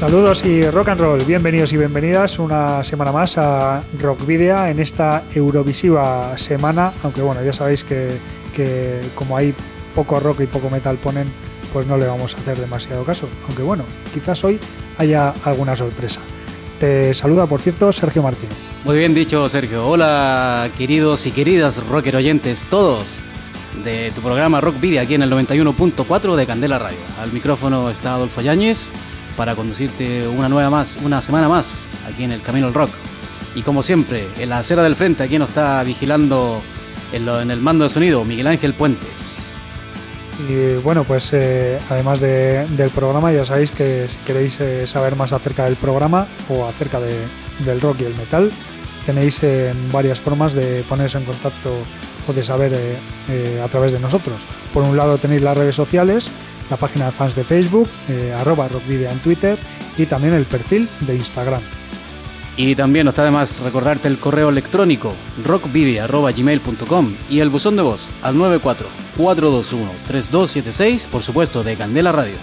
Saludos 0.00 0.46
y 0.46 0.62
rock 0.70 0.88
and 0.88 1.00
roll, 1.02 1.24
bienvenidos 1.24 1.74
y 1.74 1.76
bienvenidas 1.76 2.38
una 2.38 2.82
semana 2.82 3.12
más 3.12 3.36
a 3.36 3.82
Rock 3.98 4.24
Video 4.24 4.64
en 4.64 4.80
esta 4.80 5.24
Eurovisiva 5.34 6.38
semana, 6.38 6.94
aunque 7.02 7.20
bueno, 7.20 7.44
ya 7.44 7.52
sabéis 7.52 7.84
que, 7.84 8.16
que 8.56 9.02
como 9.14 9.36
hay 9.36 9.54
poco 9.94 10.18
rock 10.18 10.40
y 10.40 10.46
poco 10.46 10.70
metal 10.70 10.96
ponen, 10.96 11.30
pues 11.70 11.86
no 11.86 11.98
le 11.98 12.06
vamos 12.06 12.34
a 12.34 12.38
hacer 12.38 12.58
demasiado 12.58 13.04
caso, 13.04 13.28
aunque 13.46 13.62
bueno, 13.62 13.84
quizás 14.14 14.42
hoy 14.42 14.58
haya 14.96 15.34
alguna 15.44 15.76
sorpresa. 15.76 16.22
Te 16.78 17.12
saluda, 17.12 17.44
por 17.44 17.60
cierto, 17.60 17.92
Sergio 17.92 18.22
Martín. 18.22 18.48
Muy 18.86 18.96
bien 18.96 19.12
dicho, 19.12 19.46
Sergio. 19.50 19.86
Hola, 19.86 20.70
queridos 20.78 21.26
y 21.26 21.30
queridas 21.30 21.86
rocker 21.88 22.16
oyentes, 22.16 22.64
todos 22.70 23.22
de 23.84 24.12
tu 24.12 24.22
programa 24.22 24.62
Rock 24.62 24.80
Video 24.80 25.02
aquí 25.02 25.12
en 25.12 25.22
el 25.24 25.30
91.4 25.30 26.36
de 26.36 26.46
Candela 26.46 26.78
Radio. 26.78 27.00
Al 27.20 27.34
micrófono 27.34 27.90
está 27.90 28.14
Adolfo 28.14 28.40
Yáñez 28.40 28.90
para 29.40 29.56
conducirte 29.56 30.28
una 30.28 30.50
nueva 30.50 30.68
más, 30.68 30.98
una 31.02 31.22
semana 31.22 31.48
más 31.48 31.86
aquí 32.06 32.24
en 32.24 32.32
el 32.32 32.42
Camino 32.42 32.66
al 32.66 32.74
Rock. 32.74 32.90
Y 33.54 33.62
como 33.62 33.82
siempre, 33.82 34.28
en 34.38 34.50
la 34.50 34.58
acera 34.58 34.82
del 34.82 34.94
frente, 34.94 35.22
aquí 35.22 35.38
nos 35.38 35.48
está 35.48 35.82
vigilando 35.82 36.60
en, 37.10 37.24
lo- 37.24 37.40
en 37.40 37.50
el 37.50 37.58
mando 37.58 37.84
de 37.84 37.88
sonido 37.88 38.22
Miguel 38.22 38.48
Ángel 38.48 38.74
Puentes. 38.74 39.38
Y 40.46 40.74
bueno, 40.82 41.04
pues 41.04 41.30
eh, 41.32 41.78
además 41.88 42.20
de- 42.20 42.66
del 42.76 42.90
programa, 42.90 43.32
ya 43.32 43.46
sabéis 43.46 43.72
que 43.72 44.10
si 44.10 44.18
queréis 44.26 44.60
eh, 44.60 44.86
saber 44.86 45.16
más 45.16 45.32
acerca 45.32 45.64
del 45.64 45.76
programa 45.76 46.26
o 46.50 46.66
acerca 46.66 47.00
de- 47.00 47.24
del 47.64 47.80
rock 47.80 48.02
y 48.02 48.04
el 48.04 48.14
metal, 48.16 48.52
tenéis 49.06 49.42
eh, 49.42 49.72
varias 49.90 50.20
formas 50.20 50.52
de 50.52 50.84
poneros 50.86 51.14
en 51.14 51.24
contacto 51.24 51.72
o 52.28 52.32
de 52.34 52.42
saber 52.42 52.74
eh, 52.74 52.96
eh, 53.30 53.62
a 53.64 53.68
través 53.68 53.92
de 53.92 54.00
nosotros. 54.00 54.36
Por 54.74 54.82
un 54.82 54.98
lado 54.98 55.16
tenéis 55.16 55.40
las 55.40 55.56
redes 55.56 55.74
sociales, 55.76 56.30
la 56.70 56.76
página 56.76 57.06
de 57.06 57.12
fans 57.12 57.34
de 57.34 57.44
Facebook, 57.44 57.88
eh, 58.08 58.32
arroba 58.38 58.68
rockvideo 58.68 59.10
en 59.10 59.18
Twitter 59.18 59.58
y 59.98 60.06
también 60.06 60.34
el 60.34 60.44
perfil 60.44 60.88
de 61.00 61.16
Instagram. 61.16 61.60
Y 62.56 62.74
también 62.74 63.04
no 63.04 63.10
está 63.10 63.24
de 63.24 63.30
más 63.30 63.60
recordarte 63.60 64.08
el 64.08 64.18
correo 64.18 64.48
electrónico 64.50 65.14
rockvidia.gmail.com 65.44 67.14
y 67.30 67.40
el 67.40 67.48
buzón 67.48 67.76
de 67.76 67.82
voz 67.82 68.08
al 68.22 68.36
94-421-3276, 68.36 71.06
por 71.08 71.22
supuesto, 71.22 71.62
de 71.62 71.76
Candela 71.76 72.12
Radio. 72.12 72.34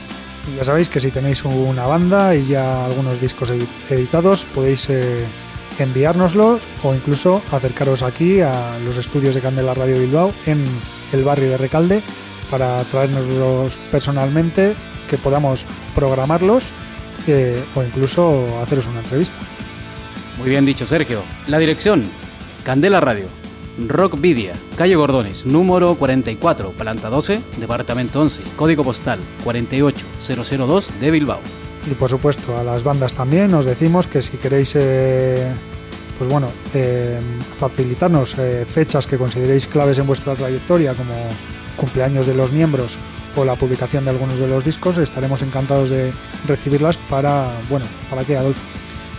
Y 0.51 0.55
ya 0.57 0.63
sabéis 0.63 0.89
que 0.89 0.99
si 0.99 1.11
tenéis 1.11 1.43
una 1.45 1.85
banda 1.87 2.35
y 2.35 2.47
ya 2.47 2.85
algunos 2.85 3.19
discos 3.19 3.51
edi- 3.51 3.67
editados, 3.89 4.45
podéis 4.45 4.89
eh, 4.89 5.25
enviárnoslos 5.77 6.61
o 6.83 6.95
incluso 6.95 7.41
acercaros 7.51 8.01
aquí 8.01 8.39
a 8.41 8.77
los 8.85 8.97
estudios 8.97 9.35
de 9.35 9.41
Candela 9.41 9.73
Radio 9.73 9.99
Bilbao 9.99 10.31
en 10.45 10.63
el 11.13 11.23
barrio 11.23 11.49
de 11.49 11.57
Recalde 11.57 12.01
para 12.49 12.83
traernoslos 12.85 13.77
personalmente, 13.91 14.75
que 15.07 15.17
podamos 15.17 15.65
programarlos 15.95 16.65
eh, 17.27 17.63
o 17.75 17.83
incluso 17.83 18.59
haceros 18.61 18.87
una 18.87 18.99
entrevista. 18.99 19.37
Muy 20.37 20.49
bien 20.49 20.65
dicho, 20.65 20.85
Sergio. 20.85 21.23
La 21.47 21.57
dirección, 21.57 22.05
Candela 22.63 22.99
Radio, 22.99 23.25
Rock 23.87 24.19
Vidia, 24.19 24.53
calle 24.75 24.95
Gordones, 24.95 25.45
número 25.45 25.95
44, 25.95 26.71
planta 26.71 27.09
12, 27.09 27.41
departamento 27.57 28.21
11, 28.21 28.43
código 28.55 28.83
postal 28.83 29.19
48002 29.43 30.99
de 30.99 31.11
Bilbao. 31.11 31.39
Y 31.89 31.93
por 31.93 32.09
supuesto 32.09 32.57
a 32.57 32.63
las 32.63 32.83
bandas 32.83 33.13
también 33.13 33.53
os 33.53 33.65
decimos 33.65 34.07
que 34.07 34.21
si 34.21 34.37
queréis 34.37 34.73
eh, 34.75 35.47
pues 36.17 36.29
bueno 36.29 36.47
eh, 36.73 37.19
facilitarnos 37.53 38.35
eh, 38.39 38.65
fechas 38.65 39.07
que 39.07 39.17
consideréis 39.17 39.67
claves 39.67 39.99
en 39.99 40.07
vuestra 40.07 40.35
trayectoria 40.35 40.93
como 40.95 41.13
cumpleaños 41.77 42.25
de 42.27 42.33
los 42.35 42.51
miembros 42.51 42.97
o 43.37 43.45
la 43.45 43.55
publicación 43.55 44.03
de 44.03 44.09
algunos 44.11 44.37
de 44.39 44.47
los 44.47 44.65
discos 44.65 44.97
estaremos 44.97 45.41
encantados 45.43 45.89
de 45.89 46.11
recibirlas 46.47 46.97
para 47.09 47.51
bueno 47.69 47.85
para 48.09 48.23
qué 48.25 48.35
Adolfo 48.37 48.63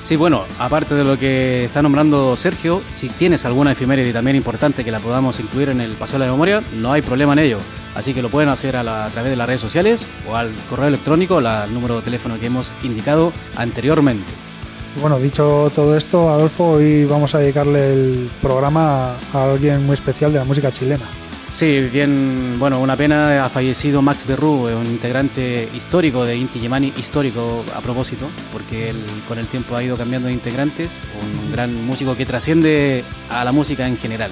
Sí, 0.05 0.17
bueno, 0.17 0.45
aparte 0.59 0.95
de 0.95 1.05
lo 1.05 1.19
que 1.19 1.65
está 1.65 1.83
nombrando 1.83 2.35
Sergio, 2.35 2.81
si 2.95 3.09
tienes 3.11 3.45
alguna 3.45 3.73
efeméride 3.73 4.13
también 4.13 4.37
importante 4.37 4.83
que 4.83 4.91
la 4.91 5.01
podamos 5.01 5.39
incluir 5.39 5.69
en 5.69 5.83
el 5.83 5.93
paseo 5.97 6.19
de 6.19 6.27
la 6.27 6.33
memoria, 6.33 6.63
no 6.77 6.93
hay 6.93 7.03
problema 7.03 7.35
en 7.35 7.41
ello. 7.41 7.59
Así 7.95 8.15
que 8.15 8.23
lo 8.23 8.31
pueden 8.31 8.49
hacer 8.49 8.77
a, 8.77 8.83
la- 8.83 9.05
a 9.07 9.11
través 9.11 9.29
de 9.31 9.37
las 9.37 9.47
redes 9.47 9.61
sociales 9.61 10.09
o 10.27 10.35
al 10.37 10.51
correo 10.71 10.87
electrónico, 10.87 11.41
la- 11.43 11.65
al 11.65 11.75
número 11.75 11.97
de 11.97 12.03
teléfono 12.03 12.39
que 12.41 12.47
hemos 12.47 12.73
indicado 12.85 13.33
anteriormente. 13.57 14.33
bueno 15.01 15.19
dicho 15.19 15.71
todo 15.75 15.95
esto 15.97 16.31
Adolfo 16.31 16.69
hoy 16.71 17.05
vamos 17.05 17.35
a 17.35 17.41
dedicarle 17.41 17.93
el 17.93 18.31
programa 18.41 19.15
a 19.35 19.45
alguien 19.53 19.85
muy 19.85 19.95
especial 19.95 20.33
de 20.33 20.39
la 20.39 20.45
música 20.47 20.73
chilena 20.73 21.05
Sí, 21.53 21.89
bien, 21.93 22.57
bueno, 22.59 22.79
una 22.79 22.95
pena, 22.97 23.45
ha 23.45 23.49
fallecido 23.49 24.01
Max 24.03 24.27
Berrú, 24.27 24.69
un 24.69 24.87
integrante 24.87 25.69
histórico 25.75 26.25
de 26.25 26.37
Inti 26.37 26.59
Illimani, 26.59 26.93
histórico 26.97 27.65
a 27.75 27.81
propósito, 27.81 28.29
porque 28.53 28.91
él 28.91 29.03
con 29.27 29.39
el 29.39 29.47
tiempo 29.47 29.75
ha 29.75 29.83
ido 29.83 29.97
cambiando 29.97 30.29
de 30.29 30.35
integrantes, 30.35 31.03
un 31.47 31.51
gran 31.53 31.85
músico 31.87 32.17
que 32.17 32.27
trasciende 32.27 33.03
a 33.31 33.45
la 33.45 33.53
música 33.53 33.87
en 33.89 33.97
general. 33.97 34.31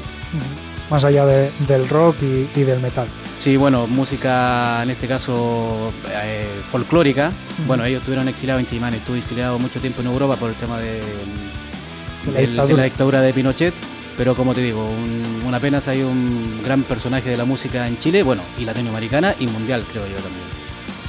más 0.89 1.05
allá 1.05 1.27
de- 1.27 1.51
del 1.67 1.89
rock 1.89 2.15
y- 2.23 2.61
y 2.61 2.63
del 2.63 2.79
metal 2.79 3.09
Sí, 3.39 3.57
bueno, 3.57 3.89
música 3.89 4.85
en 4.85 4.91
este 4.91 5.09
caso 5.09 5.93
eh, 6.09 6.47
folclórica. 6.71 7.33
Bueno, 7.67 7.85
ellos 7.85 7.99
estuvieron 8.03 8.29
exiliados 8.29 8.61
en 8.63 8.67
Quimán, 8.67 8.95
estuvo 8.95 9.17
exiliado 9.17 9.59
mucho 9.59 9.81
tiempo 9.81 10.01
en 10.03 10.07
Europa 10.07 10.37
por 10.37 10.51
el 10.51 10.55
tema 10.55 10.79
de, 10.79 10.93
De 10.93 11.01
la 11.01 12.33
del- 12.33 12.35
de 12.35 12.47
dictadura. 12.47 12.77
la 12.77 12.85
dictadura 12.85 13.21
de 13.21 13.33
Pinochet. 13.33 13.75
Pero 14.17 14.35
como 14.35 14.55
te 14.55 14.63
digo, 14.63 14.83
un- 14.89 15.43
una 15.47 15.61
pena, 15.61 15.81
hay 15.87 16.03
un 16.03 16.61
gran 16.65 16.83
personaje 16.83 17.29
de 17.31 17.37
la 17.37 17.45
música 17.45 17.87
en 17.87 17.99
Chile, 17.99 18.23
bueno, 18.23 18.43
y 18.59 18.65
latinoamericana 18.65 19.35
y 19.39 19.47
mundial, 19.47 19.85
creo 19.93 20.07
yo 20.07 20.15
también. 20.17 20.45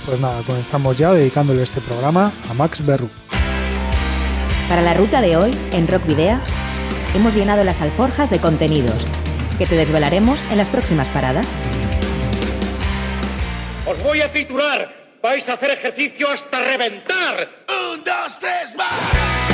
Pues 0.05 0.19
nada, 0.19 0.41
comenzamos 0.45 0.97
ya 0.97 1.11
dedicándole 1.13 1.63
este 1.63 1.81
programa 1.81 2.31
a 2.49 2.53
Max 2.53 2.85
Berru. 2.85 3.09
Para 4.69 4.81
la 4.81 4.93
ruta 4.93 5.21
de 5.21 5.37
hoy, 5.37 5.57
en 5.71 5.87
Rock 5.87 6.05
Video, 6.05 6.39
hemos 7.15 7.33
llenado 7.33 7.63
las 7.63 7.81
alforjas 7.81 8.29
de 8.29 8.39
contenidos 8.39 9.05
que 9.57 9.65
te 9.65 9.75
desvelaremos 9.75 10.39
en 10.51 10.57
las 10.57 10.67
próximas 10.67 11.07
paradas. 11.07 11.47
Os 13.85 14.03
voy 14.03 14.21
a 14.21 14.31
titular. 14.31 14.93
Vais 15.23 15.47
a 15.49 15.53
hacer 15.53 15.71
ejercicio 15.71 16.29
hasta 16.29 16.59
reventar. 16.59 17.49
Un, 17.93 18.03
dos, 18.03 18.37
tres, 18.39 18.75
más. 18.77 19.46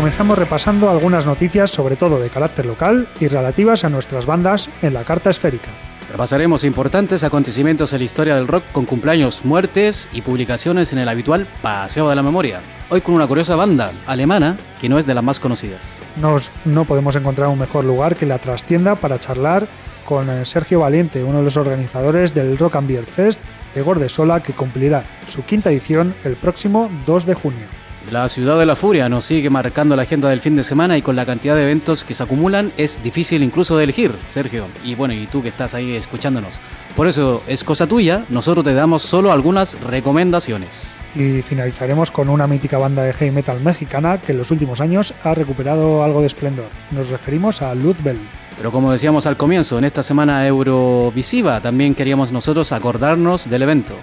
Comenzamos 0.00 0.38
repasando 0.38 0.88
algunas 0.88 1.26
noticias, 1.26 1.70
sobre 1.70 1.94
todo 1.94 2.18
de 2.18 2.30
carácter 2.30 2.64
local 2.64 3.06
y 3.20 3.28
relativas 3.28 3.84
a 3.84 3.90
nuestras 3.90 4.24
bandas 4.24 4.70
en 4.80 4.94
la 4.94 5.04
carta 5.04 5.28
esférica. 5.28 5.68
Repasaremos 6.10 6.64
importantes 6.64 7.22
acontecimientos 7.22 7.92
en 7.92 7.98
la 7.98 8.06
historia 8.06 8.34
del 8.34 8.48
rock 8.48 8.64
con 8.72 8.86
cumpleaños, 8.86 9.44
muertes 9.44 10.08
y 10.14 10.22
publicaciones 10.22 10.94
en 10.94 11.00
el 11.00 11.08
habitual 11.10 11.46
Paseo 11.60 12.08
de 12.08 12.16
la 12.16 12.22
Memoria. 12.22 12.62
Hoy 12.88 13.02
con 13.02 13.14
una 13.14 13.26
curiosa 13.26 13.56
banda 13.56 13.92
alemana 14.06 14.56
que 14.80 14.88
no 14.88 14.98
es 14.98 15.04
de 15.04 15.12
las 15.12 15.22
más 15.22 15.38
conocidas. 15.38 16.00
Nos, 16.16 16.50
no 16.64 16.86
podemos 16.86 17.14
encontrar 17.16 17.50
un 17.50 17.58
mejor 17.58 17.84
lugar 17.84 18.16
que 18.16 18.24
la 18.24 18.38
trastienda 18.38 18.94
para 18.94 19.20
charlar 19.20 19.66
con 20.06 20.30
eh, 20.30 20.46
Sergio 20.46 20.80
Valiente, 20.80 21.22
uno 21.22 21.40
de 21.40 21.44
los 21.44 21.58
organizadores 21.58 22.32
del 22.32 22.56
Rock 22.56 22.76
and 22.76 22.88
Beer 22.88 23.04
Fest 23.04 23.42
de 23.74 23.82
Gordesola, 23.82 24.42
que 24.42 24.54
cumplirá 24.54 25.04
su 25.26 25.44
quinta 25.44 25.70
edición 25.70 26.14
el 26.24 26.36
próximo 26.36 26.90
2 27.04 27.26
de 27.26 27.34
junio. 27.34 27.66
La 28.10 28.28
ciudad 28.28 28.58
de 28.58 28.66
la 28.66 28.74
furia 28.74 29.08
nos 29.08 29.24
sigue 29.24 29.50
marcando 29.50 29.94
la 29.94 30.02
agenda 30.02 30.28
del 30.28 30.40
fin 30.40 30.56
de 30.56 30.64
semana 30.64 30.98
y 30.98 31.02
con 31.02 31.14
la 31.14 31.24
cantidad 31.24 31.54
de 31.54 31.62
eventos 31.62 32.02
que 32.02 32.12
se 32.12 32.24
acumulan 32.24 32.72
es 32.76 33.00
difícil 33.04 33.40
incluso 33.44 33.76
de 33.76 33.84
elegir, 33.84 34.12
Sergio. 34.30 34.66
Y 34.84 34.96
bueno, 34.96 35.14
y 35.14 35.28
tú 35.28 35.42
que 35.42 35.48
estás 35.48 35.74
ahí 35.74 35.94
escuchándonos. 35.94 36.58
Por 36.96 37.06
eso 37.06 37.40
es 37.46 37.62
cosa 37.62 37.86
tuya, 37.86 38.24
nosotros 38.28 38.64
te 38.64 38.74
damos 38.74 39.02
solo 39.02 39.30
algunas 39.30 39.80
recomendaciones. 39.82 40.98
Y 41.14 41.40
finalizaremos 41.42 42.10
con 42.10 42.28
una 42.28 42.48
mítica 42.48 42.78
banda 42.78 43.04
de 43.04 43.12
heavy 43.12 43.30
metal 43.30 43.60
mexicana 43.60 44.20
que 44.20 44.32
en 44.32 44.38
los 44.38 44.50
últimos 44.50 44.80
años 44.80 45.14
ha 45.22 45.32
recuperado 45.32 46.02
algo 46.02 46.20
de 46.20 46.26
esplendor. 46.26 46.66
Nos 46.90 47.10
referimos 47.10 47.62
a 47.62 47.76
Luzbel. 47.76 48.18
Pero 48.56 48.72
como 48.72 48.90
decíamos 48.90 49.26
al 49.26 49.36
comienzo, 49.36 49.78
en 49.78 49.84
esta 49.84 50.02
semana 50.02 50.44
Eurovisiva 50.48 51.60
también 51.60 51.94
queríamos 51.94 52.32
nosotros 52.32 52.72
acordarnos 52.72 53.48
del 53.48 53.62
evento. 53.62 53.94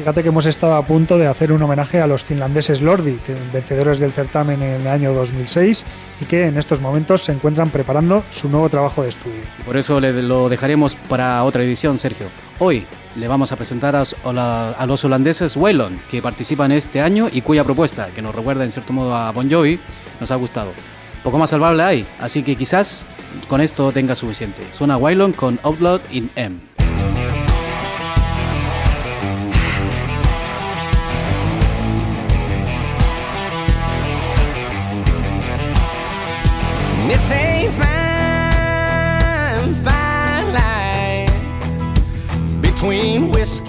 Fíjate 0.00 0.22
que 0.22 0.30
hemos 0.30 0.46
estado 0.46 0.76
a 0.76 0.86
punto 0.86 1.18
de 1.18 1.26
hacer 1.26 1.52
un 1.52 1.62
homenaje 1.62 2.00
a 2.00 2.06
los 2.06 2.24
finlandeses 2.24 2.80
Lordi, 2.80 3.18
vencedores 3.52 3.98
del 3.98 4.12
certamen 4.12 4.62
en 4.62 4.80
el 4.80 4.86
año 4.86 5.12
2006 5.12 5.84
y 6.22 6.24
que 6.24 6.46
en 6.46 6.56
estos 6.56 6.80
momentos 6.80 7.20
se 7.20 7.32
encuentran 7.32 7.68
preparando 7.68 8.24
su 8.30 8.48
nuevo 8.48 8.70
trabajo 8.70 9.02
de 9.02 9.10
estudio. 9.10 9.42
Por 9.66 9.76
eso 9.76 10.00
lo 10.00 10.48
dejaremos 10.48 10.94
para 10.94 11.44
otra 11.44 11.62
edición, 11.64 11.98
Sergio. 11.98 12.28
Hoy 12.60 12.86
le 13.14 13.28
vamos 13.28 13.52
a 13.52 13.56
presentar 13.56 13.94
a, 13.94 14.86
los 14.86 15.04
holandeses 15.04 15.54
Waylon, 15.54 16.00
que 16.10 16.22
participan 16.22 16.72
este 16.72 17.02
año 17.02 17.28
y 17.30 17.42
cuya 17.42 17.62
propuesta, 17.62 18.06
que 18.06 18.22
nos 18.22 18.34
recuerda 18.34 18.64
en 18.64 18.72
cierto 18.72 18.94
modo 18.94 19.14
a 19.14 19.30
Bon 19.32 19.50
Jovi, 19.50 19.78
nos 20.18 20.30
ha 20.30 20.36
gustado. 20.36 20.72
Poco 21.22 21.36
más 21.36 21.50
salvable 21.50 21.82
hay, 21.82 22.06
así 22.20 22.42
que 22.42 22.56
quizás 22.56 23.04
con 23.48 23.60
esto 23.60 23.92
tenga 23.92 24.14
suficiente. 24.14 24.62
Suena 24.72 24.96
Waylon 24.96 25.34
con 25.34 25.60
Outlaw 25.62 26.00
in 26.10 26.30
M. 26.36 26.69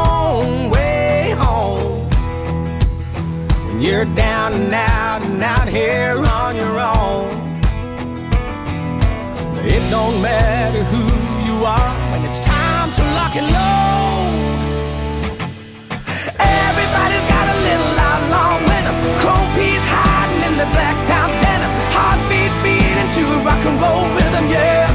way 0.69 1.33
home 1.37 2.09
when 3.67 3.81
you're 3.81 4.05
down 4.15 4.53
and 4.53 4.73
out 4.73 5.21
and 5.23 5.43
out 5.43 5.67
here 5.67 6.23
on 6.25 6.55
your 6.55 6.79
own. 6.79 7.29
It 9.65 9.89
don't 9.89 10.21
matter 10.21 10.83
who 10.85 11.03
you 11.45 11.65
are 11.65 12.11
when 12.11 12.23
it's 12.29 12.39
time 12.39 12.91
to 12.93 13.03
lock 13.17 13.35
and 13.35 13.51
load. 13.57 14.49
Everybody's 16.39 17.27
got 17.29 17.47
a 17.55 17.57
little 17.67 17.99
outlaw 18.09 18.59
winner. 18.67 18.95
Chrome 19.21 19.51
piece 19.55 19.85
hiding 19.85 20.43
in 20.51 20.57
the 20.57 20.65
black 20.73 21.10
rock 23.43 23.65
and 23.65 23.81
roll 23.81 24.05
rhythm, 24.15 24.45
yeah. 24.49 24.87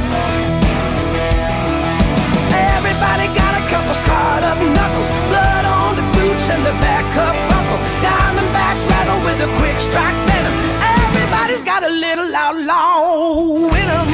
Everybody 2.77 3.27
got 3.35 3.53
a 3.61 3.63
couple 3.71 3.95
scarred 3.95 4.45
up 4.45 4.59
knuckles. 4.59 5.09
Blood 5.31 5.65
on 5.65 5.97
the 5.97 6.07
boots 6.15 6.51
and 6.55 6.63
the 6.65 6.75
back 6.85 7.07
up 7.27 7.37
buckle. 7.51 7.81
Diamondback 8.07 8.77
rattle 8.91 9.21
with 9.27 9.47
a 9.47 9.51
quick 9.59 9.79
strike 9.81 10.19
venom. 10.29 10.55
Everybody's 11.03 11.63
got 11.63 11.83
a 11.83 11.91
little 11.91 12.35
outlaw 12.35 13.69
in 13.81 13.89
'em. 13.99 14.09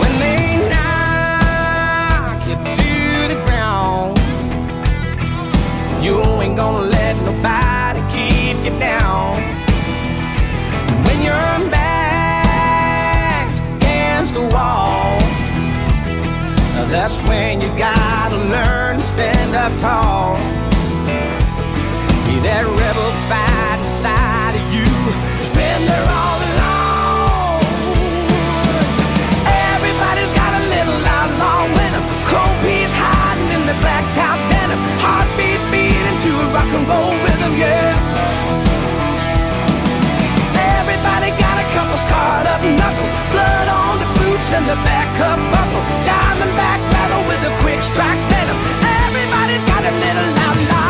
When 0.00 0.14
they 0.22 0.40
knock 0.72 2.38
you 2.48 2.56
to 2.78 2.92
the 3.32 3.38
ground, 3.46 4.18
you 6.02 6.14
ain't 6.42 6.56
gonna 6.56 6.93
that's 17.04 17.20
when 17.28 17.60
you 17.60 17.68
gotta 17.76 18.38
learn 18.48 18.96
to 18.96 19.04
stand 19.04 19.52
up 19.52 19.68
tall. 19.76 20.40
Be 22.24 22.40
that 22.48 22.64
rebel 22.64 23.12
fight 23.28 23.76
inside 23.84 24.56
of 24.56 24.64
you. 24.72 24.88
It's 25.36 25.52
been 25.52 25.84
there 25.84 26.08
all 26.08 26.40
along. 26.48 27.60
Everybody's 29.44 30.32
got 30.32 30.52
a 30.56 30.64
little 30.64 31.00
outlaw 31.04 31.68
in 31.84 31.90
them. 31.92 32.04
Cold 32.32 32.56
piece 32.64 32.94
hiding 32.96 33.52
in 33.52 33.62
the 33.68 33.76
black 33.84 34.04
top 34.16 34.40
denim. 34.48 34.80
Heartbeat 35.04 35.60
beating 35.68 36.18
to 36.24 36.30
a 36.40 36.46
rock 36.56 36.72
and 36.72 36.88
roll 36.88 37.12
rhythm, 37.20 37.52
yeah. 37.60 37.92
Everybody 40.80 41.36
got 41.36 41.56
a 41.60 41.66
couple 41.76 42.00
scarred 42.00 42.48
up 42.48 42.64
knuckles. 42.64 43.12
Blood 43.28 43.68
on 43.68 43.92
the 44.00 44.08
boots 44.16 44.48
and 44.56 44.64
the 44.72 44.78
back 44.88 45.12
up 45.20 45.36
buckle. 45.52 45.84
Diamondback 46.08 46.83
battle 47.04 47.22
with 47.28 47.50
a 47.50 47.52
quick 47.60 47.82
strike 47.82 48.22
venom. 48.30 48.56
Everybody's 49.04 49.64
got 49.68 49.84
a 49.84 49.92
little 49.92 50.38
outlaw. 50.46 50.83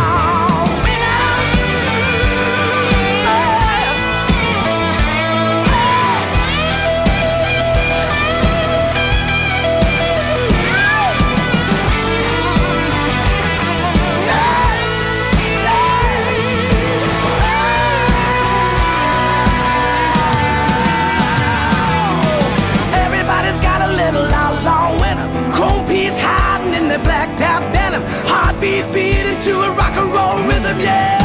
Heartbeat 28.65 28.95
beating 28.95 29.39
to 29.41 29.61
a 29.61 29.75
rock 29.75 29.95
and 29.99 30.11
roll 30.11 30.43
rhythm, 30.49 30.81
yeah. 30.81 31.24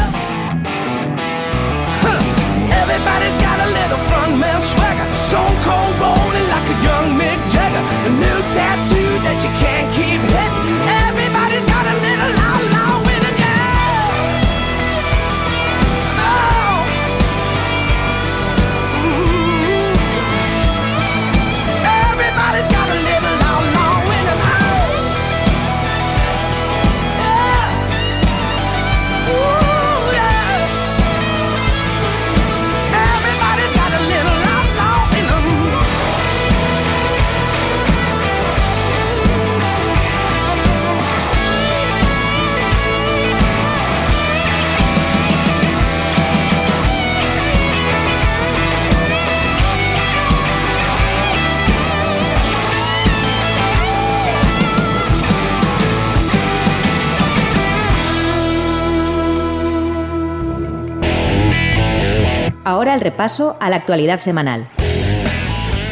Ahora 62.62 62.94
el 62.94 63.00
repaso 63.00 63.56
a 63.58 63.70
la 63.70 63.76
actualidad 63.76 64.20
semanal, 64.20 64.68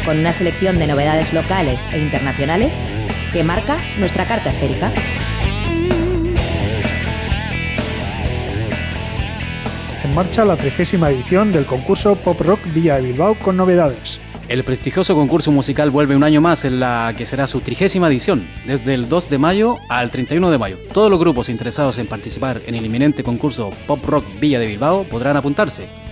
con 0.05 0.19
una 0.19 0.33
selección 0.33 0.77
de 0.77 0.85
novedades 0.85 1.33
locales 1.33 1.79
e 1.91 1.97
internacionales 1.97 2.73
que 3.33 3.43
marca 3.43 3.79
nuestra 3.97 4.25
carta 4.25 4.49
esférica. 4.49 4.91
En 10.03 10.13
marcha 10.13 10.45
la 10.45 10.57
trigésima 10.57 11.09
edición 11.09 11.51
del 11.51 11.65
concurso 11.65 12.15
Pop 12.15 12.39
Rock 12.41 12.59
Villa 12.71 12.97
de 12.97 13.01
Bilbao 13.01 13.35
con 13.39 13.57
novedades. 13.57 14.19
El 14.47 14.63
prestigioso 14.63 15.15
concurso 15.15 15.51
musical 15.51 15.89
vuelve 15.89 16.15
un 16.15 16.23
año 16.23 16.39
más 16.39 16.65
en 16.65 16.79
la 16.79 17.13
que 17.17 17.25
será 17.25 17.47
su 17.47 17.61
trigésima 17.61 18.07
edición, 18.07 18.47
desde 18.65 18.93
el 18.93 19.09
2 19.09 19.29
de 19.29 19.37
mayo 19.39 19.77
al 19.89 20.11
31 20.11 20.51
de 20.51 20.57
mayo. 20.59 20.77
Todos 20.93 21.09
los 21.09 21.19
grupos 21.19 21.49
interesados 21.49 21.97
en 21.97 22.07
participar 22.07 22.61
en 22.67 22.75
el 22.75 22.85
inminente 22.85 23.23
concurso 23.23 23.71
Pop 23.87 24.05
Rock 24.05 24.25
Villa 24.39 24.59
de 24.59 24.67
Bilbao 24.67 25.03
podrán 25.03 25.35
apuntarse. 25.35 26.08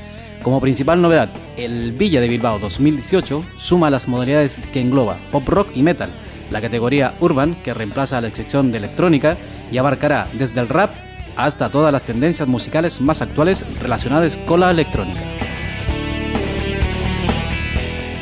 Como 0.48 0.62
principal 0.62 1.01
novedad, 1.01 1.30
el 1.58 1.92
Villa 1.92 2.22
de 2.22 2.30
Bilbao 2.30 2.58
2018 2.58 3.44
suma 3.58 3.89
las 3.89 4.08
modalidades 4.08 4.56
que 4.72 4.80
engloba 4.80 5.18
pop 5.30 5.46
rock 5.46 5.68
y 5.75 5.84
metal, 5.84 6.10
la 6.51 6.62
categoría 6.62 7.13
urban 7.20 7.54
que 7.56 7.74
reemplaza 7.74 8.18
a 8.18 8.22
la 8.22 8.34
sección 8.34 8.72
de 8.72 8.77
electrónica 8.77 9.36
y 9.74 9.77
abarcará 9.77 10.25
desde 10.32 10.62
el 10.62 10.70
rap 10.70 10.92
hasta 11.36 11.68
todas 11.68 11.92
las 11.92 12.04
tendencias 12.04 12.48
musicales 12.48 13.01
más 13.01 13.22
actuales 13.22 13.66
relacionadas 13.82 14.38
con 14.38 14.62
la 14.62 14.72
electrónica. 14.72 15.20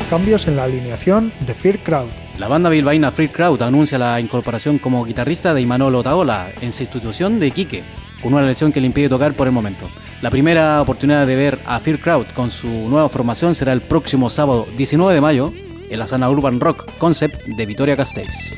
Cambios 0.10 0.48
en 0.48 0.56
la 0.56 0.64
alineación 0.64 1.32
de 1.42 1.54
Fear 1.54 1.78
Crowd. 1.84 2.10
La 2.40 2.48
banda 2.48 2.72
bilbaína 2.72 3.12
Free 3.12 3.30
Crowd 3.30 3.62
anuncia 3.62 4.00
la 4.00 4.20
incorporación 4.20 4.80
como 4.80 5.06
guitarrista 5.06 5.54
de 5.54 5.62
Imanol 5.62 5.94
Otaola 5.94 6.48
en 6.60 6.72
sustitución 6.72 7.40
de 7.40 7.52
Quique, 7.52 7.84
con 8.24 8.34
una 8.34 8.48
lesión 8.48 8.72
que 8.72 8.82
le 8.82 8.88
impide 8.88 9.10
tocar 9.10 9.36
por 9.36 9.46
el 9.46 9.54
momento. 9.54 9.88
La 10.22 10.30
primera 10.30 10.82
oportunidad 10.82 11.28
de 11.28 11.36
ver 11.36 11.60
a 11.66 11.80
Fear 11.80 12.00
Crowd 12.00 12.28
con 12.34 12.50
su 12.50 12.68
nueva 12.68 13.10
formación 13.10 13.54
será 13.54 13.74
el 13.74 13.82
próximo 13.82 14.30
sábado 14.30 14.66
19 14.78 15.14
de 15.14 15.22
mayo 15.22 15.54
en 15.90 16.00
la 16.00 16.08
Sana 16.08 16.30
Urban 16.30 16.60
Rock 16.60 16.90
Concept 16.98 17.44
de 17.46 17.66
Vitoria 17.66 17.98
Castells. 17.98 18.56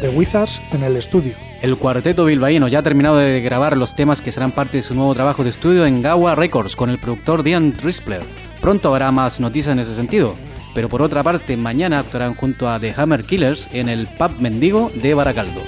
The 0.00 0.10
Wizards 0.10 0.60
en 0.72 0.84
el 0.84 0.96
estudio. 0.96 1.34
El 1.62 1.76
cuarteto 1.76 2.26
bilbaíno 2.26 2.68
ya 2.68 2.80
ha 2.80 2.82
terminado 2.82 3.16
de 3.16 3.40
grabar 3.40 3.76
los 3.76 3.96
temas 3.96 4.20
que 4.20 4.30
serán 4.30 4.52
parte 4.52 4.76
de 4.76 4.82
su 4.82 4.94
nuevo 4.94 5.14
trabajo 5.14 5.42
de 5.42 5.50
estudio 5.50 5.86
en 5.86 6.02
Gawa 6.02 6.34
Records 6.34 6.76
con 6.76 6.90
el 6.90 6.98
productor 6.98 7.42
Dian 7.42 7.72
Rispler. 7.82 8.22
Pronto 8.60 8.90
habrá 8.90 9.10
más 9.10 9.40
noticias 9.40 9.72
en 9.72 9.78
ese 9.78 9.94
sentido, 9.94 10.34
pero 10.74 10.90
por 10.90 11.00
otra 11.00 11.22
parte 11.22 11.56
mañana 11.56 11.98
actuarán 11.98 12.34
junto 12.34 12.68
a 12.68 12.78
The 12.78 12.92
Hammer 12.96 13.24
Killers 13.24 13.70
en 13.72 13.88
el 13.88 14.06
Pub 14.06 14.38
Mendigo 14.38 14.92
de 14.94 15.14
Baracaldo. 15.14 15.62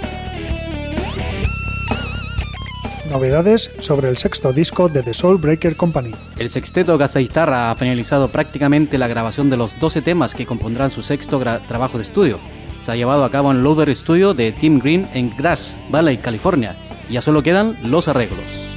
Novedades 3.11 3.71
sobre 3.79 4.11
el 4.11 4.19
sexto 4.19 4.53
disco 4.53 4.89
de 4.89 5.03
The 5.03 5.15
Soul 5.15 5.39
Breaker 5.39 5.77
Company. 5.77 6.13
El 6.39 6.51
sexteto 6.51 6.99
Gazaiztarra 6.99 7.71
ha 7.71 7.75
finalizado 7.75 8.29
prácticamente 8.29 8.99
la 8.99 9.09
grabación 9.09 9.49
de 9.49 9.57
los 9.57 9.79
12 9.81 10.03
temas 10.03 10.35
que 10.35 10.45
compondrán 10.45 10.91
su 10.91 11.03
sexto 11.03 11.39
trabajo 11.67 11.97
de 11.97 12.03
estudio. 12.03 12.39
Se 12.83 12.93
ha 12.93 12.97
llevado 12.97 13.25
a 13.25 13.31
cabo 13.31 13.51
en 13.51 13.63
Loader 13.63 13.95
Studio 13.97 14.35
de 14.35 14.53
Tim 14.53 14.79
Green 14.79 15.09
en 15.15 15.35
Grass 15.37 15.79
Valley, 15.91 16.19
California, 16.19 16.77
ya 17.09 17.23
solo 17.23 17.43
quedan 17.43 17.79
los 17.83 18.09
arreglos. 18.09 18.69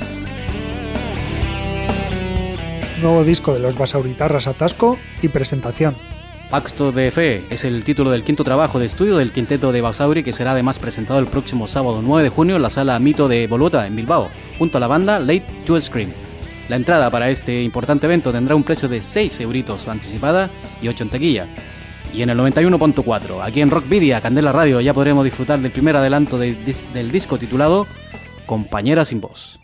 Nuevo 3.02 3.24
disco 3.24 3.54
de 3.54 3.60
los 3.60 3.78
Basauritarras 3.78 4.48
Atasco 4.48 4.98
y 5.22 5.28
presentación. 5.28 5.96
Pacto 6.52 6.92
de 6.92 7.10
Fe 7.12 7.46
es 7.50 7.64
el 7.64 7.82
título 7.86 8.12
del 8.12 8.26
quinto 8.26 8.44
trabajo 8.44 8.78
de 8.78 8.86
estudio 8.86 9.16
del 9.16 9.32
quinteto 9.32 9.72
de 9.72 9.80
Basauri 9.80 10.22
que 10.22 10.34
será 10.34 10.52
además 10.52 10.80
presentado 10.80 11.18
el 11.18 11.28
próximo 11.28 11.66
sábado 11.66 12.02
9 12.04 12.24
de 12.24 12.30
junio 12.30 12.58
en 12.58 12.62
la 12.62 12.70
sala 12.70 13.00
Mito 13.00 13.30
de 13.30 13.48
Boluta 13.48 13.88
en 13.88 13.96
Bilbao, 13.96 14.28
junto 14.60 14.78
a 14.78 14.82
la 14.82 14.88
banda 14.88 15.18
Late 15.18 15.46
to 15.64 15.80
Scream. 15.80 16.12
La 16.68 16.76
entrada 16.76 17.10
para 17.10 17.30
este 17.30 17.64
importante 17.64 18.06
evento 18.06 18.34
tendrá 18.34 18.54
un 18.58 18.66
precio 18.66 18.90
de 18.90 19.00
6 19.00 19.40
euritos 19.40 19.88
anticipada 19.88 20.50
y 20.82 20.90
8 20.90 21.06
en 21.06 21.10
taquilla. 21.10 21.48
Y 22.14 22.22
en 22.22 22.32
el 22.32 22.38
91.4, 22.38 23.42
aquí 23.42 23.62
en 23.62 23.72
Rockvidia, 23.72 24.20
Candela 24.20 24.52
Radio, 24.52 24.82
ya 24.82 24.94
podremos 24.94 25.24
disfrutar 25.24 25.62
del 25.62 25.72
primer 25.72 25.96
adelanto 25.96 26.38
del 26.38 27.12
disco 27.14 27.38
titulado 27.40 27.88
Compañera 28.46 29.06
sin 29.06 29.22
voz. 29.22 29.61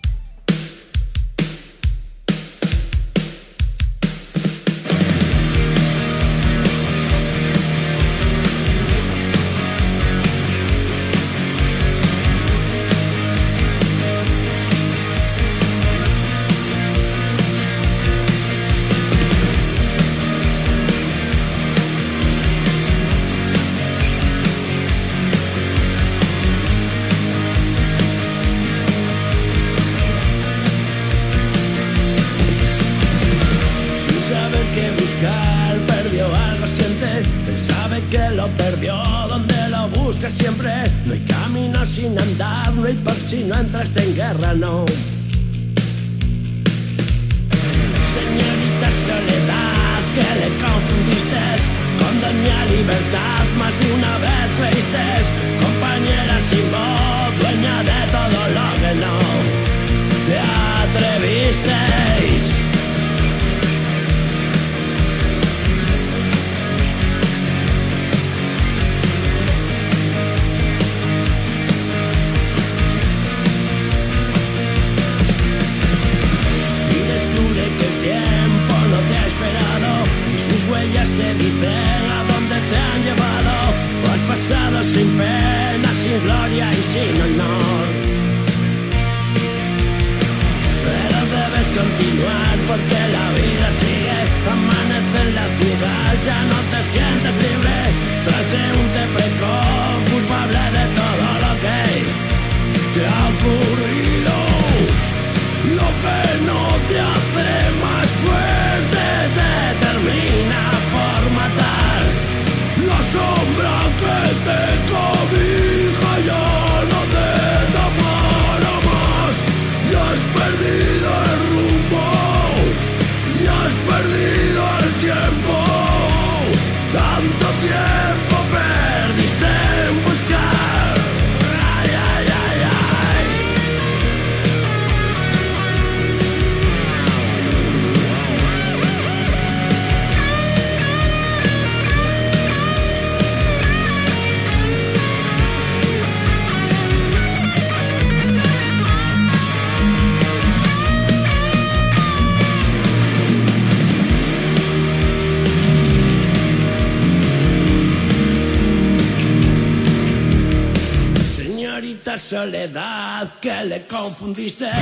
Confundiste 164.08 164.77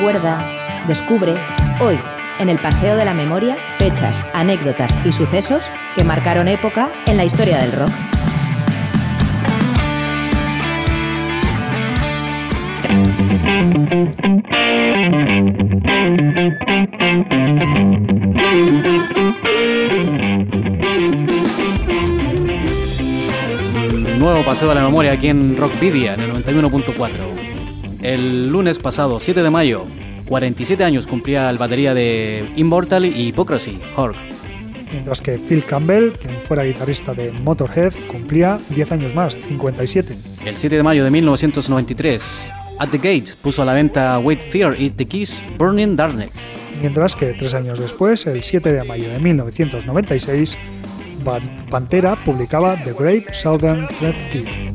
recuerda, 0.00 0.42
descubre 0.88 1.34
hoy 1.78 2.00
en 2.38 2.48
el 2.48 2.58
Paseo 2.58 2.96
de 2.96 3.04
la 3.04 3.12
Memoria 3.12 3.58
fechas, 3.78 4.18
anécdotas 4.32 4.90
y 5.04 5.12
sucesos 5.12 5.62
que 5.94 6.04
marcaron 6.04 6.48
época 6.48 6.90
en 7.06 7.18
la 7.18 7.26
historia 7.26 7.58
del 7.58 7.72
rock. 7.72 7.90
Nuevo 24.18 24.44
paseo 24.46 24.70
de 24.70 24.74
la 24.74 24.82
memoria 24.82 25.12
aquí 25.12 25.28
en 25.28 25.58
Rockvidia, 25.58 26.14
en 26.14 26.20
el 26.20 26.32
91.4. 26.32 27.59
El 28.10 28.48
lunes 28.48 28.80
pasado, 28.80 29.20
7 29.20 29.40
de 29.40 29.50
mayo, 29.50 29.84
47 30.26 30.82
años 30.82 31.06
cumplía 31.06 31.48
el 31.48 31.58
batería 31.58 31.94
de 31.94 32.44
Immortal 32.56 33.04
y 33.04 33.28
Hypocrisy, 33.28 33.78
Hork. 33.94 34.16
Mientras 34.90 35.22
que 35.22 35.38
Phil 35.38 35.64
Campbell, 35.64 36.10
quien 36.14 36.34
fuera 36.40 36.64
guitarrista 36.64 37.14
de 37.14 37.30
Motorhead, 37.30 37.92
cumplía 38.08 38.58
10 38.70 38.90
años 38.90 39.14
más, 39.14 39.36
57. 39.36 40.16
El 40.44 40.56
7 40.56 40.74
de 40.74 40.82
mayo 40.82 41.04
de 41.04 41.10
1993, 41.12 42.52
At 42.80 42.88
the 42.88 42.96
Gate 42.96 43.36
puso 43.40 43.62
a 43.62 43.64
la 43.64 43.74
venta 43.74 44.18
Wait 44.18 44.42
Fear 44.42 44.80
Is 44.80 44.94
the 44.94 45.06
Kiss 45.06 45.44
Burning 45.56 45.94
Darkness. 45.94 46.32
Mientras 46.80 47.14
que 47.14 47.34
tres 47.34 47.54
años 47.54 47.78
después, 47.78 48.26
el 48.26 48.42
7 48.42 48.72
de 48.72 48.82
mayo 48.82 49.08
de 49.08 49.20
1996, 49.20 50.58
Pantera 51.70 52.16
publicaba 52.24 52.74
The 52.82 52.92
Great 52.92 53.32
Southern 53.34 53.86
Thread 53.86 54.30
Kid. 54.32 54.69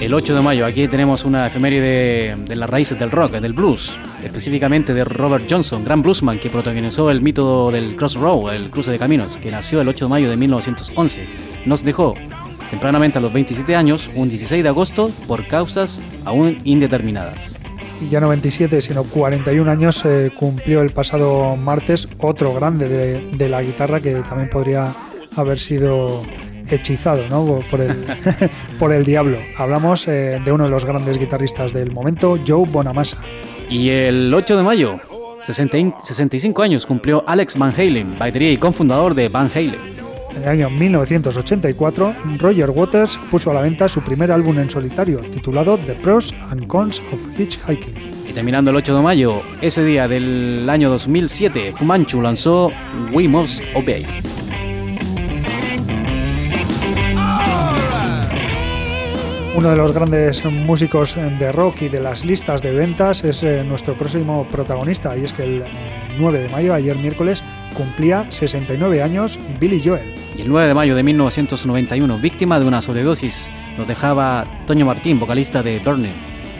El 0.00 0.14
8 0.14 0.34
de 0.34 0.40
mayo 0.40 0.64
aquí 0.64 0.88
tenemos 0.88 1.26
una 1.26 1.46
efeméride 1.46 2.36
de, 2.36 2.56
las 2.56 2.70
raíces 2.70 2.98
del 2.98 3.10
rock, 3.10 3.32
del 3.32 3.52
blues, 3.52 3.98
específicamente 4.24 4.94
de 4.94 5.04
Robert 5.04 5.44
Johnson, 5.48 5.84
gran 5.84 6.00
bluesman 6.00 6.38
que 6.38 6.48
protagonizó 6.48 7.10
el 7.10 7.20
mito 7.20 7.70
del 7.70 7.96
crossroad, 7.96 8.54
el 8.54 8.70
cruce 8.70 8.92
de 8.92 8.98
caminos, 8.98 9.36
que 9.36 9.50
nació 9.50 9.82
el 9.82 9.88
8 9.88 10.06
de 10.06 10.08
mayo 10.08 10.30
de 10.30 10.38
1911. 10.38 11.28
Nos 11.66 11.84
dejó 11.84 12.14
tempranamente 12.70 13.18
a 13.18 13.20
los 13.20 13.34
27 13.34 13.76
años, 13.76 14.10
un 14.14 14.30
16 14.30 14.62
de 14.62 14.68
agosto, 14.70 15.10
por 15.26 15.46
causas 15.46 16.00
aún 16.24 16.56
indeterminadas. 16.64 17.60
Y 18.00 18.08
ya 18.08 18.20
no 18.20 18.28
27, 18.30 18.80
sino 18.80 19.04
41 19.04 19.70
años 19.70 20.02
eh, 20.06 20.32
cumplió 20.34 20.80
el 20.80 20.92
pasado 20.92 21.56
martes 21.56 22.08
otro 22.20 22.54
grande 22.54 22.88
de, 22.88 23.30
de 23.36 23.48
la 23.50 23.60
guitarra 23.60 24.00
que 24.00 24.14
también 24.14 24.48
podría 24.48 24.94
haber 25.36 25.58
sido 25.58 26.22
hechizado 26.68 27.28
¿no? 27.28 27.60
por, 27.70 27.80
el, 27.80 28.06
por 28.78 28.92
el 28.92 29.04
diablo. 29.04 29.38
Hablamos 29.56 30.06
eh, 30.08 30.40
de 30.44 30.52
uno 30.52 30.64
de 30.64 30.70
los 30.70 30.84
grandes 30.84 31.18
guitarristas 31.18 31.72
del 31.72 31.92
momento, 31.92 32.38
Joe 32.46 32.66
Bonamassa. 32.66 33.18
Y 33.68 33.90
el 33.90 34.32
8 34.32 34.56
de 34.56 34.62
mayo, 34.62 34.98
65 35.44 36.62
años, 36.62 36.86
cumplió 36.86 37.24
Alex 37.26 37.56
Van 37.56 37.72
Halen, 37.76 38.16
batería 38.18 38.50
y 38.50 38.56
cofundador 38.56 39.14
de 39.14 39.28
Van 39.28 39.50
Halen. 39.54 39.90
En 40.34 40.42
el 40.42 40.48
año 40.48 40.70
1984, 40.70 42.14
Roger 42.38 42.70
Waters 42.70 43.18
puso 43.30 43.50
a 43.50 43.54
la 43.54 43.62
venta 43.62 43.88
su 43.88 44.00
primer 44.00 44.30
álbum 44.30 44.58
en 44.58 44.70
solitario, 44.70 45.18
titulado 45.20 45.76
The 45.76 45.94
Pros 45.94 46.32
and 46.50 46.66
Cons 46.66 47.02
of 47.12 47.38
Hitchhiking. 47.38 48.20
Y 48.28 48.32
terminando 48.32 48.70
el 48.70 48.76
8 48.76 48.96
de 48.96 49.02
mayo, 49.02 49.42
ese 49.60 49.84
día 49.84 50.06
del 50.06 50.68
año 50.70 50.88
2007, 50.90 51.74
Fumanchu 51.76 52.22
lanzó 52.22 52.70
We 53.12 53.26
Must 53.26 53.62
Obey. 53.74 54.06
Uno 59.52 59.70
de 59.70 59.76
los 59.76 59.90
grandes 59.92 60.44
músicos 60.44 61.16
de 61.16 61.50
rock 61.50 61.82
y 61.82 61.88
de 61.88 62.00
las 62.00 62.24
listas 62.24 62.62
de 62.62 62.72
ventas 62.72 63.24
es 63.24 63.42
eh, 63.42 63.64
nuestro 63.64 63.96
próximo 63.96 64.46
protagonista, 64.48 65.16
y 65.16 65.24
es 65.24 65.32
que 65.32 65.42
el 65.42 65.64
9 66.18 66.38
eh, 66.38 66.42
de 66.42 66.48
mayo, 66.48 66.72
ayer 66.72 66.96
miércoles, 66.96 67.42
cumplía 67.76 68.30
69 68.30 69.02
años 69.02 69.40
Billy 69.58 69.82
Joel. 69.84 70.14
Y 70.38 70.42
el 70.42 70.48
9 70.48 70.68
de 70.68 70.74
mayo 70.74 70.94
de 70.94 71.02
1991, 71.02 72.18
víctima 72.18 72.60
de 72.60 72.66
una 72.66 72.80
sobredosis, 72.80 73.50
nos 73.76 73.88
dejaba 73.88 74.44
Toño 74.66 74.86
Martín, 74.86 75.18
vocalista 75.18 75.64
de 75.64 75.80
Burning. 75.80 76.14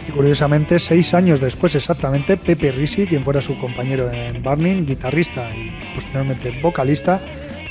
Y 0.07 0.11
curiosamente, 0.11 0.77
seis 0.77 1.13
años 1.13 1.39
después 1.39 1.73
exactamente, 1.75 2.35
Pepe 2.35 2.73
Risi, 2.73 3.07
quien 3.07 3.23
fuera 3.23 3.39
su 3.39 3.57
compañero 3.57 4.11
en 4.11 4.43
Burning, 4.43 4.85
guitarrista 4.85 5.49
y 5.55 5.71
posteriormente 5.95 6.59
vocalista, 6.61 7.21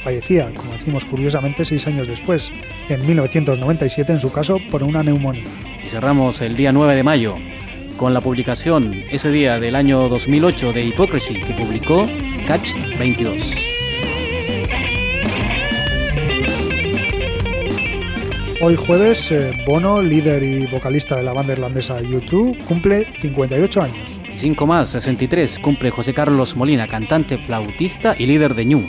fallecía, 0.01 0.53
como 0.57 0.73
decimos 0.73 1.05
curiosamente, 1.05 1.65
seis 1.65 1.87
años 1.87 2.09
después, 2.09 2.51
en 2.89 3.07
1997 3.07 4.13
en 4.13 4.21
su 4.21 4.33
caso, 4.33 4.59
por 4.71 4.83
una 4.83 5.03
neumonía. 5.03 5.45
Y 5.85 5.89
cerramos 5.89 6.41
el 6.41 6.57
día 6.57 6.73
9 6.73 6.95
de 6.95 7.03
mayo 7.03 7.37
con 7.97 8.15
la 8.15 8.21
publicación 8.21 9.03
ese 9.11 9.31
día 9.31 9.61
del 9.61 9.77
año 9.77 10.09
2008 10.09 10.73
de 10.73 10.85
Hypocrisy 10.87 11.35
que 11.35 11.53
publicó 11.53 12.09
Catch 12.47 12.77
22. 12.99 13.71
Hoy 18.63 18.77
jueves, 18.77 19.31
eh, 19.31 19.53
Bono, 19.67 20.03
líder 20.03 20.43
y 20.43 20.67
vocalista 20.67 21.17
de 21.17 21.23
la 21.23 21.33
banda 21.33 21.55
irlandesa 21.55 21.99
U2, 21.99 22.59
cumple 22.65 23.07
58 23.19 23.83
años. 23.83 24.21
Y 24.35 24.39
cinco 24.39 24.67
más, 24.67 24.91
63, 24.91 25.59
cumple 25.61 25.91
José 25.91 26.13
Carlos 26.13 26.57
Molina, 26.57 26.87
cantante, 26.87 27.39
flautista 27.39 28.15
y 28.19 28.27
líder 28.27 28.55
de 28.55 28.67
New. 28.67 28.83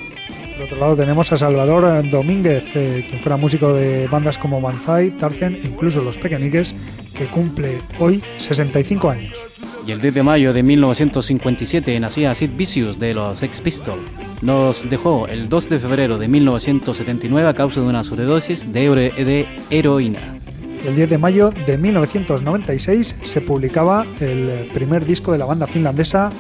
Por 0.62 0.68
otro 0.68 0.80
lado 0.80 0.96
tenemos 0.96 1.32
a 1.32 1.38
Salvador 1.38 2.08
Domínguez, 2.08 2.76
eh, 2.76 3.04
quien 3.10 3.20
fuera 3.20 3.36
músico 3.36 3.74
de 3.74 4.08
bandas 4.08 4.38
como 4.38 4.62
Banzai, 4.62 5.10
Tarzen 5.10 5.56
e 5.56 5.66
incluso 5.66 6.04
Los 6.04 6.20
Pequeñiques, 6.20 6.76
que 7.18 7.26
cumple 7.26 7.80
hoy 7.98 8.24
65 8.38 9.10
años. 9.10 9.44
Y 9.88 9.92
el 9.92 10.00
10 10.00 10.14
de 10.14 10.22
mayo 10.22 10.54
de 10.54 10.62
1957 10.62 12.00
nacía 12.00 12.36
Sid 12.36 12.52
Vicious 12.56 13.00
de 13.00 13.16
los 13.16 13.40
Sex 13.40 13.60
Pistols. 13.60 14.04
Nos 14.44 14.88
dejó 14.88 15.26
el 15.28 15.50
2 15.50 15.68
de 15.68 15.80
febrero 15.80 16.20
de 16.20 16.28
1979 16.28 17.50
a 17.50 17.56
causa 17.56 17.82
de 17.82 17.88
una 17.88 18.04
sobredosis 18.04 18.72
de, 18.72 18.88
de 18.92 19.48
heroína. 19.72 20.38
El 20.86 20.96
10 20.96 21.10
de 21.10 21.18
mayo 21.18 21.50
de 21.50 21.80
1996 21.80 23.16
se 23.24 23.42
publicaba 23.42 24.06
el 24.20 24.70
primer 24.76 25.08
disco 25.08 25.32
de 25.32 25.40
la 25.40 25.46
banda 25.46 25.66
finlandesa 25.66 26.32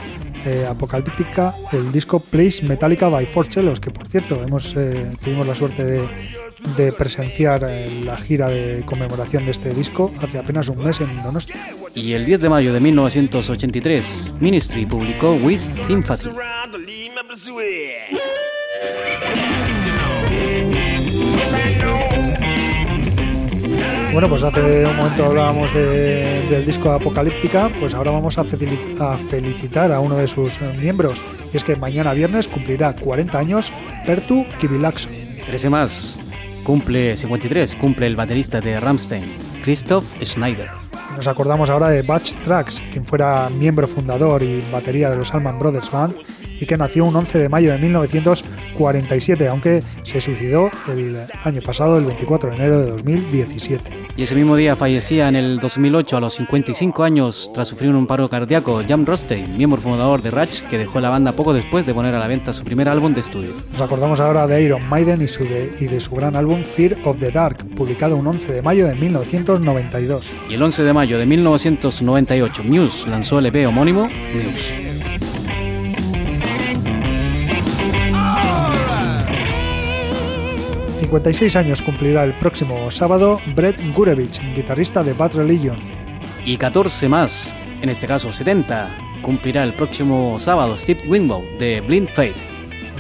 eh, 0.45 0.65
apocalíptica 0.69 1.53
el 1.71 1.91
disco 1.91 2.19
Place 2.19 2.65
Metallica 2.65 3.09
by 3.09 3.25
Forcellos, 3.25 3.79
que 3.79 3.91
por 3.91 4.07
cierto 4.07 4.41
hemos 4.43 4.75
eh, 4.75 5.11
tuvimos 5.23 5.47
la 5.47 5.55
suerte 5.55 5.83
de, 5.83 6.91
presenciar 6.93 7.65
eh, 7.67 8.03
la 8.03 8.17
gira 8.17 8.47
de 8.47 8.83
conmemoración 8.85 9.45
de 9.45 9.51
este 9.51 9.73
disco 9.73 10.11
hace 10.21 10.37
apenas 10.37 10.69
un 10.69 10.77
mes 10.83 10.99
en 11.01 11.21
Donostia. 11.23 11.55
Y 11.95 12.13
el 12.13 12.25
10 12.25 12.41
de 12.41 12.49
mayo 12.49 12.73
de 12.73 12.79
1983, 12.79 14.33
Ministry 14.39 14.85
publicó 14.85 15.33
With 15.33 15.61
Sympathy. 15.87 16.29
Bueno, 24.13 24.27
pues 24.27 24.43
hace 24.43 24.85
un 24.85 24.97
momento 24.97 25.25
hablábamos 25.25 25.73
del 25.73 26.65
disco 26.65 26.91
Apocalíptica, 26.91 27.71
pues 27.79 27.93
ahora 27.93 28.11
vamos 28.11 28.37
a, 28.37 28.43
felicitar 28.43 29.91
a 29.93 30.01
uno 30.01 30.17
de 30.17 30.27
sus 30.27 30.59
miembros. 30.81 31.23
Y 31.53 31.57
es 31.57 31.63
que 31.63 31.77
mañana 31.77 32.13
viernes 32.13 32.49
cumplirá 32.49 32.93
40 32.93 33.39
años 33.39 33.71
Pertu 34.05 34.45
Kibilaxo. 34.59 35.07
13 35.45 35.69
más, 35.69 36.19
cumple 36.65 37.15
53, 37.15 37.75
cumple 37.75 38.07
el 38.07 38.17
baterista 38.17 38.59
de 38.59 38.81
Ramstein, 38.81 39.31
Christoph 39.63 40.05
Schneider. 40.23 40.69
Nos 41.15 41.27
acordamos 41.27 41.69
ahora 41.69 41.89
de 41.89 42.01
Batch 42.01 42.33
Tracks, 42.43 42.81
quien 42.91 43.05
fuera 43.05 43.49
miembro 43.49 43.87
fundador 43.87 44.43
y 44.43 44.63
batería 44.71 45.09
de 45.09 45.17
los 45.17 45.33
Allman 45.33 45.59
Brothers 45.59 45.91
Band 45.91 46.15
y 46.61 46.65
que 46.67 46.77
nació 46.77 47.05
un 47.05 47.15
11 47.15 47.39
de 47.39 47.49
mayo 47.49 47.71
de 47.71 47.79
1947, 47.79 49.47
aunque 49.47 49.83
se 50.03 50.21
suicidó 50.21 50.69
el 50.87 51.17
año 51.43 51.59
pasado, 51.61 51.97
el 51.97 52.05
24 52.05 52.51
de 52.51 52.55
enero 52.55 52.79
de 52.79 52.91
2017. 52.91 54.01
Y 54.15 54.23
ese 54.23 54.35
mismo 54.35 54.55
día 54.55 54.75
fallecía 54.75 55.27
en 55.27 55.35
el 55.35 55.59
2008 55.59 56.17
a 56.17 56.19
los 56.19 56.35
55 56.35 57.03
años 57.03 57.49
tras 57.53 57.69
sufrir 57.69 57.95
un 57.95 58.05
paro 58.05 58.29
cardíaco 58.29 58.81
Jan 58.87 59.05
Rostein, 59.05 59.57
miembro 59.57 59.81
fundador 59.81 60.21
de 60.21 60.29
Ratch, 60.29 60.61
que 60.63 60.77
dejó 60.77 60.99
la 60.99 61.09
banda 61.09 61.31
poco 61.31 61.53
después 61.53 61.85
de 61.85 61.95
poner 61.95 62.13
a 62.13 62.19
la 62.19 62.27
venta 62.27 62.53
su 62.53 62.63
primer 62.63 62.89
álbum 62.89 63.13
de 63.13 63.21
estudio. 63.21 63.51
Nos 63.71 63.81
acordamos 63.81 64.19
ahora 64.19 64.45
de 64.45 64.61
Iron 64.61 64.87
Maiden 64.87 65.21
y, 65.21 65.27
su 65.27 65.43
de, 65.45 65.75
y 65.79 65.85
de 65.85 65.99
su 65.99 66.13
gran 66.15 66.35
álbum 66.35 66.63
Fear 66.63 66.97
of 67.05 67.17
the 67.19 67.31
Dark, 67.31 67.65
publicado 67.75 68.15
un 68.15 68.27
11 68.27 68.53
de 68.53 68.61
mayo 68.61 68.85
de 68.85 68.93
1992. 69.59 70.33
Y 70.49 70.53
el 70.55 70.63
11 70.63 70.83
de 70.83 70.93
mayo 70.93 71.19
de 71.19 71.25
1998, 71.25 72.63
Muse 72.63 73.09
lanzó 73.09 73.39
el 73.39 73.47
EP 73.47 73.67
homónimo 73.67 74.09
Muse. 74.33 74.91
56 81.11 81.55
años 81.57 81.81
cumplirá 81.81 82.23
el 82.23 82.33
próximo 82.33 82.89
sábado 82.89 83.41
Brett 83.53 83.81
Gurevich, 83.93 84.39
guitarrista 84.55 85.03
de 85.03 85.11
Bad 85.11 85.33
Religion. 85.35 85.75
Y 86.45 86.55
14 86.55 87.09
más, 87.09 87.53
en 87.81 87.89
este 87.89 88.07
caso 88.07 88.31
70, 88.31 89.19
cumplirá 89.21 89.63
el 89.63 89.73
próximo 89.73 90.39
sábado 90.39 90.77
Steve 90.77 91.01
Winbow 91.07 91.43
de 91.59 91.81
Blind 91.81 92.07
Faith. 92.07 92.50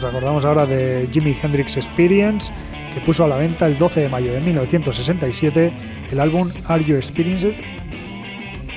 Nos 0.01 0.09
acordamos 0.09 0.45
ahora 0.45 0.65
de 0.65 1.07
Jimi 1.11 1.37
Hendrix 1.43 1.77
Experience 1.77 2.51
que 2.91 2.99
puso 3.01 3.23
a 3.23 3.27
la 3.27 3.37
venta 3.37 3.67
el 3.67 3.77
12 3.77 3.99
de 4.01 4.09
mayo 4.09 4.33
de 4.33 4.41
1967 4.41 5.71
el 6.09 6.19
álbum 6.19 6.49
Are 6.65 6.83
You 6.83 6.95
Experienced? 6.95 7.53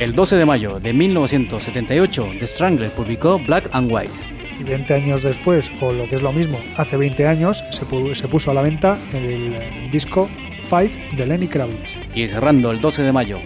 El 0.00 0.14
12 0.14 0.36
de 0.36 0.44
mayo 0.44 0.80
de 0.80 0.92
1978, 0.92 2.28
The 2.38 2.46
Strangler 2.46 2.90
publicó 2.90 3.38
Black 3.38 3.70
and 3.72 3.90
White. 3.90 4.12
Y 4.60 4.64
20 4.64 4.92
años 4.92 5.22
después, 5.22 5.70
o 5.80 5.94
lo 5.94 6.06
que 6.06 6.16
es 6.16 6.22
lo 6.22 6.30
mismo, 6.30 6.60
hace 6.76 6.98
20 6.98 7.26
años, 7.26 7.64
se, 7.70 7.86
se 8.14 8.28
puso 8.28 8.50
a 8.50 8.54
la 8.54 8.60
venta 8.60 8.98
el 9.14 9.90
disco 9.90 10.28
Five 10.68 11.08
de 11.16 11.24
Lenny 11.24 11.46
Kravitz. 11.48 11.96
Y 12.14 12.28
cerrando 12.28 12.70
el 12.70 12.82
12 12.82 13.02
de 13.02 13.12
mayo, 13.12 13.38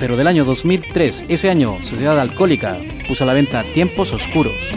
pero 0.00 0.16
del 0.16 0.26
año 0.26 0.44
2003, 0.44 1.26
ese 1.28 1.50
año, 1.50 1.78
Sociedad 1.82 2.18
Alcohólica 2.18 2.80
puso 3.06 3.22
a 3.22 3.28
la 3.28 3.34
venta 3.34 3.62
Tiempos 3.74 4.12
Oscuros. 4.12 4.72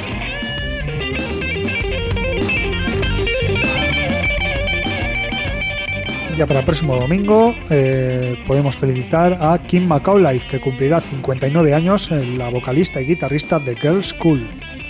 Ya 6.38 6.46
para 6.46 6.60
el 6.60 6.66
próximo 6.66 6.98
domingo 6.98 7.56
eh, 7.70 8.38
podemos 8.46 8.76
felicitar 8.76 9.38
a 9.40 9.58
Kim 9.58 9.88
McAuliffe, 9.88 10.46
que 10.48 10.60
cumplirá 10.60 11.00
59 11.00 11.74
años, 11.74 12.12
la 12.12 12.50
vocalista 12.50 13.00
y 13.00 13.06
guitarrista 13.06 13.58
de 13.58 13.74
Girls 13.78 14.08
School. 14.08 14.46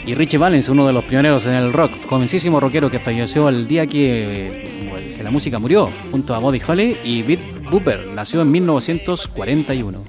Y 0.07 0.15
Richie 0.15 0.39
Valens, 0.39 0.69
uno 0.69 0.87
de 0.87 0.93
los 0.93 1.03
pioneros 1.03 1.45
en 1.45 1.53
el 1.53 1.71
rock, 1.71 1.91
jovencísimo 2.09 2.59
rockero 2.59 2.89
que 2.89 2.97
falleció 2.97 3.47
el 3.47 3.67
día 3.67 3.85
que, 3.85 5.13
que 5.15 5.21
la 5.21 5.29
música 5.29 5.59
murió, 5.59 5.91
junto 6.09 6.33
a 6.33 6.39
Buddy 6.39 6.61
Holly 6.67 6.97
y 7.03 7.21
Beat 7.21 7.69
Booper, 7.69 7.99
nació 8.15 8.41
en 8.41 8.49
1941. 8.49 10.03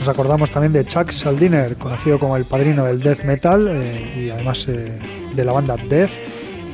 Nos 0.00 0.08
acordamos 0.08 0.50
también 0.50 0.72
de 0.72 0.84
Chuck 0.84 1.12
Saldiner, 1.12 1.76
conocido 1.76 2.18
como 2.18 2.36
el 2.36 2.44
padrino 2.44 2.84
del 2.84 3.00
death 3.00 3.22
metal 3.22 3.68
eh, 3.70 4.24
y 4.24 4.30
además 4.30 4.66
eh, 4.66 4.98
de 5.32 5.44
la 5.44 5.52
banda 5.52 5.76
Death, 5.76 6.10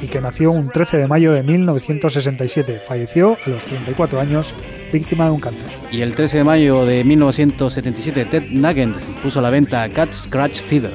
y 0.03 0.07
que 0.07 0.21
nació 0.21 0.53
un 0.53 0.69
13 0.69 0.99
de 0.99 1.09
mayo 1.09 1.33
de 1.33 1.43
1967. 1.43 2.81
Falleció 2.81 3.37
a 3.45 3.51
los 3.51 3.65
34 3.65 4.21
años, 4.21 4.55
víctima 4.93 5.27
de 5.27 5.31
un 5.31 5.41
cáncer. 5.41 5.69
Y 5.91 6.03
el 6.03 6.15
13 6.15 6.39
de 6.39 6.45
mayo 6.45 6.85
de 6.85 7.05
1977, 7.05 8.25
Ted 8.27 8.45
Nugent 8.51 8.97
puso 9.23 9.39
a 9.39 9.43
la 9.43 9.51
venta 9.51 9.89
Cat 9.91 10.13
Scratch 10.13 10.61
Fever. 10.63 10.93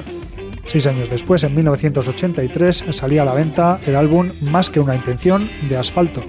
Seis 0.66 0.86
años 0.86 1.10
después, 1.10 1.44
en 1.44 1.54
1983, 1.54 2.84
salía 2.90 3.22
a 3.22 3.24
la 3.26 3.34
venta 3.34 3.78
el 3.86 3.96
álbum 3.96 4.30
Más 4.50 4.70
que 4.70 4.80
una 4.80 4.94
intención 4.94 5.50
de 5.68 5.76
Asfalto, 5.76 6.24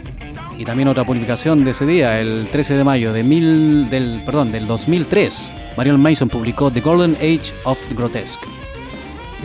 y 0.58 0.64
también 0.64 0.88
otra 0.88 1.04
publicación 1.04 1.66
de 1.66 1.72
ese 1.72 1.86
día, 1.86 2.20
el 2.20 2.48
13 2.50 2.76
de 2.76 2.84
mayo 2.84 3.12
de 3.12 3.24
mil, 3.24 3.90
del, 3.90 4.24
perdón, 4.26 4.52
del 4.52 4.68
2003, 4.68 5.52
Marion 5.78 6.00
Mason 6.00 6.30
publicó 6.30 6.72
The 6.72 6.82
Golden 6.82 7.16
Age 7.16 7.54
of 7.66 7.78
Grotesque. 7.94 8.55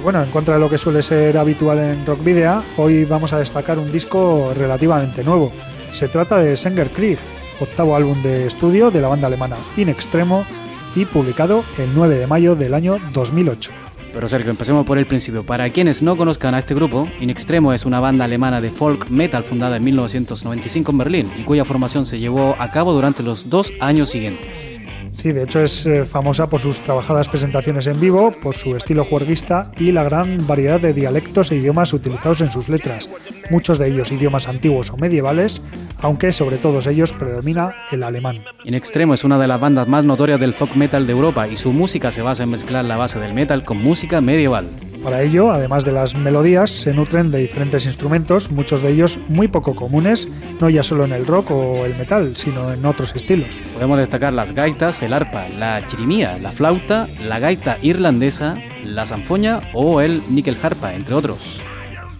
Bueno, 0.02 0.22
en 0.22 0.30
contra 0.30 0.54
de 0.54 0.60
lo 0.60 0.70
que 0.70 0.78
suele 0.78 1.02
ser 1.02 1.36
habitual 1.36 1.78
en 1.78 2.06
Rock 2.06 2.24
Video, 2.24 2.64
hoy 2.78 3.04
vamos 3.04 3.34
a 3.34 3.38
destacar 3.38 3.78
un 3.78 3.92
disco 3.92 4.52
relativamente 4.54 5.22
nuevo. 5.22 5.52
Se 5.92 6.08
trata 6.08 6.38
de 6.38 6.56
Sanger 6.56 6.88
Krieg, 6.88 7.18
octavo 7.60 7.94
álbum 7.94 8.22
de 8.22 8.46
estudio 8.46 8.90
de 8.90 9.02
la 9.02 9.08
banda 9.08 9.26
alemana 9.26 9.58
In 9.76 9.90
Extremo 9.90 10.46
y 10.94 11.04
publicado 11.04 11.64
el 11.76 11.94
9 11.94 12.16
de 12.16 12.26
mayo 12.26 12.56
del 12.56 12.72
año 12.72 12.96
2008. 13.12 13.72
Pero 14.12 14.26
Sergio, 14.26 14.50
empecemos 14.50 14.86
por 14.86 14.96
el 14.96 15.06
principio. 15.06 15.44
Para 15.44 15.68
quienes 15.68 16.02
no 16.02 16.16
conozcan 16.16 16.54
a 16.54 16.60
este 16.60 16.74
grupo, 16.74 17.06
In 17.20 17.28
Extremo 17.28 17.72
es 17.74 17.84
una 17.84 18.00
banda 18.00 18.24
alemana 18.24 18.62
de 18.62 18.70
folk 18.70 19.10
metal 19.10 19.44
fundada 19.44 19.76
en 19.76 19.84
1995 19.84 20.92
en 20.92 20.98
Berlín 20.98 21.32
y 21.38 21.42
cuya 21.42 21.66
formación 21.66 22.06
se 22.06 22.18
llevó 22.18 22.56
a 22.58 22.70
cabo 22.70 22.94
durante 22.94 23.22
los 23.22 23.50
dos 23.50 23.70
años 23.80 24.08
siguientes. 24.08 24.79
Sí, 25.20 25.32
de 25.32 25.42
hecho 25.42 25.60
es 25.60 25.84
eh, 25.84 26.06
famosa 26.06 26.48
por 26.48 26.60
sus 26.60 26.80
trabajadas 26.80 27.28
presentaciones 27.28 27.86
en 27.86 28.00
vivo, 28.00 28.32
por 28.40 28.56
su 28.56 28.74
estilo 28.74 29.04
juerguista 29.04 29.70
y 29.76 29.92
la 29.92 30.02
gran 30.02 30.46
variedad 30.46 30.80
de 30.80 30.94
dialectos 30.94 31.52
e 31.52 31.56
idiomas 31.56 31.92
utilizados 31.92 32.40
en 32.40 32.50
sus 32.50 32.70
letras, 32.70 33.10
muchos 33.50 33.78
de 33.78 33.88
ellos 33.88 34.12
idiomas 34.12 34.48
antiguos 34.48 34.88
o 34.88 34.96
medievales, 34.96 35.60
aunque 35.98 36.32
sobre 36.32 36.56
todos 36.56 36.86
ellos 36.86 37.12
predomina 37.12 37.74
el 37.92 38.02
alemán. 38.02 38.38
In 38.64 38.72
Extremo 38.72 39.12
es 39.12 39.22
una 39.22 39.38
de 39.38 39.46
las 39.46 39.60
bandas 39.60 39.86
más 39.86 40.04
notorias 40.04 40.40
del 40.40 40.54
folk 40.54 40.74
metal 40.74 41.06
de 41.06 41.12
Europa 41.12 41.46
y 41.48 41.56
su 41.58 41.70
música 41.70 42.10
se 42.10 42.22
basa 42.22 42.44
en 42.44 42.52
mezclar 42.52 42.86
la 42.86 42.96
base 42.96 43.20
del 43.20 43.34
metal 43.34 43.62
con 43.62 43.76
música 43.76 44.22
medieval. 44.22 44.70
Para 45.02 45.22
ello, 45.22 45.50
además 45.50 45.84
de 45.84 45.92
las 45.92 46.14
melodías, 46.14 46.70
se 46.70 46.92
nutren 46.92 47.30
de 47.30 47.38
diferentes 47.38 47.86
instrumentos, 47.86 48.50
muchos 48.50 48.82
de 48.82 48.90
ellos 48.90 49.18
muy 49.28 49.48
poco 49.48 49.74
comunes, 49.74 50.28
no 50.60 50.68
ya 50.68 50.82
solo 50.82 51.04
en 51.04 51.12
el 51.12 51.26
rock 51.26 51.52
o 51.52 51.86
el 51.86 51.96
metal, 51.96 52.36
sino 52.36 52.70
en 52.72 52.84
otros 52.84 53.16
estilos. 53.16 53.62
Podemos 53.72 53.98
destacar 53.98 54.34
las 54.34 54.52
gaitas, 54.52 55.02
el 55.02 55.14
arpa, 55.14 55.46
la 55.58 55.86
chirimía, 55.86 56.38
la 56.38 56.52
flauta, 56.52 57.08
la 57.26 57.38
gaita 57.38 57.78
irlandesa, 57.80 58.56
la 58.84 59.06
zanfoña 59.06 59.60
o 59.72 60.02
el 60.02 60.22
níquel 60.28 60.58
harpa, 60.62 60.92
entre 60.92 61.14
otros. 61.14 61.62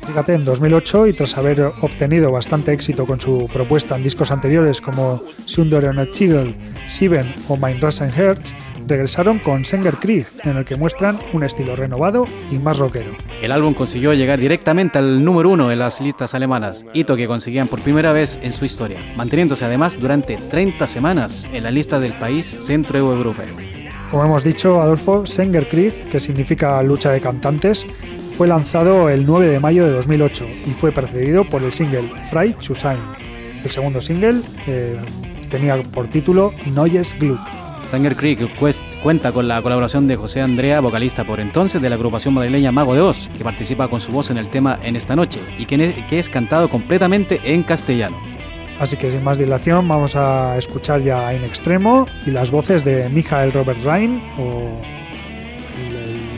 Fíjate, 0.06 0.34
en 0.34 0.44
2008 0.44 1.06
y 1.08 1.12
tras 1.12 1.36
haber 1.36 1.60
obtenido 1.82 2.32
bastante 2.32 2.72
éxito 2.72 3.06
con 3.06 3.20
su 3.20 3.48
propuesta 3.52 3.96
en 3.96 4.02
discos 4.02 4.30
anteriores 4.30 4.80
como 4.80 5.22
Sunder 5.44 5.86
on 5.88 5.98
a 5.98 6.06
Sieben 6.12 7.34
o 7.48 7.56
Mein 7.56 7.80
Rasen 7.80 8.10
Herz, 8.10 8.54
regresaron 8.90 9.38
con 9.38 9.64
Senger 9.64 9.96
Krieg, 9.96 10.26
en 10.44 10.56
el 10.56 10.64
que 10.64 10.76
muestran 10.76 11.18
un 11.32 11.44
estilo 11.44 11.76
renovado 11.76 12.26
y 12.50 12.58
más 12.58 12.78
rockero. 12.78 13.16
El 13.40 13.52
álbum 13.52 13.74
consiguió 13.74 14.12
llegar 14.14 14.38
directamente 14.38 14.98
al 14.98 15.24
número 15.24 15.50
uno 15.50 15.72
en 15.72 15.78
las 15.78 16.00
listas 16.00 16.34
alemanas, 16.34 16.84
hito 16.92 17.16
que 17.16 17.26
conseguían 17.26 17.68
por 17.68 17.80
primera 17.80 18.12
vez 18.12 18.38
en 18.42 18.52
su 18.52 18.64
historia, 18.64 18.98
manteniéndose 19.16 19.64
además 19.64 19.98
durante 19.98 20.36
30 20.36 20.86
semanas 20.86 21.48
en 21.52 21.62
la 21.62 21.70
lista 21.70 22.00
del 22.00 22.12
país 22.14 22.46
centroeuropeo. 22.66 23.56
Como 24.10 24.24
hemos 24.24 24.42
dicho, 24.42 24.80
Adolfo, 24.82 25.24
Senger 25.24 25.68
Krieg, 25.68 26.08
que 26.08 26.18
significa 26.18 26.82
lucha 26.82 27.12
de 27.12 27.20
cantantes, 27.20 27.86
fue 28.36 28.48
lanzado 28.48 29.08
el 29.08 29.26
9 29.26 29.48
de 29.48 29.60
mayo 29.60 29.86
de 29.86 29.92
2008 29.92 30.46
y 30.66 30.70
fue 30.70 30.92
precedido 30.92 31.44
por 31.44 31.62
el 31.62 31.72
single 31.72 32.10
Frei 32.30 32.56
zu 32.58 32.74
sein. 32.74 32.98
El 33.62 33.70
segundo 33.70 34.00
single 34.00 34.40
eh, 34.66 34.98
tenía 35.50 35.80
por 35.82 36.08
título 36.08 36.52
Neues 36.74 37.14
Glück. 37.18 37.59
Sanger 37.88 38.16
Creek 38.16 38.48
cuenta 39.02 39.32
con 39.32 39.48
la 39.48 39.60
colaboración 39.62 40.06
de 40.06 40.16
José 40.16 40.40
Andrea, 40.40 40.80
vocalista 40.80 41.24
por 41.24 41.40
entonces 41.40 41.82
de 41.82 41.88
la 41.88 41.96
agrupación 41.96 42.34
madrileña 42.34 42.72
Mago 42.72 42.94
de 42.94 43.00
Oz, 43.00 43.28
que 43.36 43.42
participa 43.44 43.88
con 43.88 44.00
su 44.00 44.12
voz 44.12 44.30
en 44.30 44.38
el 44.38 44.48
tema 44.48 44.78
En 44.82 44.96
esta 44.96 45.16
noche 45.16 45.40
y 45.58 45.66
que 45.66 46.18
es 46.18 46.30
cantado 46.30 46.68
completamente 46.68 47.40
en 47.44 47.62
castellano. 47.62 48.16
Así 48.78 48.96
que 48.96 49.10
sin 49.10 49.22
más 49.22 49.38
dilación 49.38 49.86
vamos 49.88 50.16
a 50.16 50.56
escuchar 50.56 51.02
ya 51.02 51.32
en 51.34 51.44
extremo 51.44 52.06
y 52.24 52.30
las 52.30 52.50
voces 52.50 52.84
de 52.84 53.08
Michael 53.08 53.52
Robert 53.52 53.84
Rhein 53.84 54.22
o 54.38 54.80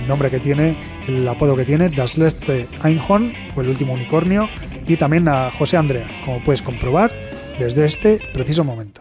nombre 0.09 0.31
que 0.31 0.40
tiene, 0.40 0.76
el 1.07 1.26
apodo 1.28 1.55
que 1.55 1.64
tiene, 1.64 1.88
Das 1.88 2.18
letzte 2.18 2.66
Einhorn, 2.83 3.33
o 3.55 3.61
el 3.61 3.68
último 3.68 3.92
unicornio, 3.92 4.48
y 4.88 4.96
también 4.96 5.28
a 5.28 5.50
José 5.52 5.76
Andrea, 5.76 6.09
como 6.24 6.42
puedes 6.42 6.61
comprobar 6.61 7.12
desde 7.59 7.87
este 7.87 8.20
preciso 8.33 8.64
momento. 8.64 9.00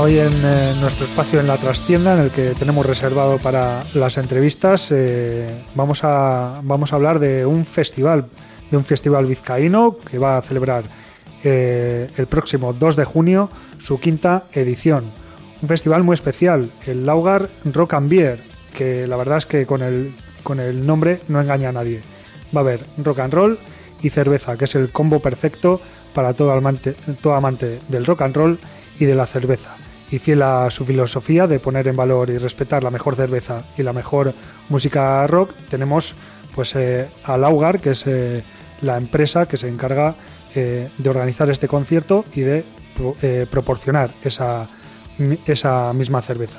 Hoy 0.00 0.18
en 0.20 0.32
eh, 0.44 0.74
nuestro 0.80 1.04
espacio 1.04 1.40
en 1.40 1.48
la 1.48 1.56
trastienda, 1.56 2.14
en 2.14 2.20
el 2.20 2.30
que 2.30 2.54
tenemos 2.54 2.86
reservado 2.86 3.38
para 3.38 3.84
las 3.94 4.16
entrevistas, 4.16 4.90
eh, 4.92 5.48
vamos, 5.74 6.04
a, 6.04 6.60
vamos 6.62 6.92
a 6.92 6.96
hablar 6.96 7.18
de 7.18 7.44
un 7.44 7.64
festival, 7.64 8.26
de 8.70 8.76
un 8.76 8.84
festival 8.84 9.26
vizcaíno 9.26 9.96
que 9.98 10.18
va 10.18 10.38
a 10.38 10.42
celebrar 10.42 10.84
eh, 11.42 12.08
el 12.16 12.26
próximo 12.26 12.72
2 12.72 12.96
de 12.96 13.04
junio 13.04 13.50
su 13.78 13.98
quinta 13.98 14.44
edición. 14.52 15.04
Un 15.62 15.68
festival 15.68 16.04
muy 16.04 16.14
especial, 16.14 16.70
el 16.86 17.04
Laugar 17.04 17.48
Rock 17.64 17.94
and 17.94 18.08
Beer, 18.08 18.38
que 18.74 19.06
la 19.08 19.16
verdad 19.16 19.38
es 19.38 19.46
que 19.46 19.66
con 19.66 19.82
el, 19.82 20.14
con 20.44 20.60
el 20.60 20.86
nombre 20.86 21.22
no 21.26 21.40
engaña 21.40 21.70
a 21.70 21.72
nadie. 21.72 22.02
Va 22.56 22.60
a 22.60 22.64
haber 22.64 22.86
rock 22.98 23.18
and 23.20 23.34
roll 23.34 23.58
y 24.00 24.10
cerveza, 24.10 24.56
que 24.56 24.66
es 24.66 24.74
el 24.76 24.90
combo 24.90 25.18
perfecto 25.18 25.80
para 26.14 26.34
todo 26.34 26.52
amante, 26.52 26.94
todo 27.20 27.34
amante 27.34 27.80
del 27.88 28.06
rock 28.06 28.22
and 28.22 28.36
roll 28.36 28.58
y 29.00 29.04
de 29.04 29.16
la 29.16 29.26
cerveza 29.26 29.76
y 30.10 30.18
fiel 30.18 30.42
a 30.42 30.70
su 30.70 30.84
filosofía 30.84 31.46
de 31.46 31.60
poner 31.60 31.88
en 31.88 31.96
valor 31.96 32.30
y 32.30 32.38
respetar 32.38 32.82
la 32.82 32.90
mejor 32.90 33.16
cerveza 33.16 33.62
y 33.76 33.82
la 33.82 33.92
mejor 33.92 34.34
música 34.68 35.26
rock, 35.26 35.52
tenemos 35.68 36.14
pues 36.54 36.74
eh, 36.74 37.08
a 37.24 37.36
Laugar, 37.36 37.80
que 37.80 37.90
es 37.90 38.06
eh, 38.06 38.42
la 38.80 38.96
empresa 38.96 39.46
que 39.46 39.56
se 39.56 39.68
encarga 39.68 40.14
eh, 40.54 40.88
de 40.96 41.10
organizar 41.10 41.50
este 41.50 41.68
concierto 41.68 42.24
y 42.34 42.40
de 42.40 42.64
proporcionar 43.48 44.10
esa, 44.24 44.66
esa 45.46 45.92
misma 45.92 46.20
cerveza. 46.20 46.58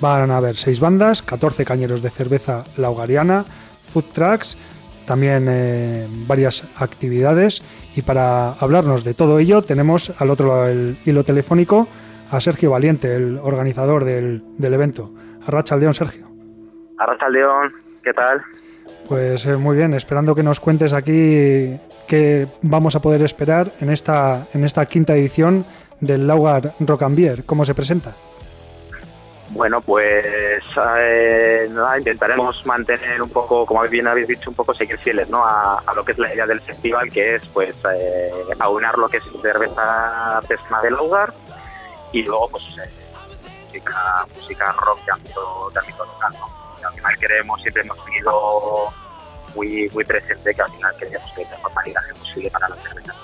Van 0.00 0.32
a 0.32 0.38
haber 0.38 0.56
seis 0.56 0.80
bandas, 0.80 1.22
14 1.22 1.64
cañeros 1.64 2.02
de 2.02 2.10
cerveza 2.10 2.64
laugariana, 2.76 3.44
food 3.82 4.06
trucks, 4.12 4.56
también 5.04 6.26
varias 6.26 6.64
actividades 6.74 7.62
y 7.94 8.02
para 8.02 8.54
hablarnos 8.54 9.04
de 9.04 9.14
todo 9.14 9.38
ello 9.38 9.62
tenemos 9.62 10.12
al 10.18 10.30
otro 10.30 10.48
lado 10.48 10.64
del 10.64 10.98
hilo 11.06 11.22
telefónico 11.22 11.86
a 12.30 12.40
Sergio 12.40 12.70
Valiente, 12.70 13.14
el 13.14 13.38
organizador 13.42 14.04
del, 14.04 14.42
del 14.58 14.74
evento. 14.74 15.12
Arracha 15.46 15.76
León, 15.76 15.94
Sergio. 15.94 16.26
Arracha 16.98 17.28
León, 17.28 17.72
¿qué 18.02 18.12
tal? 18.12 18.42
Pues 19.08 19.46
eh, 19.46 19.56
muy 19.56 19.76
bien, 19.76 19.94
esperando 19.94 20.34
que 20.34 20.42
nos 20.42 20.58
cuentes 20.58 20.92
aquí 20.92 21.78
qué 22.08 22.46
vamos 22.62 22.96
a 22.96 23.00
poder 23.00 23.22
esperar 23.22 23.68
en 23.80 23.90
esta, 23.90 24.46
en 24.52 24.64
esta 24.64 24.84
quinta 24.86 25.14
edición 25.14 25.64
del 26.00 26.26
Laugar 26.26 26.72
Rock 26.80 27.02
and 27.02 27.16
Beer. 27.16 27.44
¿Cómo 27.44 27.64
se 27.64 27.74
presenta? 27.74 28.12
Bueno, 29.50 29.80
pues 29.80 30.26
eh, 30.98 31.68
intentaremos 31.98 32.66
mantener 32.66 33.22
un 33.22 33.30
poco, 33.30 33.64
como 33.64 33.82
bien 33.82 34.08
habéis 34.08 34.26
dicho, 34.26 34.50
un 34.50 34.56
poco 34.56 34.74
seguir 34.74 34.98
fieles 34.98 35.30
¿no? 35.30 35.44
a, 35.44 35.80
lo 35.94 36.04
que 36.04 36.12
es 36.12 36.18
la 36.18 36.34
idea 36.34 36.46
del 36.46 36.60
festival, 36.60 37.10
que 37.10 37.36
es 37.36 37.46
pues 37.46 37.74
eh, 37.94 38.30
aunar 38.58 38.98
lo 38.98 39.08
que 39.08 39.18
es 39.18 39.24
cerveza 39.40 40.38
artesana 40.38 40.82
del 40.82 40.94
Laugar 40.94 41.32
y 42.16 42.22
luego 42.22 42.48
pues 42.48 42.64
eh, 42.82 42.90
música, 43.66 44.26
música 44.34 44.72
rock 44.72 45.04
de 45.04 45.12
ámbito, 45.12 45.70
de 45.70 45.80
ámbito 45.80 46.04
local, 46.06 46.34
¿no? 46.38 46.88
al 46.88 46.94
final 46.94 47.18
queremos, 47.18 47.60
siempre 47.60 47.82
hemos 47.82 48.04
tenido 48.06 48.92
muy, 49.54 49.90
muy 49.90 50.04
presente 50.04 50.54
que 50.54 50.62
al 50.62 50.70
final 50.72 50.96
queremos 50.98 51.30
que 51.34 51.44
la 51.44 51.50
mejor 51.50 51.74
maridaje 51.74 52.14
posible 52.14 52.50
para 52.50 52.68
las 52.70 52.82
cervezas 52.82 53.16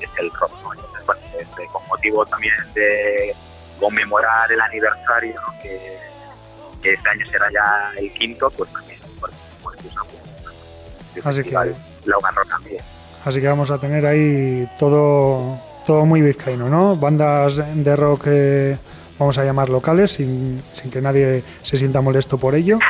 es 0.00 0.08
el 0.18 0.30
rock, 0.32 0.52
¿no? 0.62 0.72
Entonces, 0.72 1.06
bueno, 1.06 1.20
este, 1.38 1.66
con 1.66 1.86
motivo 1.86 2.26
también 2.26 2.54
de 2.74 3.36
conmemorar 3.78 4.50
el 4.50 4.60
aniversario, 4.60 5.40
que, 5.62 5.98
que, 6.82 6.92
este 6.94 7.08
año 7.10 7.26
será 7.30 7.46
ya 7.52 7.92
el 7.98 8.12
quinto, 8.14 8.50
pues 8.50 8.72
también 8.72 8.98
pues, 9.20 9.32
pues, 9.62 9.78
usamos 9.84 10.14
Así 11.24 11.44
que, 11.44 11.52
la 11.52 12.30
rock 12.30 12.48
también. 12.48 12.82
Así 13.24 13.40
que 13.40 13.46
vamos 13.46 13.70
a 13.70 13.78
tener 13.78 14.06
ahí 14.06 14.68
todo 14.78 15.69
todo 15.90 16.06
muy 16.06 16.20
vizcaíno, 16.20 16.68
¿no? 16.68 16.94
Bandas 16.94 17.60
de 17.74 17.96
rock, 17.96 18.28
vamos 19.18 19.36
a 19.38 19.44
llamar 19.44 19.68
locales, 19.70 20.12
sin, 20.12 20.62
que 20.88 21.00
nadie 21.00 21.42
se 21.62 21.76
sienta 21.76 22.00
molesto 22.00 22.38
por 22.38 22.54
ello. 22.54 22.78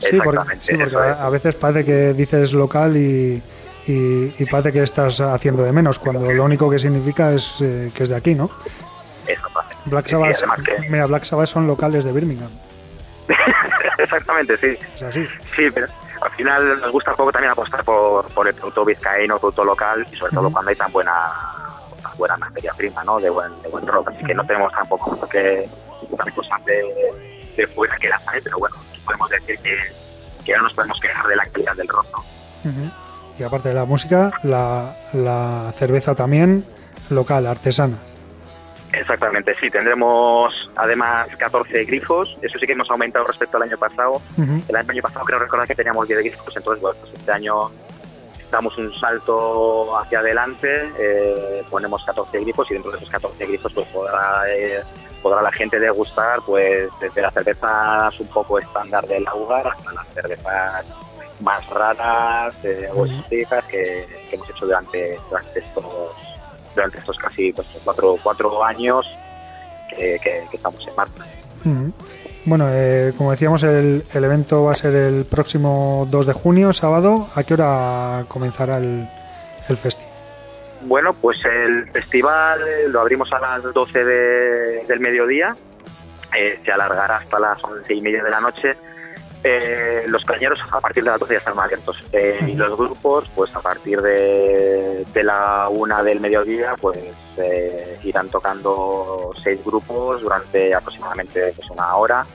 Sí, 0.00 0.18
porque, 0.24 0.38
a, 0.38 1.28
veces 1.28 1.54
parece 1.56 1.84
que 1.84 2.14
dices 2.14 2.54
local 2.54 2.96
y, 2.96 3.42
y, 3.86 4.46
parece 4.46 4.72
que 4.72 4.82
estás 4.82 5.20
haciendo 5.20 5.62
de 5.62 5.72
menos, 5.72 5.98
cuando 5.98 6.32
lo 6.32 6.42
único 6.42 6.70
que 6.70 6.78
significa 6.78 7.34
es 7.34 7.56
eh, 7.60 7.92
que 7.94 8.04
es 8.04 8.08
de 8.08 8.16
aquí, 8.16 8.34
¿no? 8.34 8.50
Black 9.84 10.08
Sabbath, 10.08 10.42
mira, 10.88 11.04
Black 11.04 11.24
Sabbath 11.24 11.48
son 11.48 11.66
locales 11.66 12.04
de 12.04 12.12
Birmingham. 12.12 12.48
Exactamente, 13.98 14.56
sí. 14.56 14.78
Es 14.96 15.02
así. 15.02 15.28
Sí, 15.54 15.70
pero 15.70 15.86
al 16.22 16.30
final 16.30 16.80
nos 16.80 16.92
gusta 16.92 17.10
un 17.10 17.18
poco 17.18 17.32
también 17.32 17.52
apostar 17.52 17.84
por, 17.84 18.26
por 18.32 18.48
el 18.48 18.54
producto 18.54 18.86
vizcaíno, 18.86 19.38
producto 19.38 19.66
local 19.66 20.06
y 20.10 20.16
sobre 20.16 20.32
todo 20.32 20.50
cuando 20.50 20.70
hay 20.70 20.76
tan 20.76 20.90
buena 20.90 21.12
buena 22.20 22.36
materia 22.36 22.72
prima, 22.76 23.02
¿no? 23.02 23.18
De 23.18 23.30
buen, 23.30 23.50
de 23.62 23.68
buen 23.68 23.86
rock. 23.86 24.10
Así 24.10 24.24
que 24.24 24.34
no 24.34 24.44
tenemos 24.44 24.72
tampoco 24.72 25.28
que 25.28 25.68
cosas 26.34 26.64
de, 26.66 26.84
de 27.56 27.66
fuera 27.66 27.96
que 27.96 28.08
las 28.08 28.26
hay, 28.28 28.40
pero 28.40 28.58
bueno, 28.58 28.76
podemos 29.04 29.28
decir 29.30 29.58
que, 29.58 29.76
que 30.44 30.56
no 30.56 30.62
nos 30.62 30.74
podemos 30.74 31.00
quejar 31.00 31.26
de 31.26 31.36
la 31.36 31.46
calidad 31.46 31.74
del 31.74 31.88
rock, 31.88 32.06
¿no? 32.12 32.24
Y 33.38 33.42
aparte 33.42 33.70
de 33.70 33.74
la 33.74 33.86
música, 33.86 34.32
la, 34.42 34.94
la 35.12 35.72
cerveza 35.72 36.14
también 36.14 36.64
local, 37.08 37.46
artesana. 37.46 37.96
Exactamente, 38.92 39.54
sí, 39.60 39.70
tendremos 39.70 40.52
además 40.76 41.28
14 41.38 41.84
grifos, 41.84 42.36
eso 42.42 42.58
sí 42.58 42.66
que 42.66 42.72
hemos 42.72 42.90
aumentado 42.90 43.24
respecto 43.26 43.56
al 43.56 43.62
año 43.64 43.78
pasado. 43.78 44.20
El 44.68 44.76
año 44.76 45.02
pasado 45.02 45.24
creo 45.24 45.38
recordar 45.38 45.66
que 45.66 45.74
teníamos 45.74 46.06
10 46.06 46.20
grifos, 46.20 46.54
entonces 46.56 46.82
bueno, 46.82 46.98
pues 47.00 47.14
este 47.14 47.32
año 47.32 47.70
damos 48.50 48.76
un 48.78 48.92
salto 48.94 49.96
hacia 49.98 50.20
adelante, 50.20 50.90
eh, 50.98 51.64
ponemos 51.70 52.04
14 52.04 52.40
grifos 52.40 52.70
y 52.70 52.74
dentro 52.74 52.90
de 52.90 52.98
esos 52.98 53.10
14 53.10 53.46
grifos 53.46 53.72
pues 53.72 53.88
podrá, 53.88 54.42
eh, 54.48 54.82
podrá 55.22 55.42
la 55.42 55.52
gente 55.52 55.78
degustar 55.78 56.40
pues 56.44 56.90
desde 57.00 57.22
las 57.22 57.32
cervezas 57.32 58.18
un 58.20 58.26
poco 58.28 58.58
estándar 58.58 59.06
del 59.06 59.24
lugar 59.24 59.68
hasta 59.68 59.92
las 59.92 60.06
cervezas 60.08 60.86
más 61.40 61.66
raras 61.70 62.54
eh, 62.64 62.88
o 62.94 63.06
exóticas 63.06 63.64
que, 63.66 64.06
hemos 64.32 64.50
hecho 64.50 64.66
durante, 64.66 65.18
durante 65.28 65.58
estos 65.58 65.84
durante 66.74 66.98
estos 66.98 67.18
casi 67.18 67.52
pues, 67.52 67.66
cuatro, 67.84 68.16
cuatro 68.22 68.64
años 68.64 69.06
que, 69.88 70.46
estamos 70.52 70.86
en 70.86 70.94
marcha. 70.94 71.24
Bueno, 72.44 72.68
eh, 72.70 73.12
como 73.16 73.30
decíamos, 73.30 73.62
el, 73.64 74.04
evento 74.14 74.64
va 74.64 74.72
a 74.72 74.74
ser 74.74 74.94
el 74.94 75.24
próximo 75.24 76.06
2 76.10 76.26
de 76.26 76.32
junio, 76.32 76.72
sábado. 76.72 77.28
¿A 77.34 77.44
qué 77.44 77.54
hora 77.54 78.24
comenzará 78.28 78.78
el, 78.78 79.08
el 79.68 79.76
festival? 79.76 80.10
Bueno, 80.82 81.12
pues 81.12 81.44
el 81.44 81.90
festival 81.90 82.60
lo 82.88 83.00
abrimos 83.00 83.30
a 83.32 83.38
las 83.38 83.62
12 83.62 84.04
del 84.04 85.00
mediodía, 85.00 85.54
eh, 86.36 86.58
se 86.64 86.72
alargará 86.72 87.18
hasta 87.18 87.38
las 87.38 87.62
11 87.62 87.92
y 87.92 88.00
media 88.00 88.24
de 88.24 88.30
la 88.30 88.40
noche. 88.40 88.76
Eh, 89.42 90.04
los 90.06 90.24
cañeros 90.24 90.60
a 90.70 90.80
partir 90.80 91.02
de 91.02 91.10
las 91.10 91.18
12 91.18 91.32
ya 91.32 91.38
están 91.38 91.58
abiertos 91.58 92.04
y 92.46 92.54
los 92.54 92.76
grupos, 92.76 93.26
pues 93.34 93.54
a 93.56 93.60
partir 93.60 94.02
de, 94.02 95.06
de 95.14 95.22
la 95.24 95.68
una 95.70 96.02
del 96.02 96.20
mediodía, 96.20 96.74
pues 96.78 96.98
irán 98.04 98.28
tocando 98.28 99.32
seis 99.42 99.64
grupos 99.64 100.22
durante 100.22 100.74
aproximadamente 100.74 101.52
pues, 101.56 101.70
una 101.70 101.96
hora. 101.96 102.26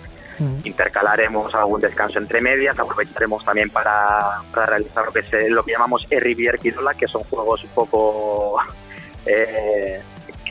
Intercalaremos 0.65 1.55
algún 1.55 1.79
descanso 1.79 2.19
entre 2.19 2.41
medias, 2.41 2.77
aprovecharemos 2.77 3.45
también 3.45 3.69
para, 3.69 4.41
realizar 4.53 5.05
lo 5.05 5.13
que, 5.13 5.23
se, 5.23 5.49
lo 5.49 5.63
que 5.63 5.71
llamamos 5.71 6.05
Rivier 6.09 6.59
Quirola, 6.59 6.93
que 6.93 7.07
son 7.07 7.23
juegos 7.23 7.63
un 7.63 7.69
poco 7.69 8.57
eh, 9.25 10.01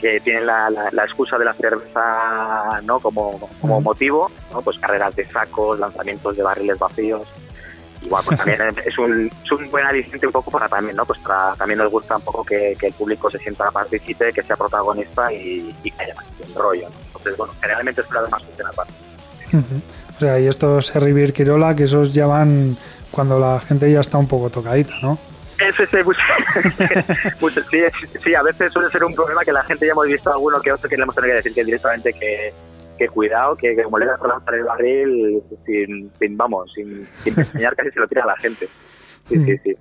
que 0.05 0.21
tienen 0.21 0.45
la, 0.45 0.69
excusa 1.03 1.39
de 1.39 1.47
la 1.47 1.55
cerveza 1.55 2.79
¿no? 2.85 3.01
como, 3.01 3.41
como 3.59 3.81
motivo, 3.81 4.31
¿no? 4.53 4.61
pues 4.61 4.79
carreras 4.79 5.17
de 5.17 5.25
sacos, 5.25 5.79
lanzamientos 5.79 6.37
de 6.37 6.43
barriles 6.43 6.79
vacíos 6.79 7.27
igual 8.03 8.23
pues 8.23 8.37
también 8.37 8.61
es 8.85 8.99
un, 8.99 9.31
es 9.43 9.51
un 9.51 9.71
buen 9.71 9.87
aliciente 9.87 10.27
un 10.27 10.33
poco 10.33 10.51
para 10.51 10.69
también, 10.69 10.95
¿no? 10.95 11.07
Pues 11.07 11.21
también 11.57 11.79
nos 11.79 11.91
gusta 11.91 12.17
un 12.17 12.23
poco 12.23 12.45
que, 12.45 12.77
el 12.79 12.93
público 12.93 13.31
se 13.31 13.39
sienta 13.39 13.71
partícipe, 13.71 14.31
que 14.31 14.43
sea 14.43 14.57
protagonista 14.57 15.33
y, 15.33 15.75
que 15.83 16.03
haya 16.03 16.15
más 16.15 16.55
rollo, 16.55 16.89
Entonces, 17.07 17.39
bueno, 17.39 17.55
generalmente 17.63 18.03
es 18.03 18.11
la 18.11 18.29
más 18.29 18.45
funciona 18.45 18.73
parte. 18.73 18.93
O 20.17 20.21
sea, 20.21 20.39
y 20.39 20.47
estos 20.47 20.95
Rivier 20.95 21.33
Quirola, 21.33 21.75
que 21.75 21.85
esos 21.85 22.13
ya 22.13 22.27
van 22.27 22.77
cuando 23.11 23.39
la 23.39 23.59
gente 23.59 23.91
ya 23.91 24.01
está 24.01 24.19
un 24.19 24.29
poco 24.29 24.51
tocadita, 24.51 24.97
¿no? 25.01 25.19
Ese, 25.59 26.05
pues, 26.05 26.19
pues, 27.41 27.55
sí, 27.71 27.83
sí, 28.23 28.35
a 28.35 28.43
veces 28.43 28.73
suele 28.73 28.91
ser 28.91 29.05
un 29.05 29.15
problema 29.15 29.45
que 29.45 29.53
la 29.53 29.63
gente 29.63 29.87
ya 29.87 29.93
hemos 29.93 30.07
visto 30.07 30.33
alguno 30.33 30.61
que 30.61 30.73
otro 30.73 30.89
que 30.89 30.97
le 30.97 31.03
hemos 31.05 31.15
tenido 31.15 31.33
que 31.33 31.37
decir 31.37 31.55
que 31.55 31.65
directamente 31.65 32.13
que, 32.13 32.53
que 32.99 33.09
cuidado, 33.09 33.57
que, 33.57 33.81
como 33.83 33.99
le 33.99 34.07
das 34.07 34.19
por 34.19 34.55
el 34.55 34.65
barril 34.65 35.43
sin, 35.65 36.11
sin 36.19 36.37
vamos, 36.37 36.73
sin, 36.75 37.07
sin 37.23 37.39
enseñar 37.39 37.77
casi 37.77 37.91
se 37.91 38.01
lo 38.01 38.09
tira 38.09 38.25
a 38.25 38.29
la 38.29 38.37
gente. 38.37 38.69
Sí, 39.27 39.45
sí, 39.45 39.59
sí. 39.63 39.77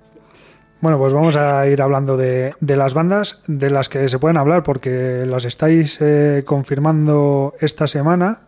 Bueno, 0.80 0.98
pues 0.98 1.14
vamos 1.14 1.36
a 1.36 1.66
ir 1.66 1.80
hablando 1.80 2.16
de, 2.16 2.54
de, 2.60 2.76
las 2.76 2.92
bandas 2.92 3.42
de 3.46 3.70
las 3.70 3.88
que 3.88 4.06
se 4.08 4.18
pueden 4.18 4.36
hablar 4.36 4.62
porque 4.62 5.24
las 5.26 5.46
estáis 5.46 5.98
eh, 6.02 6.42
confirmando 6.44 7.54
esta 7.58 7.86
semana 7.86 8.40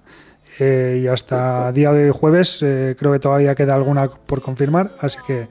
eh, 0.58 1.00
y 1.02 1.06
hasta 1.06 1.72
día 1.72 1.92
de 1.92 2.10
jueves 2.10 2.62
eh, 2.62 2.94
creo 2.98 3.12
que 3.12 3.18
todavía 3.18 3.54
queda 3.54 3.74
alguna 3.74 4.08
por 4.08 4.42
confirmar, 4.42 4.90
así 5.00 5.18
que 5.26 5.48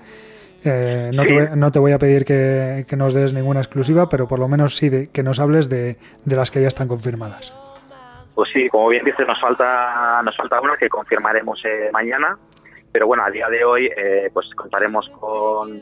eh, 0.65 1.11
no, 1.13 1.21
Sí. 1.23 1.27
te 1.29 1.33
voy, 1.33 1.47
no 1.57 1.71
te 1.71 1.79
voy 1.79 1.91
a 1.93 1.99
pedir 1.99 2.25
que, 2.25 2.83
que 2.89 2.95
nos 2.95 3.13
des 3.13 3.33
ninguna 3.33 3.59
exclusiva, 3.61 4.09
pero 4.09 4.27
por 4.27 4.39
lo 4.39 4.47
menos 4.47 4.75
sí 4.75 4.89
de, 4.89 5.07
que 5.09 5.23
nos 5.23 5.39
hables 5.39 5.69
de, 5.69 5.97
de 6.25 6.35
las 6.35 6.51
que 6.51 6.61
ya 6.61 6.67
están 6.67 6.87
confirmadas. 6.87 7.53
Pues 8.33 8.49
sí, 8.53 8.67
como 8.67 8.89
bien 8.89 9.05
dices, 9.05 9.25
nos 9.27 9.39
falta 9.39 10.21
nos 10.23 10.35
falta 10.35 10.59
una 10.59 10.75
que 10.75 10.89
confirmaremos 10.89 11.63
eh, 11.65 11.89
mañana, 11.93 12.37
pero 12.91 13.07
bueno, 13.07 13.23
a 13.23 13.29
día 13.29 13.47
de 13.49 13.63
hoy 13.63 13.89
eh, 13.95 14.29
pues 14.33 14.47
contaremos 14.55 15.07
con, 15.19 15.81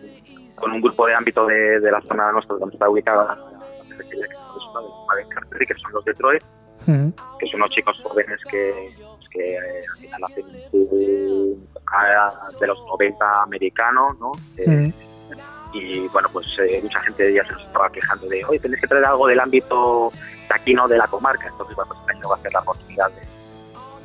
con 0.56 0.72
un 0.72 0.82
grupo 0.82 1.08
de 1.08 1.16
ámbito 1.16 1.46
de, 1.48 1.80
de 1.80 1.92
la 1.92 2.02
zona 2.02 2.32
nuestra 2.32 2.56
donde 2.58 2.76
está 2.76 2.90
ubicada 2.90 3.38
que 5.68 5.74
son 5.76 5.92
los 5.94 6.06
Detroit, 6.06 6.44
Ujú. 6.88 7.14
que 7.40 7.48
son 7.48 7.62
unos 7.62 7.70
chicos 7.72 8.02
jóvenes 8.04 8.40
que, 8.50 8.94
pues, 9.18 9.30
que 9.30 9.56
eh, 9.56 9.60
al 9.90 9.98
final 10.00 10.24
hacen 10.26 10.46
un 10.72 11.68
ah, 11.88 12.32
de 12.60 12.68
los 12.68 12.80
90 12.88 13.42
americanos, 13.44 14.20
¿no? 14.20 14.32
Eh, 14.58 14.68
Ujú. 14.68 14.94
y 15.74 16.08
bueno, 16.10 16.30
pues 16.32 16.48
eh, 16.60 16.80
mucha 16.84 17.00
gente 17.02 17.34
ya 17.34 17.44
se 17.46 17.54
nos 17.54 17.64
estaba 17.64 17.90
quejando 17.92 18.28
de, 18.28 18.44
oye, 18.46 18.60
tenéis 18.60 18.82
que 18.82 18.88
traer 18.88 19.06
algo 19.06 19.28
del 19.28 19.40
ámbito 19.40 20.12
de 20.50 20.56
aquí, 20.56 20.74
no 20.74 20.88
de 20.88 20.98
la 20.98 21.08
comarca. 21.08 21.48
Entonces, 21.48 21.76
bueno, 21.76 21.94
pues 22.06 22.16
año 22.18 22.30
va 22.30 22.36
a 22.36 22.40
ser 22.40 22.54
la 22.54 22.60
oportunidad 22.60 23.10
de, 23.12 23.22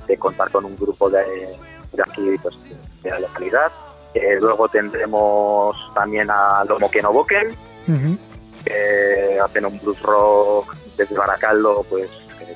de 0.07 0.17
contar 0.19 0.51
con 0.51 0.64
un 0.64 0.77
grupo 0.77 1.11
de, 1.11 1.25
de 1.93 2.03
aquí, 2.03 2.35
pues, 2.43 3.03
de 3.03 3.11
la 3.11 3.21
localidad. 3.21 3.71
Eh, 4.14 4.38
luego 4.41 4.69
tendremos 4.69 5.77
también 5.95 6.31
a 6.31 6.64
Lomo 6.67 6.91
que 6.91 7.03
no 7.03 7.12
Boquen, 7.12 7.49
Ujú. 7.87 8.19
que 8.64 9.38
hacen 9.45 9.67
un 9.67 9.79
blues 9.81 10.01
rock 10.03 10.75
desde 10.97 11.14
Baracaldo, 11.17 11.85
pues, 11.91 12.09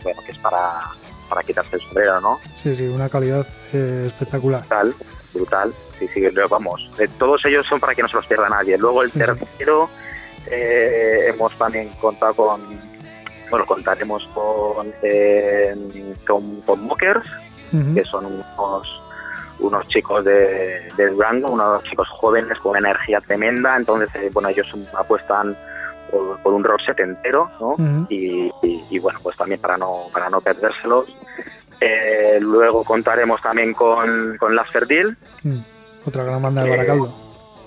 bueno, 0.02 0.22
que 0.24 0.32
es 0.32 0.38
para, 0.38 0.80
para 1.28 1.42
quitarse 1.42 1.76
el 1.76 1.82
sombrero, 1.82 2.20
¿no? 2.20 2.40
Sí, 2.54 2.74
sí, 2.74 2.86
una 2.86 3.08
calidad 3.08 3.46
eh, 3.72 4.04
espectacular. 4.06 4.60
brutal, 4.60 4.94
brutal. 5.34 5.74
Sí, 5.98 6.08
sí, 6.12 6.20
luego 6.30 6.48
vamos. 6.48 6.90
eh, 6.98 7.08
todos 7.18 7.44
ellos 7.46 7.66
son 7.66 7.78
para 7.80 7.94
que 7.94 8.02
no 8.02 8.08
se 8.08 8.16
los 8.16 8.26
pierda 8.26 8.48
nadie. 8.48 8.76
Luego 8.78 9.02
el 9.02 9.10
Sí, 9.12 9.20
sí. 9.20 9.24
tercero, 9.26 9.88
eh, 10.50 11.26
hemos 11.28 11.56
también 11.56 11.88
contado 12.00 12.34
con, 12.34 12.60
bueno, 13.50 13.64
contaremos 13.66 14.26
con, 14.34 14.92
eh, 15.02 15.74
con, 16.26 16.60
con 16.62 16.84
Mockers, 16.84 17.26
que 17.94 18.04
son 18.04 18.26
unos, 18.26 19.02
unos 19.60 19.86
chicos 19.88 20.22
de, 20.24 20.90
de 20.96 21.06
Durango, 21.08 21.50
unos 21.52 21.82
chicos 21.84 22.08
jóvenes 22.10 22.58
con 22.58 22.76
energía 22.76 23.18
tremenda. 23.20 23.76
Entonces, 23.76 24.14
eh, 24.16 24.30
bueno, 24.32 24.50
ellos 24.50 24.66
apuestan 24.94 25.56
por, 26.12 26.38
por 26.42 26.52
un 26.54 26.62
rock 26.62 26.80
setentero, 26.86 27.50
¿no? 27.58 27.74
Y, 28.08 28.52
y- 28.62 28.84
y, 28.90 28.98
bueno, 29.00 29.18
pues 29.22 29.36
también 29.36 29.60
para 29.60 29.76
no, 29.76 30.04
para 30.12 30.30
no 30.30 30.40
perdérselos. 30.40 31.06
Eh, 31.80 32.38
luego 32.40 32.84
contaremos 32.84 33.40
también 33.42 33.72
con, 33.74 34.36
con 34.38 34.54
Las 34.54 34.70
Fertil, 34.70 35.16
Mm. 35.42 35.58
Otra 36.06 36.22
gran 36.24 36.42
banda 36.42 36.62
de 36.62 36.68
Eh, 36.68 36.76
Baracaldo. 36.76 37.14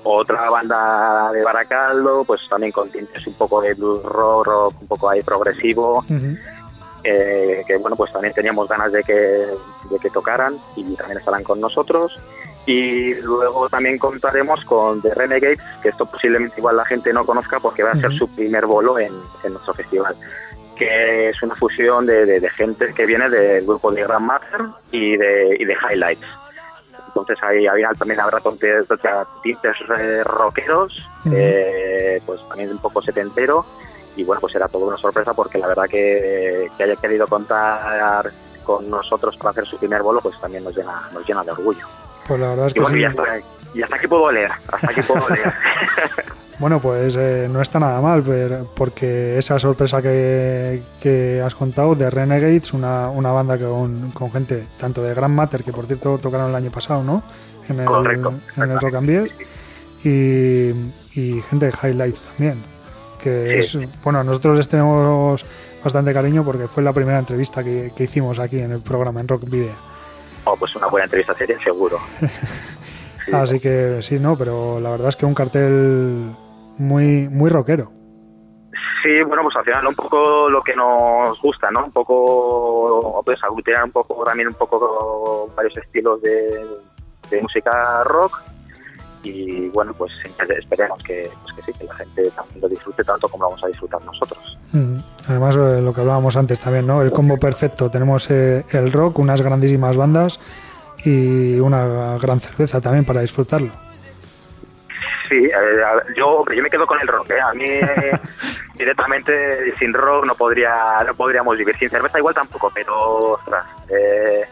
otra 0.04 0.50
banda 0.50 1.32
de 1.34 1.44
Baracaldo, 1.44 2.24
pues 2.26 2.42
también 2.50 2.72
con 2.72 2.90
tintes 2.90 3.26
un 3.28 3.34
poco 3.34 3.62
de 3.62 3.74
blues 3.74 4.04
rock, 4.04 4.46
rock 4.46 4.82
un 4.82 4.88
poco 4.88 5.10
ahí 5.10 5.22
progresivo, 5.22 6.06
eh, 7.04 7.64
que 7.68 7.78
bueno, 7.78 7.96
pues 7.96 8.12
también 8.12 8.34
teníamos 8.34 8.68
ganas 8.68 8.92
de 8.92 9.04
que, 9.04 9.14
de 9.14 10.00
que 10.02 10.10
tocaran 10.10 10.56
y 10.76 10.96
también 10.96 11.20
estarán 11.20 11.44
con 11.44 11.60
nosotros. 11.62 12.18
Y 12.68 13.14
luego 13.16 13.70
también 13.70 13.98
contaremos 14.00 14.64
con 14.66 15.02
The 15.02 15.14
Renegades, 15.14 15.60
que 15.84 15.90
esto 15.90 16.06
posiblemente 16.08 16.56
igual 16.60 16.78
la 16.78 16.86
gente 16.86 17.14
no 17.14 17.26
conozca 17.26 17.60
porque 17.60 17.84
va 17.84 17.92
a 17.92 18.00
ser 18.00 18.12
su 18.18 18.28
primer 18.34 18.66
bolo 18.66 18.98
en, 18.98 19.14
en 19.44 19.54
nuestro 19.54 19.74
festival, 19.76 20.16
que 20.76 21.30
es 21.30 21.44
una 21.44 21.56
fusión 21.56 22.06
de, 22.08 22.26
de- 22.26 22.40
de 22.40 22.50
gente 22.50 22.92
que 22.94 23.06
viene 23.06 23.30
del 23.30 23.66
grupo 23.66 23.92
de 23.92 24.02
Grandmaster 24.04 24.62
y 24.92 25.16
de, 25.16 25.58
y 25.60 25.66
de 25.66 25.76
Highlights. 25.76 26.26
Entonces 27.08 27.38
ahí, 27.44 27.66
ahí 27.68 27.84
también 27.98 28.20
habrá 28.20 28.40
tintes, 28.40 28.86
tintes 29.44 29.76
eh, 30.00 30.24
rockeros, 30.24 30.92
Ujú. 31.24 31.36
eh, 31.38 32.20
pues 32.26 32.42
también 32.50 32.72
un 32.72 32.80
poco 32.80 33.02
setentero 33.02 33.64
y 34.18 34.24
bueno, 34.24 34.42
pues 34.42 34.56
era 34.56 34.68
todo 34.68 34.86
una 34.88 34.98
sorpresa 34.98 35.34
porque 35.34 35.60
la 35.60 35.68
verdad 35.68 35.86
que, 35.90 36.70
que 36.76 36.84
haya 36.84 36.96
querido 36.96 37.28
contar 37.28 38.32
con 38.64 38.90
nosotros 38.90 39.38
para 39.38 39.52
hacer 39.52 39.66
su 39.66 39.78
primer 39.78 40.02
bolo, 40.02 40.20
pues 40.20 40.40
también 40.42 40.64
nos 40.64 40.76
llena, 40.76 41.10
nos 41.14 41.26
llena 41.28 41.44
de 41.44 41.52
orgullo. 41.52 41.86
Pues 42.28 42.40
la 42.40 42.50
verdad 42.50 42.68
es 42.68 42.72
Y 42.72 42.76
que 42.76 42.82
bueno, 42.82 42.96
sí. 42.96 43.02
y 43.02 43.06
hasta, 43.06 43.24
y 43.76 43.82
hasta 43.84 43.96
aquí 43.96 44.08
puedo 44.08 44.32
leer, 44.32 44.52
hasta 44.72 44.88
aquí 44.92 45.02
puedo 45.02 45.30
leer. 45.30 45.54
Bueno, 46.58 46.80
pues 46.80 47.18
eh, 47.20 47.50
no 47.52 47.62
está 47.62 47.80
nada 47.80 48.00
mal, 48.00 48.24
pero- 48.24 48.72
porque 48.78 49.38
esa 49.38 49.60
sorpresa 49.60 50.02
que, 50.02 50.82
que 51.02 51.42
has 51.46 51.54
contado 51.54 51.96
de 51.96 52.10
Renegades, 52.10 52.72
una, 52.72 53.10
una 53.10 53.32
banda 53.32 53.58
con, 53.58 54.12
con 54.12 54.32
gente 54.32 54.64
tanto 54.80 55.04
de 55.04 55.14
Grand 55.14 55.36
Matter, 55.36 55.66
que 55.66 55.74
por 55.74 55.86
cierto 55.86 56.18
tocaron 56.18 56.48
el 56.52 56.56
año 56.56 56.72
pasado, 56.72 57.04
¿no? 57.04 57.24
En 57.68 57.82
el, 57.82 57.86
Correcto, 57.86 58.34
en 58.56 58.72
el 58.72 58.80
Rock 58.80 58.96
and 58.96 59.06
Beer, 59.08 59.32
y, 60.06 60.70
y 61.20 61.42
gente 61.50 61.66
de 61.66 61.74
Highlights 61.84 62.22
también. 62.22 62.56
Que 63.22 63.62
Sí. 63.62 63.84
es, 63.84 64.02
bueno, 64.02 64.24
nosotros 64.24 64.56
les 64.56 64.70
tenemos 64.70 65.46
bastante 65.84 66.14
cariño 66.14 66.46
porque 66.46 66.70
fue 66.70 66.84
la 66.84 66.94
primera 66.94 67.20
entrevista 67.20 67.66
que, 67.66 67.92
que 67.94 68.06
hicimos 68.06 68.40
aquí 68.40 68.60
en 68.60 68.72
el 68.72 68.80
programa, 68.80 69.20
en 69.20 69.28
Rock 69.28 69.44
Video. 69.50 69.74
Oh, 70.46 70.56
pues 70.56 70.76
una 70.76 70.88
buena 70.88 71.06
entrevista 71.06 71.34
sería 71.34 71.60
seguro. 71.64 71.98
Sí. 73.26 73.32
Así 73.34 73.60
que 73.60 74.04
sí, 74.04 74.20
no, 74.20 74.38
pero 74.38 74.80
la 74.80 74.92
verdad 74.92 75.10
es 75.10 75.16
que 75.16 75.26
un 75.26 75.34
cartel 75.34 76.36
muy, 76.78 77.28
muy 77.28 77.50
rockero. 77.50 77.92
Sí, 79.02 79.24
bueno, 79.26 79.42
pues 79.42 79.56
al 79.56 79.64
final 79.64 79.88
un 79.88 79.96
poco 79.96 80.48
lo 80.48 80.62
que 80.62 80.76
nos 80.76 81.42
gusta, 81.42 81.72
¿no? 81.72 81.86
Un 81.86 81.92
poco, 81.92 83.24
pues 83.26 83.44
aglutinar 83.44 83.84
un 83.84 83.92
poco 83.92 84.24
también 84.24 84.50
un 84.50 84.54
poco 84.54 85.52
varios 85.56 85.76
estilos 85.78 86.22
de, 86.22 86.68
de 87.32 87.42
música 87.42 88.04
rock 88.04 88.40
y 89.26 89.70
bueno, 89.70 89.94
pues 89.94 90.12
esperemos 90.60 91.02
que, 91.04 91.30
pues 91.42 91.56
que 91.56 91.62
sí, 91.64 91.78
que 91.78 91.86
la 91.86 91.96
gente 91.96 92.30
también 92.32 92.62
lo 92.62 92.70
disfrute 92.70 93.04
tanto 93.04 93.28
como 93.28 93.44
lo 93.44 93.50
vamos 93.50 93.64
a 93.64 93.68
disfrutar 93.68 94.02
nosotros. 94.04 94.58
Mm. 94.72 94.98
Además, 95.28 95.56
eh, 95.56 95.82
lo 95.82 95.94
que 95.94 96.02
hablábamos 96.02 96.38
antes 96.38 96.60
también, 96.60 96.86
¿no? 96.86 97.02
El 97.02 97.12
combo 97.12 97.38
perfecto. 97.38 97.90
Tenemos 97.90 98.30
eh, 98.30 98.64
el 98.72 98.92
rock, 98.92 99.20
unas 99.20 99.42
grandísimas 99.42 99.98
bandas 99.98 100.40
y 101.04 101.60
una 101.60 102.18
gran 102.18 102.40
cerveza 102.40 102.82
también 102.82 103.06
para 103.06 103.22
disfrutarlo. 103.22 103.72
Sí, 105.28 105.46
eh, 105.46 105.54
yo, 106.16 106.44
yo 106.54 106.64
me 106.64 106.70
quedo 106.70 106.86
con 106.86 107.00
el 107.00 107.08
rock, 107.08 107.32
¿eh? 107.32 107.42
A 107.42 107.54
mí 107.54 107.66
directamente 108.76 109.74
sin 109.80 109.94
rock 109.94 110.26
no 110.26 110.36
podría 110.36 111.04
no 111.06 111.16
podríamos 111.16 111.58
vivir. 111.58 111.76
Sin 111.78 111.90
cerveza 111.90 112.20
igual 112.20 112.36
tampoco, 112.36 112.72
pero 112.74 113.18
ostras, 113.32 113.66
eh, 113.90 114.46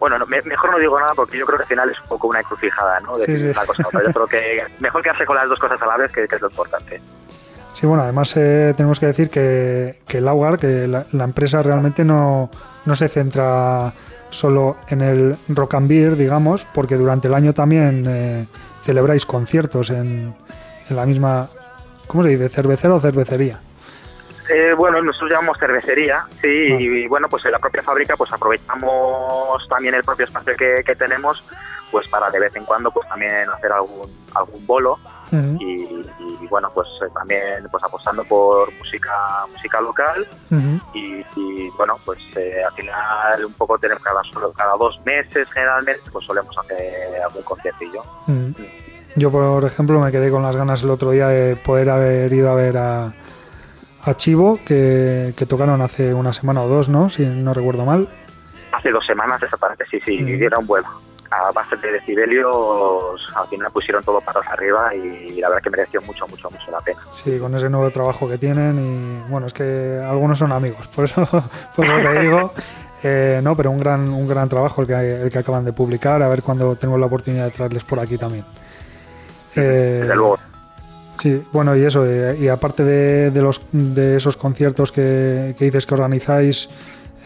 bueno, 0.00 0.18
no, 0.18 0.26
me- 0.26 0.42
mejor 0.42 0.70
no 0.72 0.78
digo 0.78 0.98
nada 0.98 1.12
porque 1.14 1.38
yo 1.38 1.46
creo 1.46 1.58
que 1.58 1.62
al 1.64 1.68
final 1.68 1.90
es 1.90 2.00
un 2.00 2.08
poco 2.08 2.26
una 2.28 2.40
encrucijada, 2.40 2.98
¿no? 3.00 3.16
Decir 3.18 3.38
Sí, 3.38 3.44
sí. 3.44 3.50
una 3.50 3.66
cosa 3.66 3.84
otra. 3.86 4.02
Yo 4.02 4.12
creo 4.12 4.26
que 4.26 4.62
mejor 4.80 5.02
quedarse 5.02 5.24
con 5.26 5.36
las 5.36 5.48
dos 5.48 5.58
cosas 5.60 5.80
a 5.80 5.86
la 5.86 5.96
vez, 5.96 6.10
que, 6.10 6.26
que 6.26 6.34
es 6.36 6.42
lo 6.42 6.48
importante. 6.48 7.00
Sí, 7.72 7.86
bueno, 7.86 8.02
además 8.02 8.36
eh, 8.36 8.74
tenemos 8.76 8.98
que 8.98 9.06
decir 9.06 9.30
que, 9.30 10.00
que 10.08 10.20
Laugar, 10.20 10.58
que 10.58 10.88
la, 10.88 11.06
la 11.12 11.24
empresa 11.24 11.62
realmente 11.62 12.04
no, 12.04 12.50
no 12.84 12.96
se 12.96 13.06
centra 13.08 13.92
solo 14.30 14.76
en 14.88 15.00
el 15.02 15.36
rock 15.48 15.74
and 15.74 15.88
beer, 15.88 16.16
digamos, 16.16 16.64
porque 16.64 16.96
durante 16.96 17.28
el 17.28 17.34
año 17.34 17.52
también 17.52 18.04
eh, 18.08 18.46
celebráis 18.82 19.24
conciertos 19.26 19.90
en, 19.90 20.34
en 20.88 20.96
la 20.96 21.06
misma, 21.06 21.48
¿cómo 22.06 22.22
se 22.24 22.30
dice? 22.30 22.48
¿Cervecera 22.48 22.94
o 22.94 23.00
cervecería? 23.00 23.60
Eh, 24.52 24.74
bueno, 24.76 25.00
nosotros 25.00 25.30
llamamos 25.30 25.58
cervecería, 25.58 26.24
sí, 26.40 26.72
Ah. 26.72 26.76
y 26.80 27.06
bueno, 27.06 27.28
pues 27.28 27.44
en 27.44 27.52
la 27.52 27.58
propia 27.58 27.82
fábrica 27.82 28.16
pues 28.16 28.32
aprovechamos 28.32 29.68
también 29.68 29.94
el 29.94 30.02
propio 30.02 30.26
espacio 30.26 30.56
que, 30.56 30.82
que 30.84 30.94
tenemos 30.96 31.44
pues 31.90 32.06
para 32.08 32.30
de 32.30 32.40
vez 32.40 32.54
en 32.56 32.64
cuando 32.64 32.90
pues 32.90 33.08
también 33.08 33.48
hacer 33.50 33.72
algún 33.72 34.10
algún 34.34 34.66
bolo. 34.66 34.98
Y, 35.32 35.84
y, 36.18 36.46
bueno 36.48 36.72
pues 36.74 36.88
eh, 37.02 37.08
también 37.14 37.64
pues 37.70 37.84
apostando 37.84 38.24
por 38.24 38.72
música 38.78 39.46
música 39.52 39.80
local. 39.80 40.26
Y, 40.92 41.24
y, 41.36 41.70
bueno 41.76 41.96
pues 42.04 42.18
eh, 42.36 42.64
al 42.66 42.72
final 42.74 43.44
un 43.44 43.52
poco 43.52 43.78
tenemos 43.78 44.02
cada 44.02 44.20
cada 44.56 44.76
dos 44.76 45.00
meses 45.04 45.48
generalmente 45.52 46.10
pues 46.10 46.26
solemos 46.26 46.56
hacer 46.58 47.22
algún 47.22 47.44
conciertillo. 47.44 48.02
Mm. 48.26 48.50
Yo, 49.16 49.30
por 49.30 49.64
ejemplo, 49.64 49.98
me 49.98 50.12
quedé 50.12 50.30
con 50.30 50.42
las 50.42 50.54
ganas 50.54 50.82
el 50.84 50.90
otro 50.90 51.10
día 51.10 51.26
de 51.26 51.56
poder 51.56 51.90
haber 51.90 52.32
ido 52.32 52.48
a 52.50 52.54
ver 52.54 52.76
a, 52.76 53.12
a 54.04 54.14
Chivo, 54.14 54.58
que, 54.64 55.32
que 55.36 55.46
tocaron 55.46 55.80
hace 55.82 56.14
una 56.14 56.32
semana 56.32 56.62
o 56.62 56.68
dos, 56.68 56.88
¿no? 56.88 57.08
Si 57.08 57.24
no 57.26 57.52
recuerdo 57.54 57.84
mal. 57.84 58.08
hace 58.72 58.90
dos 58.90 59.04
semanas 59.04 59.42
exactamente 59.42 59.84
sí 59.90 60.00
sí 60.04 60.22
Mm. 60.22 60.42
era 60.42 60.58
un 60.58 60.66
vuelo 60.66 60.86
a 61.32 61.52
base 61.52 61.76
de 61.76 61.92
decibelios 61.92 63.20
al 63.36 63.46
final 63.48 63.70
pusieron 63.70 64.02
todo 64.02 64.20
patas 64.20 64.44
arriba 64.48 64.92
y 64.94 65.40
la 65.40 65.48
verdad 65.48 65.62
que 65.62 65.70
mereció 65.70 66.02
mucho, 66.02 66.26
mucho, 66.26 66.50
mucho 66.50 66.70
la 66.72 66.80
pena. 66.80 66.98
Sí, 67.12 67.38
con 67.38 67.54
ese 67.54 67.68
nuevo 67.70 67.88
trabajo 67.90 68.28
que 68.28 68.36
tienen 68.36 68.78
y 69.26 69.30
bueno, 69.30 69.46
es 69.46 69.52
que 69.52 70.00
algunos 70.04 70.38
son 70.38 70.50
amigos, 70.52 70.88
por 70.88 71.04
eso, 71.04 71.24
por 71.76 71.84
eso 71.84 71.94
te 71.96 72.20
digo. 72.20 72.52
Eh, 73.02 73.40
no, 73.42 73.56
pero 73.56 73.70
un 73.70 73.78
gran, 73.78 74.10
un 74.10 74.28
gran 74.28 74.46
trabajo 74.50 74.82
el 74.82 74.86
que, 74.86 75.22
el 75.22 75.30
que 75.30 75.38
acaban 75.38 75.64
de 75.64 75.72
publicar, 75.72 76.22
a 76.22 76.28
ver 76.28 76.42
cuando 76.42 76.76
tenemos 76.76 77.00
la 77.00 77.06
oportunidad 77.06 77.46
de 77.46 77.50
traerles 77.50 77.82
por 77.82 77.98
aquí 77.98 78.18
también. 78.18 78.44
Desde 79.54 80.02
Eh, 80.02 80.14
luego. 80.14 80.38
Sí, 81.20 81.44
bueno, 81.52 81.76
y 81.76 81.84
eso, 81.84 82.06
eh, 82.06 82.34
y 82.40 82.48
aparte 82.48 82.82
de, 82.82 83.30
de 83.30 83.42
los, 83.42 83.62
de 83.72 84.16
esos 84.16 84.38
conciertos 84.38 84.90
que, 84.90 85.54
que 85.58 85.66
dices 85.66 85.84
que 85.84 85.92
organizáis, 85.92 86.70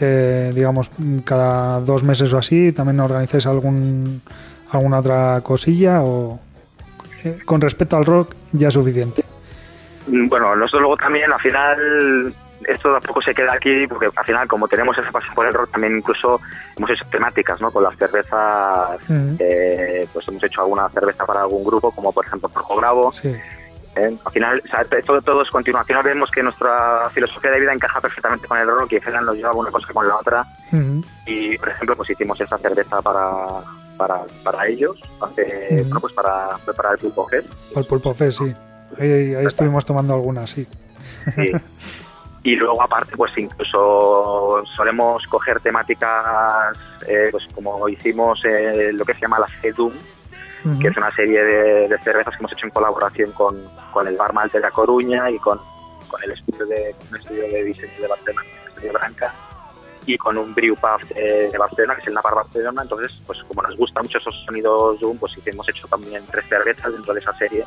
eh, 0.01 0.51
digamos, 0.53 0.91
cada 1.25 1.79
dos 1.81 2.03
meses 2.03 2.33
o 2.33 2.39
así, 2.39 2.73
¿también 2.73 2.99
organizáis 2.99 3.47
algún, 3.47 4.21
alguna 4.73 4.99
otra 4.99 5.41
cosilla 5.45 6.03
o 6.03 6.41
eh, 7.25 7.39
con 7.45 7.61
respecto 7.61 7.97
al 7.97 8.05
rock 8.05 8.35
ya 8.51 8.67
es 8.67 8.75
suficiente? 8.75 9.23
Mm, 10.09 10.29
Bueno, 10.29 10.57
nosotros 10.57 10.81
luego 10.81 10.97
también 10.97 11.33
al 11.33 11.41
final 11.41 12.35
esto 12.67 12.93
tampoco 12.93 13.23
se 13.23 13.33
queda 13.33 13.53
aquí 13.53 13.87
porque 13.87 14.09
al 14.15 14.25
final 14.25 14.49
como 14.49 14.67
tenemos 14.67 14.97
esa 14.99 15.13
pasión 15.13 15.35
por 15.35 15.47
el 15.47 15.55
rock 15.55 15.71
también 15.71 15.99
incluso 15.99 16.41
hemos 16.77 16.91
hecho 16.91 17.05
temáticas 17.11 17.61
¿no? 17.61 17.71
con 17.71 17.83
las 17.83 17.95
cervezas 17.97 18.99
eh, 19.39 20.09
pues 20.13 20.27
hemos 20.29 20.43
hecho 20.43 20.63
alguna 20.63 20.89
cerveza 20.89 21.27
para 21.27 21.43
algún 21.43 21.63
grupo 21.63 21.91
como 21.91 22.11
por 22.11 22.25
ejemplo 22.25 22.49
Porco 22.49 22.77
Bravo 22.77 23.13
Sí, 23.13 23.35
¿eh? 23.97 24.17
al 24.25 24.33
final 24.33 24.63
o 24.65 24.69
sea, 24.69 24.85
todo, 25.05 25.23
todo 25.23 25.43
es 25.43 25.51
continuo 25.51 25.81
al 25.81 25.87
final 25.87 26.03
vemos 26.03 26.31
que 26.31 26.43
nuestra 26.43 27.09
filosofía 27.11 27.51
de 27.51 27.61
vida 27.61 27.73
encaja 27.73 28.01
perfectamente 28.01 28.47
con 28.47 28.59
el 28.59 28.67
rock 28.67 28.93
y 28.93 28.97
al 28.97 29.03
final 29.03 29.27
nos 29.27 29.37
lleva 29.37 29.53
una 29.53 29.71
cosa 29.71 29.93
con 29.93 30.07
la 30.09 30.17
otra 30.17 30.47
y 31.27 31.57
por 31.59 31.69
ejemplo 31.69 31.97
pues 31.97 32.11
hicimos 32.11 32.41
esa 32.41 32.59
cerveza 32.59 33.01
para 33.03 33.63
para, 33.97 34.23
para 34.43 34.67
ellos 34.67 35.01
hace, 35.23 35.87
pues 36.01 36.13
para, 36.15 36.59
para 36.77 36.93
el 36.93 36.99
Pulpo 36.99 37.29
Fest 37.29 37.49
al 37.77 37.85
Pulpo 37.85 38.13
Fest, 38.13 38.39
sí. 38.39 38.55
Ahí, 38.99 39.35
ahí 39.35 39.47
estuvimos 39.47 39.85
tomando 39.85 40.15
algunas, 40.15 40.51
sí. 40.51 40.67
Sí. 41.35 41.53
Y 42.45 42.57
luego 42.57 42.83
aparte, 42.83 43.17
pues 43.17 43.33
incluso 43.39 44.63
solemos 44.77 45.27
coger 45.29 45.61
temáticas, 45.61 46.77
eh, 47.09 47.29
pues 47.31 47.45
como 47.55 47.89
hicimos 47.89 48.39
eh, 48.45 48.91
lo 48.93 49.03
que 49.07 49.15
se 49.15 49.21
llama 49.21 49.39
la 49.39 49.49
Que 50.81 50.89
es 50.89 50.97
una 50.97 51.11
serie 51.11 51.45
de, 51.45 51.99
cervezas 51.99 52.33
que 52.35 52.39
hemos 52.39 52.53
hecho 52.53 52.67
en 52.67 52.73
colaboración 52.73 53.33
con, 53.33 53.63
con 53.93 54.09
el 54.09 54.17
Bar 54.17 54.33
Malte 54.33 54.59
de 54.59 54.63
La 54.63 54.71
Coruña 54.71 55.31
y 55.31 55.39
con, 55.39 55.61
con 56.09 56.23
el 56.23 56.31
estudio 56.33 56.65
de, 56.67 56.95
un 57.11 57.17
estudio 57.17 57.43
de 57.43 57.65
diseño 57.65 58.01
de 58.01 58.09
Barcelona, 58.09 58.47
el 58.63 58.69
estudio 58.69 58.93
Branca, 58.95 59.35
y 60.07 60.17
con 60.17 60.39
un 60.39 60.55
brew 60.55 60.75
pub 60.77 61.07
de, 61.15 61.59
Barcelona, 61.59 61.95
que 61.97 62.01
es 62.01 62.09
el 62.09 62.15
Napar 62.15 62.35
Barcelona. 62.35 62.83
Entonces, 62.83 63.21
pues 63.27 63.43
como 63.45 63.63
nos 63.63 63.77
gustan 63.77 64.05
mucho 64.05 64.19
esos 64.19 64.35
sonidos 64.47 64.99
Doom, 65.01 65.19
pues 65.19 65.33
sí 65.33 65.43
que 65.43 65.51
hemos 65.51 65.69
hecho 65.69 65.87
también 65.87 66.25
tres 66.31 66.47
cervezas 66.49 66.93
dentro 66.93 67.13
de 67.13 67.21
esa 67.21 67.33
serie 67.35 67.65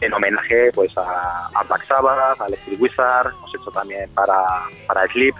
en 0.00 0.12
homenaje 0.12 0.70
pues 0.74 0.96
a, 0.98 1.46
a 1.54 1.62
Black 1.62 1.86
Sabbath, 1.86 2.40
a 2.40 2.46
Electric 2.46 2.80
Wizard, 2.80 3.28
hemos 3.28 3.54
hecho 3.54 3.70
también 3.70 4.10
para, 4.10 4.42
para 4.86 5.06
Sleep. 5.08 5.34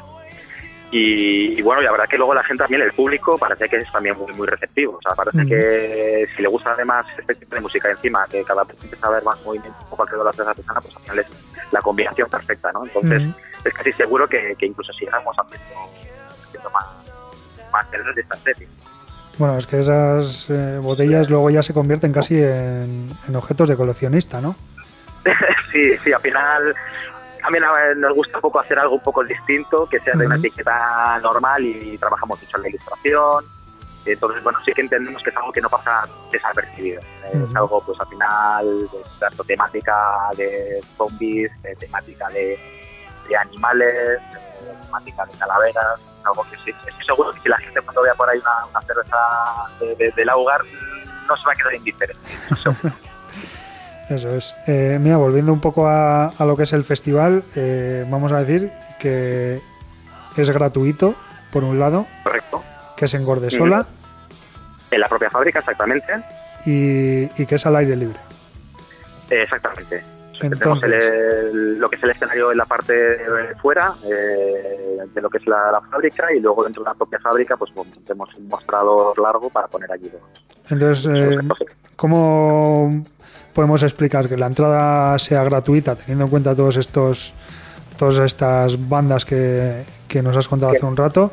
Y, 0.97 1.59
y 1.59 1.62
bueno, 1.62 1.82
y 1.82 1.84
la 1.86 1.90
verdad 1.90 2.07
que 2.09 2.16
luego 2.16 2.34
la 2.34 2.45
gente 2.45 2.62
también, 2.62 2.80
el 2.82 2.92
público, 2.92 3.36
parece 3.36 3.68
que 3.68 3.78
es 3.78 3.90
también 3.90 4.16
muy, 4.16 4.32
muy 4.34 4.47
receptivo. 4.47 4.97
O 4.97 5.03
sea, 5.03 5.12
parece 5.16 5.45
que 5.45 6.28
si 6.36 6.40
le 6.40 6.47
gusta 6.47 6.70
además 6.70 7.05
este 7.18 7.34
tipo 7.34 7.57
de 7.57 7.62
música 7.62 7.90
encima, 7.90 8.24
que 8.30 8.45
cada 8.45 8.62
vez 8.62 8.76
empieza 8.80 9.07
a 9.07 9.11
haber 9.11 9.24
más 9.24 9.45
movimiento 9.45 9.76
poco 9.90 10.05
alrededor 10.05 10.26
de 10.26 10.30
la 10.30 10.32
cerveza 10.36 10.51
artesana, 10.51 10.80
pues 10.80 10.95
al 10.95 11.03
final 11.03 11.18
es 11.18 11.72
la 11.72 11.82
combinación 11.82 12.30
perfecta, 12.30 12.70
¿no? 12.70 12.84
Entonces, 12.84 13.24
es 13.64 13.74
casi 13.74 13.92
seguro 13.95 14.28
que, 14.28 14.55
que 14.57 14.66
incluso 14.66 14.92
sigamos 14.92 15.34
haciendo, 15.36 15.90
haciendo 16.47 16.70
más, 16.70 16.86
más 17.72 17.90
de 17.90 18.20
esta 18.20 18.36
serie. 18.36 18.68
Bueno, 19.36 19.59
es 19.59 19.66
que 19.66 19.80
esas 19.80 20.49
eh, 20.49 20.78
botellas 20.80 21.28
luego 21.28 21.51
ya 21.51 21.64
se 21.64 21.74
convierten 21.74 22.12
casi 22.12 22.40
en, 22.40 23.11
en 23.26 23.34
objetos 23.34 23.68
de 23.68 23.74
coleccionista, 23.74 24.40
¿no? 24.40 24.55
sí, 25.72 25.97
sí, 26.05 26.12
al 26.12 26.20
final 26.20 26.76
también 27.45 27.64
nos 28.01 28.14
gusta 28.14 28.38
un 28.38 28.40
poco 28.40 28.61
hacer 28.61 28.78
algo 28.78 28.95
un 28.95 29.03
poco 29.03 29.22
distinto, 29.22 29.86
que 29.86 30.01
sea 30.01 30.14
de 30.16 30.24
una 30.24 30.36
etiqueta 30.36 31.18
normal 31.22 31.62
y 31.62 31.99
trabajamos 31.99 32.40
mucho 32.40 32.57
en 32.57 32.62
la 32.62 32.68
ilustración. 32.70 33.45
Entonces, 34.07 34.42
bueno, 34.42 34.59
sí 34.64 34.72
que 34.72 34.80
entendemos 34.80 35.22
que 35.22 35.28
es 35.28 35.36
algo 35.36 35.53
que 35.53 35.61
no 35.61 35.68
pasa 35.68 36.05
desapercibido. 36.32 37.03
Eh, 37.03 37.45
Es 37.51 37.57
algo, 37.57 37.82
pues 37.84 38.01
al 38.01 38.07
final, 38.09 38.88
pues, 38.90 39.47
temática 39.47 39.95
de 40.38 40.80
zombies, 40.97 41.51
de 41.62 41.76
temática 41.76 42.28
de, 42.30 42.59
de 43.28 43.36
animales, 43.36 44.22
de 44.64 44.74
temática 44.86 45.26
de 45.26 45.32
calaveras, 45.38 46.01
algo 46.24 46.47
que 46.51 46.57
sí, 46.64 46.70
estoy 46.86 47.05
seguro 47.05 47.30
que 47.32 47.40
si 47.40 47.49
la 47.51 47.59
gente 47.59 47.80
cuando 47.82 48.03
vea 48.03 48.14
por 48.14 48.30
ahí 48.30 48.38
una, 48.38 48.64
una 48.70 48.82
cerveza 48.82 49.18
de, 49.80 49.95
de, 49.97 50.11
del 50.12 50.30
hogar 50.30 50.62
no 51.28 51.36
se 51.36 51.45
va 51.47 51.53
a 51.53 51.57
quedar 51.57 51.74
indiferente. 51.74 52.20
Eso 54.11 54.30
es. 54.30 54.55
Eh, 54.66 54.98
mira, 55.00 55.16
volviendo 55.16 55.52
un 55.52 55.61
poco 55.61 55.86
a, 55.86 56.26
a 56.28 56.44
lo 56.44 56.57
que 56.57 56.64
es 56.64 56.72
el 56.72 56.84
festival, 56.84 57.42
eh, 57.57 58.05
vamos 58.11 58.32
a 58.32 58.42
decir 58.44 58.70
que 58.98 59.61
es 60.36 60.50
gratuito, 60.50 61.14
por 61.52 61.64
un 61.64 61.78
lado, 61.78 62.07
Correcto. 62.22 62.62
que 62.96 63.05
es 63.07 63.14
en 63.14 63.24
Gordesola 63.24 63.86
En 64.90 65.00
la 65.00 65.09
propia 65.09 65.30
fábrica, 65.30 65.61
exactamente. 65.61 66.12
y, 66.66 67.24
y 67.40 67.46
que 67.46 67.55
es 67.55 67.66
al 67.66 67.76
aire 67.76 67.96
libre. 67.96 68.18
Eh, 69.30 69.42
Exactamente. 69.42 70.02
Tenemos 70.38 70.59
Entonces, 70.82 70.90
el- 70.92 71.78
lo 71.78 71.88
que 71.88 71.96
es 71.96 72.02
el 72.02 72.11
escenario 72.11 72.50
en 72.50 72.59
la 72.59 72.66
parte 72.66 72.92
de 72.92 73.55
fuera 73.62 73.94
eh, 74.05 74.98
de 75.14 75.20
lo 75.22 75.30
que 75.30 75.38
es 75.38 75.46
la, 75.46 75.70
la 75.70 75.80
fábrica 75.82 76.32
y 76.34 76.40
luego 76.40 76.64
dentro 76.64 76.82
de 76.82 76.90
la 76.90 76.94
propia 76.94 77.20
fábrica 77.20 77.57
pues 77.57 77.70
tenemos 78.05 78.34
un 78.34 78.48
mostrador 78.48 79.16
largo 79.20 79.48
para 79.48 79.68
poner 79.68 79.92
allí 79.92 80.11
los, 80.12 80.20
entonces 80.72 81.07
los 81.07 81.61
eh. 81.61 81.66
¿cómo 81.94 83.05
podemos 83.55 83.82
explicar 83.82 84.28
que 84.28 84.36
la 84.36 84.46
entrada 84.46 85.18
sea 85.18 85.44
gratuita, 85.44 85.94
teniendo 85.96 86.24
en 86.24 86.30
cuenta 86.30 86.55
todos 86.55 86.76
estos 86.76 87.32
todas 87.98 88.18
estas 88.18 88.88
bandas 88.88 89.24
que, 89.24 89.84
que 90.09 90.20
nos 90.20 90.36
has 90.36 90.48
contado 90.48 90.72
hace 90.72 90.84
un 90.84 90.96
rato? 90.96 91.32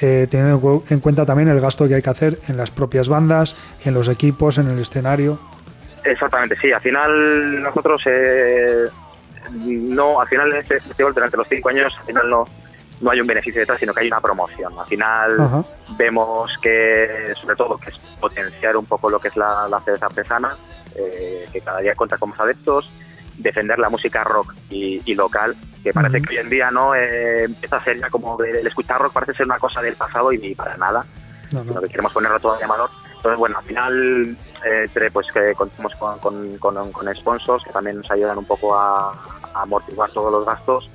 eh, 0.00 0.28
teniendo 0.30 0.54
en 0.54 0.60
cu- 0.60 0.84
en 0.90 1.00
cuenta 1.00 1.26
también 1.26 1.48
el 1.48 1.60
gasto 1.60 1.88
que 1.88 1.96
hay 1.96 2.02
que 2.02 2.10
hacer 2.10 2.38
en 2.46 2.56
las 2.56 2.70
propias 2.70 3.08
bandas, 3.08 3.56
en 3.84 3.94
los 3.94 4.08
equipos, 4.08 4.56
en 4.58 4.68
el 4.68 4.78
escenario. 4.78 5.40
Exactamente, 6.04 6.56
sí. 6.60 6.70
Al 6.72 6.80
final 6.80 7.62
nosotros 7.62 8.00
eh, 8.06 8.84
no, 9.50 10.20
al 10.20 10.28
final 10.28 10.52
en 10.52 10.58
este 10.58 10.78
festival 10.80 11.12
durante 11.14 11.36
los 11.36 11.48
cinco 11.48 11.68
años 11.70 11.92
al 11.98 12.06
final 12.06 12.30
no, 12.30 12.44
no 13.00 13.10
hay 13.10 13.20
un 13.20 13.26
beneficio 13.26 13.60
detrás, 13.60 13.80
sino 13.80 13.92
que 13.92 14.02
hay 14.02 14.06
una 14.06 14.20
promoción. 14.20 14.72
Al 14.78 14.86
final 14.86 15.40
Ajá. 15.40 15.64
vemos 15.98 16.52
que, 16.62 17.32
sobre 17.40 17.56
todo, 17.56 17.76
que 17.76 17.90
es 17.90 17.96
potenciar 18.20 18.76
un 18.76 18.86
poco 18.86 19.10
lo 19.10 19.18
que 19.18 19.28
es 19.28 19.36
la, 19.36 19.66
la 19.68 19.80
cerveza 19.80 20.06
artesana, 20.06 20.56
eh, 20.98 21.46
que 21.52 21.60
cada 21.60 21.80
día 21.80 21.94
cuenta 21.94 22.18
con 22.18 22.30
más 22.30 22.40
adeptos, 22.40 22.90
defender 23.36 23.78
la 23.78 23.88
música 23.88 24.24
rock 24.24 24.54
y, 24.68 25.00
y 25.04 25.14
local, 25.14 25.56
que 25.82 25.92
parece 25.92 26.18
Ujú. 26.18 26.26
que 26.26 26.34
hoy 26.34 26.40
en 26.40 26.50
día 26.50 26.70
no 26.70 26.94
eh, 26.94 27.44
empieza 27.44 27.76
a 27.76 27.84
ser 27.84 27.98
ya 27.98 28.10
como 28.10 28.42
el 28.42 28.66
escuchar 28.66 29.00
rock 29.00 29.12
parece 29.12 29.32
ser 29.34 29.46
una 29.46 29.58
cosa 29.58 29.80
del 29.80 29.94
pasado 29.94 30.32
y, 30.32 30.54
para 30.54 30.76
nada 30.76 31.04
No, 31.52 31.60
no. 31.60 31.64
sino 31.64 31.80
que 31.82 31.88
queremos 31.88 32.12
ponerlo 32.12 32.40
todo 32.40 32.56
de 32.56 32.66
valor. 32.66 32.90
Entonces, 33.16 33.38
bueno, 33.38 33.58
al 33.58 33.64
final, 33.64 34.36
eh, 34.64 35.10
pues 35.12 35.26
que 35.32 35.52
contamos 35.54 35.94
con, 35.96 36.18
con, 36.18 36.58
con, 36.58 36.92
con 36.92 37.14
sponsors 37.14 37.64
que 37.64 37.70
también 37.72 37.96
nos 37.96 38.10
ayudan 38.10 38.38
un 38.38 38.44
poco 38.44 38.76
a, 38.76 39.10
a 39.54 39.62
amortiguar 39.62 40.10
todos 40.10 40.32
los 40.32 40.46
gastos. 40.46 40.88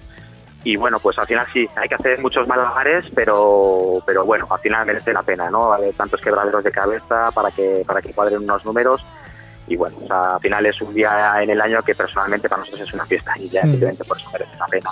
Y 0.66 0.78
bueno, 0.78 0.98
pues 1.00 1.20
al 1.20 1.28
final 1.28 1.46
sí, 1.52 1.68
hay 1.76 1.90
que 1.90 1.96
hacer 1.96 2.20
muchos 2.20 2.48
malabares, 2.48 3.06
pero, 3.14 4.02
pero 4.06 4.24
bueno, 4.24 4.48
al 4.50 4.60
final 4.60 4.86
merece 4.86 5.12
la 5.12 5.22
pena, 5.22 5.50
¿no? 5.50 5.74
Hay 5.74 5.92
tantos 5.92 6.22
quebraderos 6.22 6.64
de 6.64 6.72
cabeza 6.72 7.32
para 7.32 7.52
que, 7.52 7.84
para 7.86 8.02
que 8.02 8.14
cuadren 8.14 8.44
unos 8.44 8.64
números. 8.64 9.04
Y 9.68 9.76
bueno, 9.76 9.96
o 10.04 10.08
sea, 10.08 10.36
al 10.36 10.42
final 10.42 10.66
es 10.66 10.82
un 10.82 10.94
día 10.94 11.42
en 11.42 11.50
el 11.50 11.62
año 11.62 11.82
que 11.84 11.96
personalmente 11.96 12.50
para 12.50 12.60
nosotros 12.62 12.88
es 12.88 12.94
una 12.94 13.06
fiesta 13.06 13.34
y 13.40 13.50
ya 13.50 13.62
Mm. 13.64 13.72
simplemente 13.72 14.04
por 14.04 14.18
eso 14.18 14.30
merece 14.32 14.52
la 14.60 14.66
pena. 14.68 14.90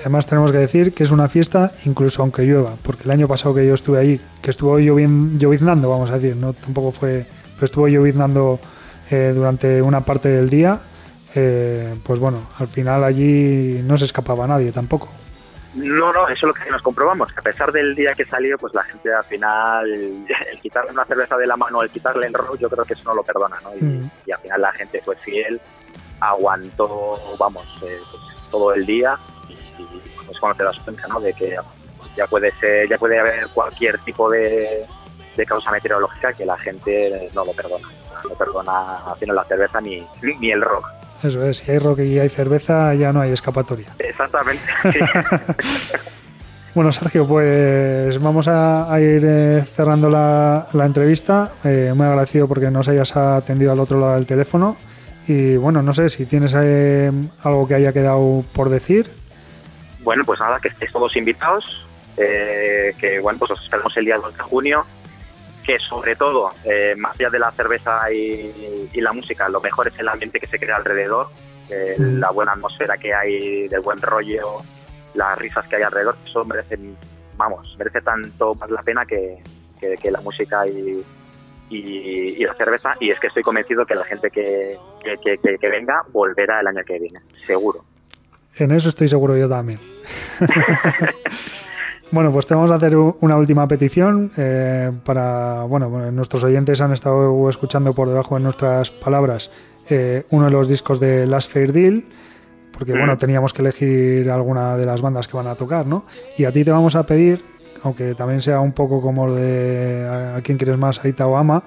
Además 0.00 0.26
tenemos 0.26 0.52
que 0.52 0.58
decir 0.58 0.94
que 0.94 1.02
es 1.02 1.10
una 1.10 1.26
fiesta 1.26 1.72
incluso 1.84 2.22
aunque 2.22 2.42
llueva, 2.42 2.74
porque 2.82 3.02
el 3.04 3.10
año 3.10 3.26
pasado 3.26 3.54
que 3.54 3.66
yo 3.66 3.74
estuve 3.74 3.98
ahí, 3.98 4.20
que 4.40 4.50
estuvo 4.50 4.78
lloviznando, 4.78 5.90
vamos 5.90 6.10
a 6.12 6.18
decir, 6.18 6.36
no 6.36 6.52
tampoco 6.52 6.92
fue, 6.92 7.26
pero 7.54 7.64
estuvo 7.64 7.88
lloviznando 7.88 8.60
eh, 9.10 9.32
durante 9.34 9.82
una 9.82 10.02
parte 10.02 10.28
del 10.28 10.48
día, 10.48 10.78
eh, 11.34 11.96
pues 12.04 12.20
bueno, 12.20 12.42
al 12.58 12.68
final 12.68 13.02
allí 13.02 13.82
no 13.84 13.96
se 13.98 14.04
escapaba 14.04 14.46
nadie 14.46 14.70
tampoco. 14.70 15.08
No, 15.74 16.12
no, 16.12 16.26
eso 16.28 16.34
es 16.34 16.42
lo 16.44 16.54
que 16.54 16.70
nos 16.70 16.82
comprobamos, 16.82 17.32
que 17.32 17.40
a 17.40 17.42
pesar 17.42 17.70
del 17.72 17.94
día 17.94 18.14
que 18.14 18.24
salió, 18.24 18.56
pues 18.58 18.72
la 18.74 18.82
gente 18.84 19.12
al 19.12 19.24
final, 19.24 19.86
el 20.52 20.60
quitarle 20.60 20.90
una 20.92 21.04
cerveza 21.04 21.36
de 21.36 21.46
la 21.46 21.56
mano, 21.56 21.82
el 21.82 21.90
quitarle 21.90 22.26
el 22.26 22.32
rock, 22.34 22.58
yo 22.58 22.70
creo 22.70 22.84
que 22.84 22.94
eso 22.94 23.02
no 23.04 23.14
lo 23.14 23.22
perdona, 23.22 23.60
¿no? 23.62 23.74
Y, 23.76 23.82
Mm. 23.82 24.10
y 24.26 24.32
al 24.32 24.40
final 24.40 24.60
la 24.62 24.72
gente 24.72 25.00
fue 25.04 25.16
fiel, 25.16 25.60
aguantó, 26.20 27.18
vamos, 27.38 27.64
eh, 27.82 27.98
pues, 28.10 28.22
todo 28.50 28.72
el 28.74 28.86
día 28.86 29.16
y, 29.48 29.52
y 29.52 30.02
pues 30.26 30.38
cuando 30.40 30.56
te 30.56 30.64
das 30.64 30.78
cuenta, 30.80 31.06
¿no? 31.08 31.20
De 31.20 31.32
que 31.34 31.56
ya 32.16 32.26
puede 32.26 32.50
ser, 32.58 32.88
ya 32.88 32.98
puede 32.98 33.18
haber 33.18 33.46
cualquier 33.48 33.98
tipo 33.98 34.28
de, 34.30 34.84
de 35.36 35.46
causa 35.46 35.70
meteorológica 35.70 36.32
que 36.32 36.44
la 36.46 36.56
gente 36.58 37.28
no 37.34 37.44
lo 37.44 37.52
perdona, 37.52 37.88
no 38.28 38.34
perdona 38.34 38.96
haciendo 39.12 39.34
la 39.34 39.44
cerveza 39.44 39.80
ni, 39.80 40.04
ni 40.22 40.50
el 40.50 40.62
rock. 40.62 40.88
Eso 41.22 41.44
es, 41.44 41.58
si 41.58 41.70
hay 41.70 41.78
rock 41.78 42.00
y 42.00 42.18
hay 42.18 42.28
cerveza 42.28 42.94
ya 42.94 43.12
no 43.12 43.20
hay 43.20 43.32
escapatoria. 43.32 43.88
Exactamente. 43.98 44.62
sí. 44.92 44.98
Bueno, 46.78 46.92
Sergio, 46.92 47.26
pues 47.26 48.22
vamos 48.22 48.46
a, 48.46 48.86
ir 49.00 49.24
eh, 49.26 49.64
cerrando 49.68 50.08
la, 50.08 50.68
entrevista. 50.72 51.50
Eh, 51.64 51.92
muy 51.92 52.06
agradecido 52.06 52.46
porque 52.46 52.70
nos 52.70 52.86
hayas 52.86 53.16
atendido 53.16 53.72
al 53.72 53.80
otro 53.80 53.98
lado 53.98 54.14
del 54.14 54.26
teléfono. 54.26 54.76
Y 55.26 55.56
bueno, 55.56 55.82
no 55.82 55.92
sé 55.92 56.08
si 56.08 56.24
tienes 56.24 56.54
eh, 56.56 57.10
algo 57.42 57.66
que 57.66 57.74
haya 57.74 57.92
quedado 57.92 58.44
por 58.52 58.68
decir. 58.68 59.10
Bueno, 60.04 60.22
pues 60.24 60.38
nada, 60.38 60.60
que 60.60 60.68
estéis 60.68 60.92
todos 60.92 61.16
invitados. 61.16 61.84
que 62.16 63.18
bueno, 63.22 63.40
pues 63.40 63.50
os 63.50 63.64
esperamos 63.64 63.96
el 63.96 64.04
día 64.04 64.18
2 64.18 64.36
de 64.36 64.42
junio. 64.44 64.86
Que 65.68 65.78
sobre 65.78 66.16
todo, 66.16 66.50
más 66.96 67.14
allá 67.20 67.28
de 67.28 67.38
la 67.38 67.50
cerveza 67.50 68.10
y, 68.10 68.88
la 68.94 69.12
música, 69.12 69.50
lo 69.50 69.60
mejor 69.60 69.88
es 69.88 69.98
el 69.98 70.08
ambiente 70.08 70.40
que 70.40 70.46
se 70.46 70.58
crea 70.58 70.76
alrededor, 70.76 71.28
mm. 71.68 72.18
la 72.18 72.30
buena 72.30 72.52
atmósfera 72.52 72.96
que 72.96 73.12
hay, 73.14 73.68
del 73.68 73.80
buen 73.80 74.00
rollo 74.00 74.62
las 75.18 75.36
risas 75.36 75.66
que 75.66 75.76
hay 75.76 75.82
alrededor, 75.82 76.16
eso 76.24 76.44
merecen, 76.44 76.96
vamos, 77.36 77.74
merece 77.78 78.00
tanto 78.00 78.54
más 78.54 78.70
la 78.70 78.82
pena 78.82 79.04
que, 79.04 79.42
la 80.10 80.20
música 80.20 80.66
y, 80.66 81.04
y, 81.70 82.44
la 82.44 82.54
cerveza. 82.54 82.94
Y 83.00 83.10
es 83.10 83.20
que 83.20 83.26
estoy 83.26 83.42
convencido 83.42 83.84
que 83.84 83.94
la 83.94 84.04
gente 84.04 84.30
que, 84.30 84.78
que, 85.02 85.68
venga 85.68 86.02
volverá 86.12 86.60
el 86.60 86.68
año 86.68 86.82
que 86.86 86.98
viene, 86.98 87.20
seguro. 87.46 87.84
En 88.56 88.70
eso 88.72 88.88
estoy 88.88 89.08
seguro 89.08 89.36
yo 89.36 89.48
también. 89.48 89.80
Bueno, 92.10 92.32
pues 92.32 92.46
te 92.46 92.54
vamos 92.54 92.70
a 92.70 92.76
hacer 92.76 92.96
una 92.96 93.36
última 93.36 93.68
petición 93.68 94.32
eh, 94.36 94.90
para, 95.04 95.64
bueno, 95.64 96.10
nuestros 96.10 96.42
oyentes 96.42 96.80
han 96.80 96.92
estado 96.92 97.48
escuchando 97.50 97.92
por 97.92 98.08
debajo 98.08 98.36
de 98.36 98.42
nuestras 98.42 98.90
palabras 98.90 99.50
eh, 99.90 100.24
uno 100.30 100.46
de 100.46 100.50
los 100.50 100.68
discos 100.68 101.00
de 101.00 101.26
Last 101.26 101.52
Fair 101.52 101.72
Deal 101.72 102.04
porque 102.78 102.92
bueno, 102.92 103.16
teníamos 103.16 103.52
que 103.52 103.62
elegir 103.62 104.30
alguna 104.30 104.76
de 104.76 104.86
las 104.86 105.02
bandas 105.02 105.26
que 105.26 105.36
van 105.36 105.48
a 105.48 105.56
tocar, 105.56 105.84
¿no? 105.84 106.04
Y 106.36 106.44
a 106.44 106.52
ti 106.52 106.64
te 106.64 106.70
vamos 106.70 106.94
a 106.94 107.04
pedir, 107.04 107.44
aunque 107.82 108.14
también 108.14 108.40
sea 108.40 108.60
un 108.60 108.72
poco 108.72 109.00
como 109.00 109.32
de 109.32 110.06
a, 110.08 110.40
quién 110.42 110.58
quieres 110.58 110.78
más, 110.78 111.04
Aita 111.04 111.26
o 111.26 111.36
Ama, 111.36 111.64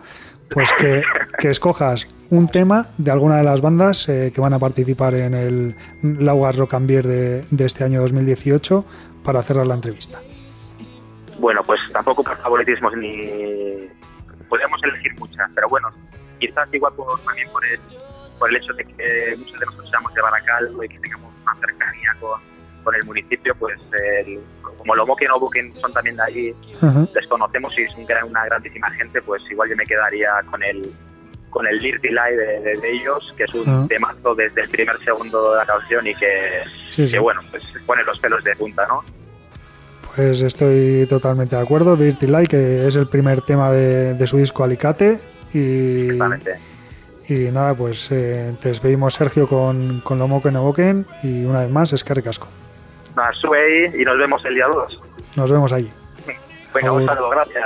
pues 0.50 0.70
que, 0.80 1.04
escojas 1.50 2.08
un 2.30 2.48
tema 2.48 2.88
de 2.98 3.12
alguna 3.12 3.38
de 3.38 3.44
las 3.44 3.60
bandas 3.60 4.08
eh, 4.08 4.32
que 4.34 4.40
van 4.40 4.54
a 4.54 4.60
participar 4.60 5.16
en 5.16 5.34
el 5.34 5.76
Laugas 6.02 6.56
Rock 6.56 6.76
and 6.76 6.88
Beer 6.88 7.06
de, 7.06 7.66
este 7.66 7.84
año 7.84 8.00
2018 8.02 8.86
para 9.22 9.44
cerrar 9.44 9.68
la 9.68 9.76
entrevista. 9.76 10.22
Bueno, 11.40 11.62
pues 11.64 11.80
tampoco 11.92 12.24
por 12.24 12.38
favoritismos 12.38 12.96
ni 12.96 13.90
podemos 14.50 14.84
elegir 14.84 15.14
muchas, 15.20 15.50
pero 15.56 15.68
bueno, 15.70 15.90
quizás 16.40 16.68
igual 16.74 16.94
por, 16.94 17.20
también 17.22 17.50
por 17.50 17.66
el 17.66 17.80
por 18.38 18.50
el 18.50 18.58
hecho 18.58 18.74
de 18.74 18.84
que 18.84 19.36
muchos 19.38 19.60
de 19.60 19.66
nosotros 19.68 19.90
seamos 19.92 20.14
de 20.16 20.22
Baracaldo 20.22 20.84
y 20.84 20.90
que 20.90 21.00
tengamos 21.00 21.32
una 21.44 21.56
cercanía 21.56 22.16
con, 22.20 22.42
con 22.84 22.96
el 22.96 23.04
municipio, 23.06 23.54
pues 23.56 23.80
como 24.78 24.96
lo 24.96 25.06
Boquen 25.06 25.30
o 25.30 25.40
Boquen 25.40 25.74
son 25.80 25.94
también 25.94 26.16
de 26.16 26.24
allí, 26.24 26.56
les 27.14 27.28
conocemos 27.28 27.72
y 27.78 27.88
son 27.88 28.06
una 28.28 28.46
grandísima 28.46 28.90
gente, 28.90 29.22
pues 29.22 29.44
igual 29.52 29.70
yo 29.70 29.76
me 29.76 29.86
quedaría 29.86 30.32
con 30.50 30.64
el 30.64 30.92
con 31.52 31.68
el 31.68 31.80
Dirty 31.80 32.10
Light 32.10 32.38
de, 32.38 32.92
ellos, 32.92 33.34
que 33.38 33.44
es 33.44 33.54
un 33.54 33.88
temazo 33.88 34.34
desde 34.34 34.62
el 34.62 34.70
primer 34.70 34.98
segundo 35.04 35.52
de 35.52 35.58
la 35.58 35.66
canción 35.66 36.08
y 36.08 36.16
que, 36.16 36.64
que 36.96 37.20
bueno, 37.20 37.42
pues 37.52 37.62
pone 37.86 38.04
los 38.04 38.18
pelos 38.20 38.44
de 38.44 38.56
punta, 38.56 38.88
¿no? 38.88 39.04
Pues 40.16 40.42
estoy 40.42 41.06
totalmente 41.08 41.56
de 41.56 41.62
acuerdo. 41.62 41.96
Dirty 41.96 42.28
Light, 42.28 42.50
que 42.50 42.88
es 42.88 42.96
el 42.96 43.08
primer 43.08 43.42
tema 43.42 43.72
de, 43.72 44.14
de 44.14 44.28
su 44.28 44.38
disco 44.38 44.64
Alicate. 44.64 45.20
Y, 45.54 46.10
y 47.28 47.52
nada, 47.52 47.74
pues 47.76 48.12
eh, 48.12 48.54
te 48.60 48.70
despedimos, 48.70 49.14
Sergio, 49.14 49.48
con, 49.48 50.02
con 50.02 50.18
Lomo 50.18 50.42
que 50.42 50.52
no 50.52 50.64
boquen 50.64 51.06
y 51.24 51.46
una 51.46 51.62
vez 51.62 51.70
más, 51.70 51.94
es 51.94 52.04
que 52.04 52.14
recasco. 52.14 52.48
Sube 53.40 53.60
ahí 53.60 54.02
y 54.02 54.06
nos 54.06 54.18
vemos 54.18 54.44
el 54.46 54.56
día 54.56 54.68
2. 54.68 55.02
Nos 55.36 55.52
vemos 55.52 55.72
allí. 55.74 55.90
Venga, 56.74 56.92
un 56.92 57.06
saludo, 57.06 57.30
gracias. 57.30 57.66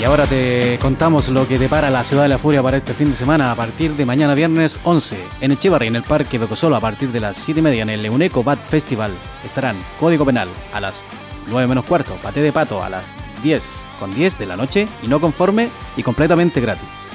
Y 0.00 0.04
ahora 0.04 0.26
te 0.26 0.78
contamos 0.80 1.28
lo 1.28 1.46
que 1.46 1.58
depara 1.58 1.90
la 1.90 2.02
Ciudad 2.04 2.22
de 2.22 2.30
la 2.30 2.38
Furia 2.38 2.62
para 2.62 2.78
este 2.78 2.94
fin 2.94 3.10
de 3.10 3.16
semana 3.16 3.52
a 3.52 3.54
partir 3.54 3.96
de 3.96 4.06
mañana 4.06 4.32
viernes 4.32 4.80
11 4.82 5.22
en 5.42 5.52
Echevarri, 5.52 5.88
en 5.88 5.96
el 5.96 6.04
Parque 6.04 6.38
Becosolo 6.38 6.74
a 6.74 6.80
partir 6.80 7.12
de 7.12 7.20
las 7.20 7.36
7 7.36 7.60
y 7.60 7.62
media 7.62 7.82
en 7.82 7.90
el 7.90 8.06
Euneco 8.06 8.42
Bat 8.42 8.62
Festival. 8.62 9.12
Estarán 9.44 9.76
Código 9.98 10.24
Penal 10.24 10.48
a 10.72 10.80
las 10.80 11.04
9 11.48 11.68
menos 11.68 11.84
cuarto, 11.84 12.14
Paté 12.22 12.40
de 12.40 12.50
Pato 12.50 12.82
a 12.82 12.88
las 12.88 13.12
10 13.42 13.86
con 13.98 14.14
10 14.14 14.38
de 14.38 14.46
la 14.46 14.56
noche 14.56 14.88
y 15.02 15.06
no 15.06 15.20
conforme 15.20 15.68
y 15.98 16.02
completamente 16.02 16.62
gratis. 16.62 17.10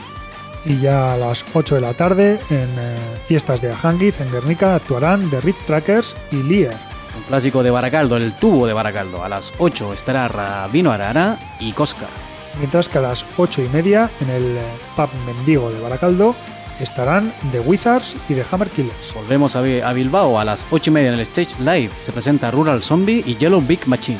Y 0.63 0.77
ya 0.77 1.13
a 1.13 1.17
las 1.17 1.43
8 1.55 1.73
de 1.73 1.81
la 1.81 1.95
tarde, 1.95 2.39
en 2.51 2.69
eh, 2.77 2.97
fiestas 3.25 3.61
de 3.61 3.71
Ajanguiz, 3.71 4.21
en 4.21 4.31
Guernica, 4.31 4.75
actuarán 4.75 5.27
The 5.31 5.41
Rift 5.41 5.65
Trackers 5.65 6.15
y 6.31 6.43
Lier. 6.43 6.77
Un 7.17 7.23
clásico 7.23 7.63
de 7.63 7.71
Baracaldo, 7.71 8.15
el 8.15 8.37
tubo 8.37 8.67
de 8.67 8.73
Baracaldo. 8.73 9.23
A 9.23 9.29
las 9.29 9.53
8 9.57 9.91
estará 9.91 10.27
Rabino 10.27 10.91
Arana 10.91 11.39
y 11.59 11.71
Cosca. 11.71 12.05
Mientras 12.59 12.87
que 12.89 12.97
a 12.97 13.01
las 13.01 13.25
8 13.37 13.63
y 13.63 13.69
media, 13.69 14.09
en 14.21 14.29
el 14.29 14.57
eh, 14.57 14.61
pub 14.95 15.09
Mendigo 15.25 15.71
de 15.71 15.79
Baracaldo, 15.81 16.35
estarán 16.79 17.33
The 17.51 17.59
Wizards 17.61 18.15
y 18.29 18.33
The 18.33 18.45
Hammer 18.51 18.69
Killers. 18.69 19.13
Volvemos 19.13 19.55
a, 19.55 19.61
Bi- 19.61 19.81
a 19.81 19.93
Bilbao 19.93 20.39
a 20.39 20.45
las 20.45 20.65
8 20.71 20.89
y 20.89 20.93
media 20.93 21.07
en 21.09 21.15
el 21.15 21.21
Stage 21.21 21.55
Live. 21.59 21.91
Se 21.97 22.11
presenta 22.11 22.51
Rural 22.51 22.81
Zombie 22.83 23.23
y 23.25 23.35
Yellow 23.35 23.61
Big 23.61 23.87
Machine. 23.87 24.19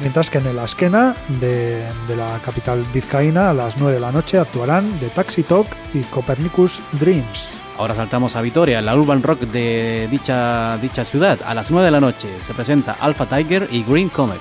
Mientras 0.00 0.28
que 0.28 0.38
en 0.38 0.46
el 0.46 0.58
Askena 0.58 1.16
de, 1.40 1.82
de 2.06 2.16
la 2.16 2.38
capital 2.44 2.84
vizcaína, 2.92 3.50
a 3.50 3.54
las 3.54 3.78
9 3.78 3.94
de 3.94 4.00
la 4.00 4.12
noche, 4.12 4.38
actuarán 4.38 4.90
The 5.00 5.08
Taxi 5.08 5.42
Talk 5.42 5.66
y 5.94 6.00
Copernicus 6.02 6.80
Dreams. 6.92 7.54
Ahora 7.78 7.94
saltamos 7.94 8.36
a 8.36 8.42
Vitoria, 8.42 8.80
la 8.82 8.94
Urban 8.96 9.22
Rock 9.22 9.40
de 9.40 10.06
dicha, 10.10 10.76
dicha 10.78 11.04
ciudad. 11.04 11.38
A 11.46 11.54
las 11.54 11.70
9 11.70 11.86
de 11.86 11.90
la 11.90 12.00
noche 12.00 12.28
se 12.42 12.52
presenta 12.54 12.96
Alpha 13.00 13.26
Tiger 13.26 13.68
y 13.70 13.84
Green 13.84 14.08
Comet. 14.10 14.40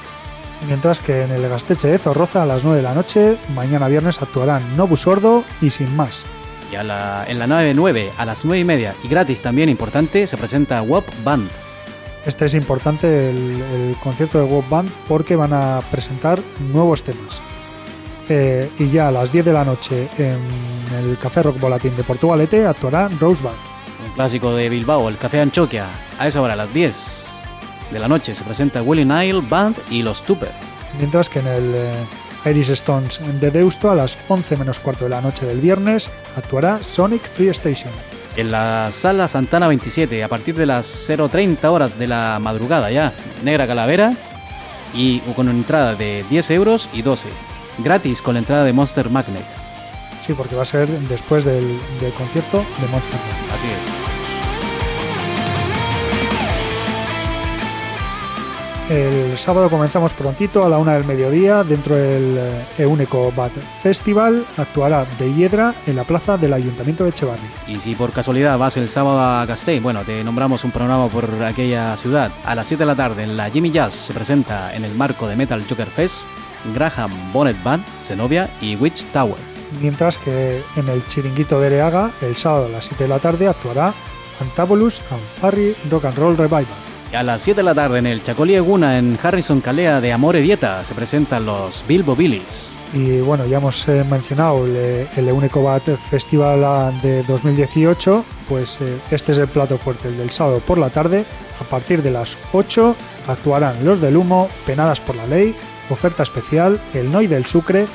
Mientras 0.67 0.99
que 0.99 1.21
en 1.21 1.31
el 1.31 1.47
Gasteche 1.47 1.87
de 1.89 1.99
Zorroza, 1.99 2.43
a 2.43 2.45
las 2.45 2.63
9 2.63 2.77
de 2.77 2.83
la 2.83 2.93
noche, 2.93 3.37
mañana 3.53 3.87
viernes, 3.87 4.21
actuarán 4.21 4.75
Nobu 4.75 4.97
Sordo 4.97 5.43
y 5.61 5.69
Sin 5.69 5.95
Más. 5.95 6.25
Y 6.71 6.75
a 6.75 6.83
la- 6.83 7.23
en 7.27 7.37
la 7.37 7.45
9 7.47 8.11
a 8.17 8.25
las 8.25 8.43
9 8.45 8.59
y 8.61 8.63
media 8.65 8.95
y 9.03 9.07
gratis 9.07 9.41
también 9.41 9.69
importante 9.69 10.25
se 10.25 10.37
presenta 10.37 10.81
WOP 10.81 11.05
Band. 11.23 11.49
Este 12.25 12.45
es 12.45 12.55
importante 12.55 13.29
el, 13.29 13.61
el 13.61 13.95
concierto 14.01 14.39
de 14.39 14.45
Wop 14.45 14.67
Band 14.67 14.89
porque 15.07 15.35
van 15.35 15.53
a 15.53 15.81
presentar 15.91 16.39
nuevos 16.59 17.03
temas. 17.03 17.39
Eh, 18.27 18.67
y 18.79 18.89
ya 18.89 19.09
a 19.09 19.11
las 19.11 19.31
10 19.31 19.45
de 19.45 19.53
la 19.53 19.63
noche 19.63 20.09
en 20.17 20.39
el 20.97 21.17
Café 21.19 21.43
Rock 21.43 21.59
Volatín 21.59 21.95
de 21.95 22.03
Portugalete 22.03 22.65
actuará 22.65 23.07
Rosebud. 23.19 23.51
Un 24.07 24.11
clásico 24.15 24.55
de 24.55 24.69
Bilbao, 24.69 25.07
el 25.09 25.17
Café 25.19 25.41
Anchoquia. 25.41 25.85
A 26.17 26.25
esa 26.25 26.41
hora, 26.41 26.53
a 26.53 26.57
las 26.57 26.73
10 26.73 27.34
de 27.91 27.99
la 27.99 28.07
noche, 28.07 28.35
se 28.35 28.43
presenta 28.43 28.81
Willie 28.81 29.05
Nile 29.05 29.41
Band 29.47 29.79
y 29.89 30.01
Los 30.01 30.23
Tupper. 30.23 30.51
Mientras 30.97 31.29
que 31.29 31.39
en 31.39 31.47
el 31.47 31.73
eh, 31.75 32.05
Iris 32.45 32.69
Stones 32.69 33.19
de 33.39 33.51
Deusto 33.51 33.89
a 33.89 33.95
las 33.95 34.17
11 34.27 34.57
menos 34.57 34.79
cuarto 34.79 35.05
de 35.05 35.09
la 35.09 35.21
noche 35.21 35.45
del 35.45 35.59
viernes 35.59 36.09
actuará 36.35 36.81
Sonic 36.81 37.27
Free 37.27 37.49
Station. 37.49 37.91
En 38.35 38.51
la 38.51 38.89
Sala 38.91 39.27
Santana 39.27 39.67
27, 39.67 40.23
a 40.23 40.27
partir 40.27 40.55
de 40.55 40.65
las 40.65 41.09
0.30 41.09 41.63
horas 41.65 41.97
de 41.97 42.07
la 42.07 42.37
madrugada 42.41 42.91
ya, 42.91 43.13
Negra 43.43 43.65
Calavera, 43.65 44.13
y 44.93 45.19
con 45.35 45.47
una 45.47 45.57
entrada 45.57 45.95
de 45.95 46.25
10 46.29 46.51
euros 46.51 46.89
y 46.93 47.01
12. 47.01 47.29
Gratis 47.79 48.21
con 48.21 48.35
la 48.35 48.39
entrada 48.39 48.63
de 48.63 48.73
Monster 48.73 49.09
Magnet. 49.09 49.45
Sí, 50.25 50.33
porque 50.33 50.55
va 50.55 50.63
a 50.63 50.65
ser 50.65 50.87
después 50.87 51.45
del, 51.45 51.79
del 51.99 52.13
concierto 52.13 52.65
de 52.79 52.87
Monster 52.87 53.19
Band. 53.19 53.53
Así 53.53 53.67
es. 53.67 54.24
El 58.89 59.35
sábado 59.39 59.67
comenzamos 59.71 60.13
prontito 60.13 60.63
a 60.63 60.69
la 60.69 60.77
una 60.77 60.93
del 60.93 61.05
mediodía 61.05 61.63
dentro 61.63 61.95
del 61.95 62.37
eh, 62.37 62.65
Euneco 62.77 63.31
Bat 63.35 63.53
Festival. 63.81 64.45
Actuará 64.57 65.07
de 65.17 65.33
Hiedra 65.33 65.73
en 65.87 65.95
la 65.95 66.03
plaza 66.03 66.37
del 66.37 66.53
Ayuntamiento 66.53 67.03
de 67.03 67.09
Echevarri. 67.09 67.41
Y 67.67 67.79
si 67.79 67.95
por 67.95 68.11
casualidad 68.11 68.59
vas 68.59 68.77
el 68.77 68.87
sábado 68.87 69.19
a 69.19 69.43
Gasteiz, 69.47 69.81
bueno, 69.81 70.03
te 70.03 70.23
nombramos 70.23 70.63
un 70.63 70.69
programa 70.69 71.07
por 71.07 71.27
aquella 71.43 71.97
ciudad. 71.97 72.31
A 72.43 72.53
las 72.53 72.67
7 72.67 72.83
de 72.83 72.85
la 72.85 72.95
tarde 72.95 73.23
en 73.23 73.35
la 73.35 73.49
Jimmy 73.49 73.71
Jazz 73.71 73.95
se 73.95 74.13
presenta 74.13 74.75
en 74.75 74.85
el 74.85 74.93
marco 74.93 75.27
de 75.27 75.35
Metal 75.35 75.65
Joker 75.67 75.87
Fest 75.87 76.27
Graham 76.75 77.11
Bonnet 77.33 77.61
Band, 77.63 77.83
Zenobia 78.03 78.51
y 78.61 78.75
Witch 78.75 79.05
Tower. 79.05 79.39
Mientras 79.81 80.19
que 80.19 80.61
en 80.75 80.89
el 80.89 81.03
Chiringuito 81.07 81.59
de 81.59 81.67
Ereaga, 81.67 82.11
el 82.21 82.37
sábado 82.37 82.67
a 82.67 82.69
las 82.69 82.85
7 82.85 83.05
de 83.05 83.07
la 83.07 83.17
tarde, 83.17 83.47
actuará 83.47 83.95
Fantabulous 84.37 85.01
and 85.09 85.23
Farry 85.23 85.75
Rock 85.89 86.05
and 86.05 86.17
Roll 86.19 86.37
Revival. 86.37 86.94
A 87.13 87.23
las 87.23 87.41
7 87.43 87.61
de 87.61 87.63
la 87.63 87.75
tarde 87.75 87.99
en 87.99 88.07
el 88.07 88.23
Chacolí 88.23 88.55
Eguna 88.55 88.97
en 88.97 89.17
Harrison 89.21 89.61
Calea 89.61 90.01
de 90.01 90.11
Amore 90.11 90.41
Dieta 90.41 90.83
se 90.83 90.95
presentan 90.95 91.45
los 91.45 91.85
Bilbo 91.87 92.15
Billies. 92.15 92.71
Y 92.93 93.19
bueno, 93.21 93.45
ya 93.45 93.57
hemos 93.57 93.87
eh, 93.87 94.03
mencionado 94.03 94.65
el, 94.65 94.75
eh, 94.75 95.07
el 95.15 95.27
Euneco 95.27 95.63
Bat 95.63 95.97
Festival 95.97 96.63
ah, 96.63 96.91
de 97.01 97.23
2018, 97.23 98.23
pues 98.47 98.79
eh, 98.81 98.99
este 99.11 99.31
es 99.31 99.37
el 99.37 99.47
plato 99.47 99.77
fuerte, 99.77 100.07
el 100.07 100.17
del 100.17 100.31
sábado 100.31 100.59
por 100.59 100.77
la 100.77 100.89
tarde. 100.89 101.25
A 101.59 101.63
partir 101.63 102.01
de 102.01 102.11
las 102.11 102.37
8 102.53 102.95
actuarán 103.27 103.83
Los 103.83 104.01
del 104.01 104.17
Humo, 104.17 104.49
Penadas 104.65 105.01
por 105.01 105.15
la 105.15 105.25
Ley, 105.25 105.55
Oferta 105.89 106.23
Especial, 106.23 106.79
El 106.93 107.11
Noi 107.11 107.27
del 107.27 107.45
Sucre, 107.45 107.87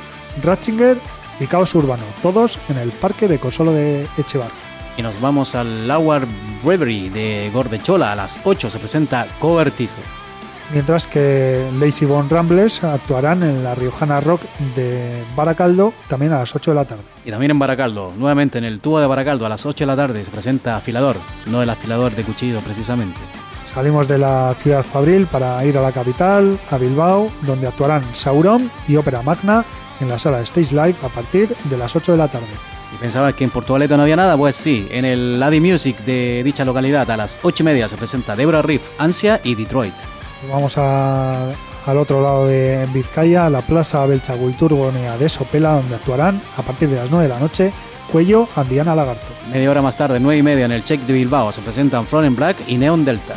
Ratzinger 0.43 0.99
y 1.41 1.47
Caos 1.47 1.75
Urbano, 1.75 2.05
todos 2.23 2.59
en 2.69 2.79
el 2.79 2.91
Parque 2.91 3.29
de 3.29 3.39
Consolo 3.39 3.73
de 3.73 4.07
Echevar. 4.19 4.70
Y 4.97 5.03
nos 5.03 5.21
vamos 5.21 5.55
al 5.55 5.89
Lauer 5.89 6.27
Brewery 6.63 7.09
de 7.09 7.51
Gordechola. 7.53 8.13
A 8.13 8.17
las 8.17 8.41
8 8.45 8.71
se 8.71 8.79
presenta 8.79 9.27
Covertizo. 9.39 10.01
mientras 10.73 11.07
que 11.07 11.69
Lazy 11.81 12.05
Bone 12.05 12.29
Ramblers 12.29 12.85
actuarán 12.85 13.43
en 13.43 13.65
la 13.65 13.75
Riojana 13.75 14.21
Rock 14.21 14.43
de 14.77 15.25
Baracaldo 15.35 15.93
también 16.09 16.33
a 16.33 16.39
las 16.39 16.55
8 16.55 16.71
de 16.71 16.75
la 16.75 16.85
tarde. 16.85 17.03
Y 17.25 17.31
también 17.31 17.51
en 17.51 17.59
Baracaldo, 17.59 18.13
nuevamente 18.17 18.59
en 18.59 18.65
el 18.65 18.81
tubo 18.81 19.01
de 19.01 19.07
Baracaldo 19.07 19.47
a 19.47 19.49
las 19.49 19.67
8 19.67 19.85
de 19.85 19.87
la 19.87 19.97
tarde 19.97 20.25
se 20.25 20.31
presenta 20.31 20.77
Afilador, 20.77 21.17
no 21.47 21.63
el 21.63 21.71
afilador 21.71 22.15
de 22.15 22.25
cuchillo 22.25 22.61
precisamente. 22.61 23.21
Salimos 23.65 24.09
de 24.09 24.19
la 24.19 24.55
ciudad 24.59 24.83
fabril 24.83 25.27
para 25.27 25.65
ir 25.65 25.77
a 25.77 25.83
la 25.83 25.93
capital, 25.93 26.59
a 26.71 26.79
Bilbao, 26.79 27.31
donde 27.43 27.67
actuarán 27.67 28.05
Sauron 28.15 28.71
y 28.89 28.97
Ópera 28.97 29.23
Magna 29.23 29.65
en 30.01 30.09
la 30.09 30.19
sala 30.19 30.41
Stage 30.41 30.75
Live 30.75 30.97
a 31.03 31.09
partir 31.09 31.55
de 31.65 31.79
las 31.79 31.95
8 31.95 32.13
de 32.13 32.19
la 32.19 32.29
tarde. 32.29 32.47
¿Y 32.95 32.97
pensabas 32.99 33.35
que 33.35 33.45
en 33.45 33.51
Portugalete 33.51 33.97
no 33.97 34.03
había 34.03 34.17
nada? 34.17 34.37
Pues 34.37 34.57
sí, 34.57 34.89
en 34.91 35.05
el 35.05 35.39
Lady 35.39 35.61
Music 35.61 35.99
de 36.05 36.43
dicha 36.45 36.65
localidad 36.65 37.09
a 37.11 37.17
las 37.17 37.39
8 37.43 37.63
y 37.63 37.67
media 37.67 37.89
se 37.89 37.97
presenta 37.97 38.35
Deborah 38.35 38.63
Riff, 38.63 38.91
Ansia 38.99 39.41
y 39.45 39.55
Detroit. 39.55 39.95
Vamos 40.51 40.77
a- 40.79 41.51
al 41.87 41.97
otro 41.99 42.21
lado 42.23 42.47
de 42.47 42.87
Vizcaya, 42.93 43.47
a 43.47 43.51
la 43.51 43.63
Plaza 43.63 44.05
Belchagulturgonea 44.07 45.17
de 45.19 45.29
Sopela, 45.29 45.75
donde 45.75 45.95
actuarán 45.95 46.43
a 46.57 46.63
partir 46.63 46.89
de 46.89 46.97
las 46.97 47.11
9 47.11 47.25
de 47.29 47.29
la 47.35 47.39
noche 47.39 47.73
Cuello, 48.11 48.49
Andiana 48.57 48.97
Lagarto. 48.97 49.33
Media 49.53 49.71
hora 49.71 49.83
más 49.83 49.97
tarde, 49.97 50.19
9 50.19 50.39
y 50.39 50.43
media, 50.43 50.65
en 50.65 50.73
el 50.73 50.83
Check 50.83 51.01
de 51.03 51.13
Bilbao 51.13 51.53
se 51.53 51.63
presentan 51.63 52.07
Florent 52.07 52.37
Black 52.37 52.57
y 52.67 52.77
Neon 52.77 53.05
Delta. 53.05 53.37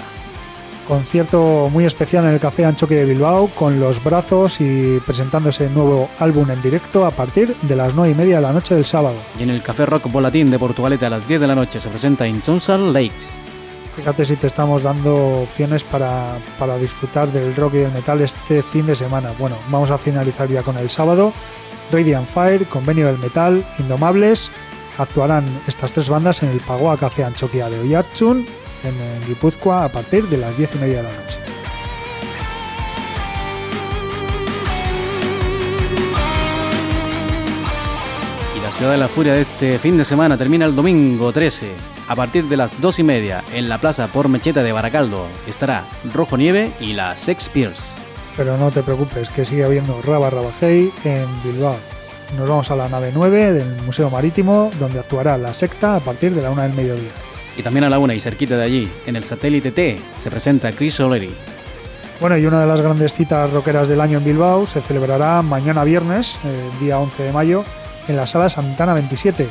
Concierto 0.88 1.70
muy 1.72 1.86
especial 1.86 2.26
en 2.26 2.32
el 2.32 2.40
Café 2.40 2.66
Anchoque 2.66 2.96
de 2.96 3.06
Bilbao, 3.06 3.48
con 3.48 3.80
los 3.80 4.04
brazos 4.04 4.60
y 4.60 5.00
presentándose 5.06 5.68
el 5.68 5.74
nuevo 5.74 6.10
álbum 6.20 6.52
en 6.52 6.62
directo 6.62 7.06
a 7.06 7.12
partir 7.12 7.56
de 7.62 7.76
las 7.76 7.96
9 7.96 8.12
y 8.12 8.16
media 8.16 8.36
de 8.36 8.42
la 8.42 8.52
noche 8.52 8.76
del 8.76 8.86
sábado. 8.86 9.16
Y 9.40 9.44
en 9.44 9.50
el 9.50 9.62
Café 9.62 9.86
Rock 9.86 10.12
Volatín 10.12 10.52
de 10.52 10.60
Portugalete 10.60 11.06
a 11.06 11.10
las 11.10 11.26
10 11.28 11.40
de 11.40 11.48
la 11.48 11.56
noche 11.56 11.80
se 11.80 11.90
presenta 11.90 12.28
Intonsal 12.28 12.92
Lakes. 12.92 13.34
Fíjate 13.96 14.26
si 14.26 14.36
te 14.36 14.48
estamos 14.48 14.84
dando 14.84 15.44
opciones 15.44 15.84
para, 15.84 16.38
para 16.58 16.78
disfrutar 16.78 17.30
del 17.32 17.56
rock 17.56 17.76
y 17.76 17.78
del 17.78 17.92
metal 17.92 18.20
este 18.22 18.64
fin 18.64 18.86
de 18.88 18.96
semana. 18.96 19.32
Bueno, 19.38 19.56
vamos 19.70 19.90
a 19.92 19.98
finalizar 19.98 20.50
ya 20.50 20.64
con 20.64 20.78
el 20.78 20.90
sábado. 20.90 21.32
Radiant 21.92 22.28
Fire, 22.28 22.66
Convenio 22.66 23.08
del 23.08 23.20
Metal, 23.20 23.64
Indomables. 23.80 24.52
Actuarán 24.98 25.46
estas 25.68 25.94
tres 25.94 26.10
bandas 26.10 26.44
en 26.44 26.50
el 26.50 26.60
Pagoa 26.60 26.98
Café 26.98 27.24
Anchoquia 27.24 27.70
de 27.70 27.80
Oyartsun, 27.80 28.46
en, 28.84 29.28
Guipúzcoa, 29.28 29.86
a 29.86 29.92
partir 29.92 30.28
de 30.28 30.38
las 30.38 30.58
10 30.58 30.76
y 30.76 30.78
media 30.80 30.98
de 30.98 31.04
la 31.04 31.10
noche. 31.10 31.40
Y 38.58 38.62
la 38.62 38.72
Ciudad 38.72 38.92
de 38.92 38.98
la 38.98 39.08
Furia 39.08 39.34
de 39.34 39.42
este 39.42 39.80
fin 39.80 39.98
de 39.98 40.06
semana 40.06 40.38
termina 40.38 40.66
el 40.66 40.76
domingo 40.76 41.32
13. 41.32 41.72
A 42.08 42.16
partir 42.16 42.46
de 42.46 42.58
las 42.58 42.82
2 42.82 43.00
y 43.00 43.04
media, 43.04 43.44
en 43.54 43.70
la 43.70 43.80
Plaza 43.80 44.08
por 44.12 44.28
Mecheta 44.28 44.62
de 44.62 44.74
Baracaldo, 44.74 45.28
estará 45.48 45.86
Rojo 46.14 46.38
Nieve 46.38 46.74
y 46.80 46.94
la 46.94 47.16
Sex 47.16 47.50
Pierce. 47.50 47.94
Pero 48.36 48.58
no 48.58 48.72
te 48.72 48.84
preocupes, 48.84 49.30
que 49.30 49.46
sigue 49.46 49.64
habiendo 49.64 50.02
Raba 50.02 50.30
Rabajei 50.30 50.92
en 51.06 51.28
Bilbao. 51.44 51.78
Nos 52.38 52.50
vamos 52.50 52.72
a 52.72 52.76
la 52.76 52.90
nave 52.90 53.12
9 53.14 53.54
del 53.54 53.82
Museo 53.84 54.10
Marítimo, 54.10 54.72
donde 54.80 55.00
actuará 55.00 55.38
la 55.38 55.54
secta 55.54 55.96
a 55.96 56.00
partir 56.00 56.34
de 56.34 56.42
la 56.42 56.50
1 56.50 56.64
del 56.64 56.74
mediodía. 56.74 57.12
Y 57.58 57.64
también 57.64 57.84
a 57.84 57.90
la 57.90 58.00
una 58.00 58.16
y 58.16 58.20
cerquita 58.20 58.58
de 58.58 58.64
allí, 58.64 58.92
en 59.06 59.16
el 59.16 59.24
satélite 59.24 59.72
T, 59.72 60.00
se 60.20 60.32
presenta 60.32 60.72
Chris 60.72 61.00
O'Leary. 61.00 61.34
Bueno, 62.20 62.38
y 62.38 62.46
una 62.46 62.62
de 62.62 62.68
las 62.68 62.82
grandes 62.82 63.14
citas 63.14 63.52
rockeras 63.52 63.88
del 63.88 64.02
año 64.02 64.20
en 64.20 64.24
Bilbao 64.24 64.66
se 64.66 64.82
celebrará 64.82 65.42
mañana 65.42 65.84
viernes, 65.84 66.40
eh, 66.46 66.70
día 66.80 67.00
11 67.00 67.24
de 67.24 67.34
mayo, 67.34 67.64
en 68.08 68.16
la 68.16 68.26
sala 68.26 68.50
Santana 68.50 68.94
27, 68.94 69.48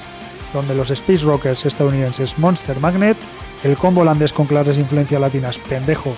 donde 0.53 0.75
los 0.75 0.91
Space 0.91 1.25
Rockers 1.25 1.65
estadounidenses 1.65 2.39
Monster 2.39 2.81
Magnet, 2.81 3.17
el 3.63 3.77
combo 3.77 4.03
holandés 4.03 4.33
con 4.33 4.47
claras 4.47 4.79
influencias 4.79 5.21
latinas 5.21 5.59
Pendejo 5.59 6.15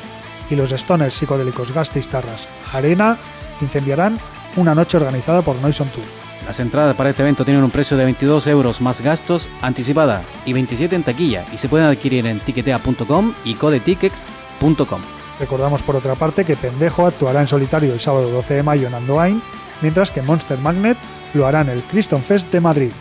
y 0.51 0.57
los 0.57 0.71
Stoners 0.71 1.15
psicodélicos 1.15 1.73
Gastistarras 1.73 2.49
Arena 2.73 3.17
incendiarán 3.61 4.19
una 4.57 4.75
noche 4.75 4.97
organizada 4.97 5.43
por 5.43 5.57
Noise 5.57 5.83
on 5.83 5.89
Tour. 5.91 6.24
Las 6.47 6.61
entradas 6.61 6.95
para 6.95 7.11
este 7.11 7.23
evento 7.23 7.45
tienen 7.45 7.65
un 7.65 7.71
precio 7.71 7.97
de 7.97 8.05
22 8.05 8.47
euros 8.49 8.81
más 8.81 9.01
gastos 9.01 9.49
anticipada 9.63 10.23
y 10.45 10.53
27 10.53 10.95
en 10.95 11.03
taquilla 11.03 11.45
y 11.53 11.57
se 11.57 11.69
pueden 11.69 11.87
adquirir 11.87 12.27
en 12.27 12.41
tiquetea.com 12.41 13.33
y 13.45 13.55
codetickets.com. 13.55 15.01
Recordamos 15.41 15.83
por 15.83 15.97
otra 15.97 16.15
parte 16.15 16.45
que 16.45 16.57
Pendejo 16.57 17.07
actuará 17.07 17.41
en 17.41 17.49
solitario 17.49 17.93
el 17.93 18.01
sábado 18.01 18.31
12 18.31 18.55
de 18.55 18.63
mayo 18.63 18.87
en 18.87 18.95
Andoain, 18.95 19.43
mientras 19.81 20.13
que 20.13 20.23
Monster 20.23 20.59
Magnet 20.59 20.97
lo 21.33 21.47
hará 21.47 21.63
en 21.63 21.71
el 21.71 21.83
Criston 21.83 22.23
Fest 22.23 22.53
de 22.53 22.61
Madrid. 22.61 22.93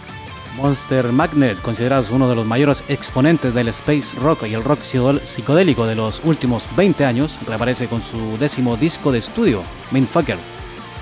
Monster 0.56 1.12
Magnet, 1.12 1.62
considerados 1.62 2.12
uno 2.12 2.30
de 2.30 2.36
los 2.36 2.46
mayores 2.46 2.84
exponentes 2.88 3.54
del 3.54 3.68
space 3.70 4.18
rock 4.20 4.46
y 4.48 4.54
el 4.54 4.64
rock 4.64 4.82
psicodélico 4.84 5.86
de 5.88 5.96
los 5.96 6.22
últimos 6.24 6.68
20 6.76 7.06
años, 7.06 7.40
reaparece 7.48 7.88
con 7.88 8.04
su 8.04 8.38
décimo 8.38 8.78
disco 8.78 9.12
de 9.12 9.20
estudio, 9.20 9.64
Mindfucker, 9.92 10.38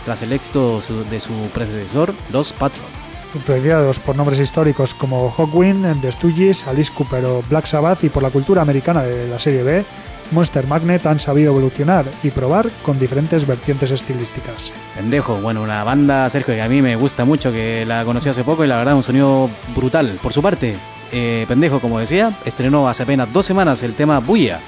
tras 0.05 0.21
el 0.21 0.33
éxito 0.33 0.79
de 1.09 1.19
su 1.19 1.33
predecesor, 1.53 2.13
Los 2.31 2.53
Patron. 2.53 2.87
Influenciados 3.33 3.99
por 3.99 4.15
nombres 4.15 4.39
históricos 4.39 4.93
como 4.93 5.29
Hawkwind, 5.31 6.01
The 6.01 6.11
Stooges, 6.11 6.67
Alice 6.67 6.91
Cooper 6.93 7.23
o 7.25 7.41
Black 7.49 7.65
Sabbath 7.65 8.03
y 8.03 8.09
por 8.09 8.23
la 8.23 8.29
cultura 8.29 8.61
americana 8.61 9.03
de 9.03 9.27
la 9.27 9.39
serie 9.39 9.63
B, 9.63 9.85
Monster 10.31 10.65
Magnet 10.67 11.05
han 11.05 11.19
sabido 11.19 11.51
evolucionar 11.51 12.05
y 12.23 12.31
probar 12.31 12.69
con 12.81 12.99
diferentes 12.99 13.45
vertientes 13.45 13.91
estilísticas. 13.91 14.71
Pendejo, 14.95 15.39
bueno, 15.41 15.61
una 15.61 15.83
banda, 15.83 16.29
Sergio, 16.29 16.55
que 16.55 16.61
a 16.61 16.69
mí 16.69 16.81
me 16.81 16.95
gusta 16.95 17.25
mucho, 17.25 17.51
que 17.51 17.85
la 17.85 18.03
conocí 18.05 18.29
hace 18.29 18.43
poco 18.43 18.63
y 18.63 18.67
la 18.67 18.77
verdad 18.77 18.95
un 18.95 19.03
sonido 19.03 19.49
brutal. 19.75 20.19
Por 20.21 20.33
su 20.33 20.41
parte, 20.41 20.77
eh, 21.11 21.45
Pendejo, 21.47 21.79
como 21.79 21.99
decía, 21.99 22.33
estrenó 22.45 22.87
hace 22.87 23.03
apenas 23.03 23.31
dos 23.31 23.45
semanas 23.45 23.83
el 23.83 23.93
tema 23.93 24.19
Buya, 24.19 24.59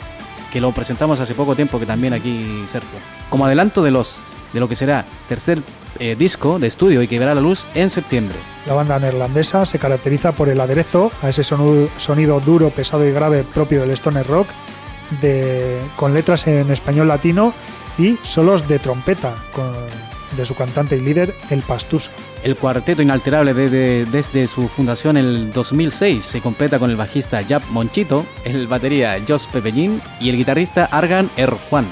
que 0.52 0.62
lo 0.62 0.72
presentamos 0.72 1.20
hace 1.20 1.34
poco 1.34 1.56
tiempo, 1.56 1.80
que 1.80 1.86
también 1.86 2.14
aquí 2.14 2.64
Sergio. 2.66 3.00
Como 3.30 3.46
adelanto 3.46 3.82
de 3.84 3.92
los 3.92 4.20
de 4.54 4.60
lo 4.60 4.68
que 4.70 4.76
será 4.76 5.06
tercer 5.28 5.62
eh, 6.00 6.16
disco 6.18 6.60
de 6.60 6.68
estudio 6.68 7.02
y 7.02 7.08
que 7.08 7.20
verá 7.20 7.36
la 7.36 7.42
luz 7.42 7.68
en 7.76 7.90
septiembre. 7.90 8.38
La 8.66 8.74
banda 8.74 8.98
neerlandesa 9.00 9.66
se 9.66 9.80
caracteriza 9.80 10.32
por 10.32 10.48
el 10.50 10.60
aderezo 10.62 11.12
a 11.22 11.30
ese 11.30 11.44
sonido 11.44 12.40
duro, 12.40 12.70
pesado 12.70 13.06
y 13.08 13.12
grave 13.12 13.44
propio 13.44 13.82
del 13.82 13.92
stoner 13.92 14.26
rock, 14.28 14.48
de- 15.22 15.82
con 15.96 16.14
letras 16.14 16.48
en 16.48 16.72
español 16.72 17.08
latino 17.08 17.54
y 17.98 18.18
solos 18.24 18.68
de 18.68 18.80
trompeta 18.80 19.36
con- 19.52 19.74
de 20.36 20.46
su 20.46 20.56
cantante 20.56 20.98
y 20.98 21.02
líder, 21.02 21.36
El 21.52 21.62
Pastuso. 21.62 22.10
El 22.42 22.56
cuarteto 22.56 23.04
inalterable 23.04 23.54
desde, 23.54 24.06
desde 24.06 24.48
su 24.48 24.68
fundación 24.68 25.16
en 25.18 25.26
el 25.26 25.54
2006 25.54 26.24
se 26.26 26.42
completa 26.42 26.80
con 26.80 26.90
el 26.90 26.96
bajista 26.96 27.44
Jap 27.48 27.64
Monchito, 27.70 28.26
el 28.44 28.66
batería 28.66 29.22
Jos 29.28 29.46
Pepellín 29.46 30.02
y 30.20 30.30
el 30.30 30.38
guitarrista 30.38 30.86
Argan 30.86 31.30
Erjuan. 31.38 31.86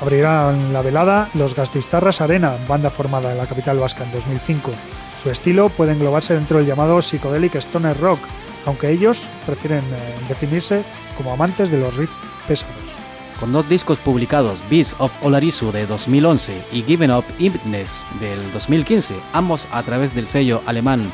Abrirán 0.00 0.72
la 0.72 0.82
velada 0.82 1.28
los 1.34 1.54
Gastistarras 1.54 2.20
Arena, 2.20 2.56
banda 2.68 2.90
formada 2.90 3.32
en 3.32 3.38
la 3.38 3.46
capital 3.46 3.78
vasca 3.78 4.04
en 4.04 4.12
2005. 4.12 4.70
Su 5.16 5.30
estilo 5.30 5.70
puede 5.70 5.92
englobarse 5.92 6.34
dentro 6.34 6.58
del 6.58 6.66
llamado 6.66 7.00
Psychedelic 7.02 7.56
Stoner 7.56 7.98
Rock, 7.98 8.20
aunque 8.64 8.90
ellos 8.90 9.28
prefieren 9.44 9.84
eh, 9.92 10.14
definirse 10.28 10.84
como 11.16 11.32
amantes 11.32 11.70
de 11.70 11.78
los 11.78 11.96
riffs 11.96 12.14
pesados. 12.46 12.96
Con 13.40 13.52
dos 13.52 13.68
discos 13.68 13.98
publicados, 13.98 14.62
Beast 14.68 14.94
of 14.98 15.16
Olarisu 15.24 15.70
de 15.70 15.86
2011 15.86 16.60
y 16.72 16.82
Given 16.82 17.12
Up 17.12 17.24
Impness 17.38 18.06
del 18.20 18.52
2015, 18.52 19.14
ambos 19.32 19.68
a 19.70 19.82
través 19.82 20.14
del 20.14 20.26
sello 20.26 20.60
alemán 20.66 21.12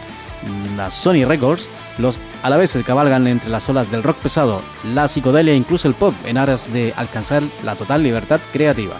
la 0.77 0.91
Sony 0.91 1.25
Records, 1.27 1.71
los 1.99 2.19
a 2.43 2.51
la 2.51 2.57
vez 2.57 2.71
se 2.71 2.85
cabalgan 2.85 3.27
entre 3.27 3.51
las 3.51 3.69
olas 3.69 3.91
del 3.91 4.03
rock 4.03 4.19
pesado, 4.19 4.61
la 4.95 5.09
psicodelia 5.09 5.53
e 5.53 5.57
incluso 5.57 5.89
el 5.89 5.95
pop 5.95 6.15
en 6.25 6.37
aras 6.37 6.73
de 6.73 6.93
alcanzar 6.97 7.43
la 7.63 7.77
total 7.77 8.03
libertad 8.03 8.41
creativa. 8.53 8.97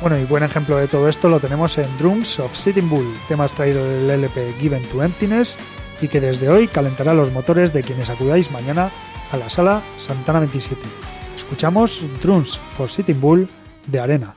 Bueno, 0.00 0.18
y 0.18 0.24
buen 0.24 0.42
ejemplo 0.42 0.76
de 0.76 0.88
todo 0.88 1.08
esto 1.08 1.28
lo 1.28 1.40
tenemos 1.40 1.78
en 1.78 1.98
Drums 1.98 2.38
of 2.38 2.54
Sitting 2.54 2.88
Bull, 2.88 3.14
tema 3.28 3.44
extraído 3.44 3.84
del 3.84 4.10
LP 4.10 4.54
Given 4.60 4.82
to 4.90 5.02
Emptiness 5.02 5.56
y 6.00 6.08
que 6.08 6.20
desde 6.20 6.48
hoy 6.48 6.68
calentará 6.68 7.14
los 7.14 7.30
motores 7.30 7.72
de 7.72 7.82
quienes 7.82 8.10
acudáis 8.10 8.50
mañana 8.50 8.90
a 9.32 9.36
la 9.36 9.48
sala 9.48 9.82
Santana 9.98 10.40
27. 10.40 10.80
Escuchamos 11.36 12.06
Drums 12.20 12.58
for 12.58 12.90
Sitting 12.90 13.20
Bull 13.20 13.48
de 13.86 14.00
Arena. 14.00 14.34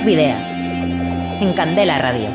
Rock 0.00 0.06
Video. 0.06 0.36
En 1.40 1.52
Candela 1.52 1.98
Radio. 1.98 2.28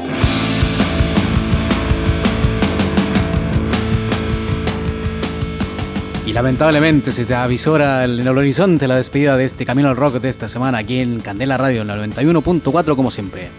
Y 6.28 6.34
lamentablemente 6.34 7.11
se 7.11 7.26
te 7.26 7.34
avisora 7.34 8.05
en 8.05 8.20
el 8.20 8.28
horizonte 8.28 8.88
la 8.88 8.97
despedida 8.97 9.36
de 9.36 9.45
este 9.45 9.66
Camino 9.66 9.89
al 9.89 9.95
Rock 9.95 10.16
de 10.16 10.30
esta 10.30 10.47
semana 10.47 10.80
aquí 10.80 10.99
en 10.99 11.22
Candela 11.22 11.57
Radio 11.57 11.82
en 11.82 11.89
el 11.89 12.11
91.4 12.13 12.95
como 12.95 13.09
siempre. 13.09 13.49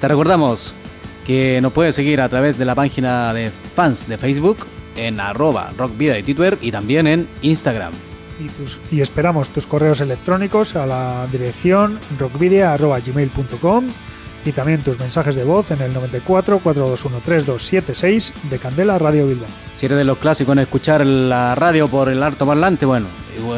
Te 0.00 0.06
recordamos 0.06 0.74
que 1.26 1.60
nos 1.60 1.72
puedes 1.72 1.96
seguir 1.96 2.20
a 2.20 2.28
través 2.28 2.58
de 2.58 2.64
la 2.64 2.76
página 2.76 3.32
de 3.34 3.50
fans 3.74 4.06
de 4.06 4.18
Facebook 4.18 4.58
en 4.94 5.18
arroba 5.18 5.72
rockvida 5.76 6.14
de 6.14 6.22
Twitter 6.22 6.58
y 6.60 6.70
también 6.70 7.06
en 7.08 7.28
Instagram 7.42 7.92
y, 8.90 9.00
esperamos 9.00 9.50
tus 9.50 9.66
correos 9.66 10.00
electrónicos 10.00 10.76
a 10.76 10.86
la 10.86 11.26
dirección 11.30 11.98
rockvidia.gmail.com 12.18 13.86
y 14.44 14.52
también 14.52 14.82
tus 14.82 14.98
mensajes 14.98 15.34
de 15.34 15.44
voz 15.44 15.70
en 15.72 15.82
el 15.82 15.92
94 15.92 16.60
421 16.60 17.22
3276 17.24 18.32
de 18.50 18.58
Candela 18.58 18.98
Radio 18.98 19.26
Bilbao. 19.26 19.48
Si 19.74 19.86
eres 19.86 19.98
de 19.98 20.04
los 20.04 20.18
clásicos 20.18 20.52
en 20.52 20.60
escuchar 20.60 21.04
la 21.04 21.54
radio 21.54 21.88
por 21.88 22.08
el 22.08 22.22
alto 22.22 22.46
parlante, 22.46 22.86
bueno, 22.86 23.08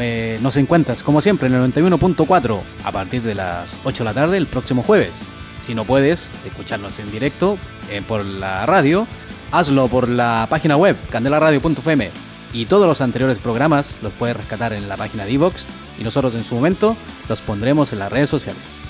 eh, 0.01 0.39
nos 0.41 0.57
encuentras 0.57 1.03
como 1.03 1.21
siempre 1.21 1.49
en 1.49 1.55
el 1.55 1.73
91.4 1.73 2.61
a 2.85 2.93
partir 2.93 3.23
de 3.23 3.35
las 3.35 3.81
8 3.85 4.05
de 4.05 4.11
la 4.11 4.15
tarde 4.15 4.37
el 4.39 4.47
próximo 4.47 4.83
jueves. 4.83 5.27
Si 5.61 5.75
no 5.75 5.85
puedes 5.85 6.33
escucharnos 6.47 6.99
en 6.99 7.11
directo 7.13 7.59
eh, 7.91 8.03
por 8.07 8.25
la 8.25 8.65
radio, 8.65 9.07
hazlo 9.53 9.89
por 9.89 10.09
la 10.09 10.47
página 10.49 10.77
web 10.77 10.97
candelaradio.fm 11.11 12.30
y 12.53 12.67
todos 12.67 12.87
los 12.87 13.01
anteriores 13.01 13.39
programas 13.39 13.99
los 14.03 14.13
puedes 14.13 14.37
rescatar 14.37 14.73
en 14.73 14.89
la 14.89 14.97
página 14.97 15.25
de 15.25 15.33
Evox 15.33 15.67
y 15.99 16.05
nosotros 16.05 16.35
en 16.35 16.45
su 16.45 16.55
momento 16.55 16.97
los 17.29 17.41
pondremos 17.41 17.93
en 17.93 18.01
las 18.01 18.11
redes 18.11 18.29
sociales. 18.29 18.81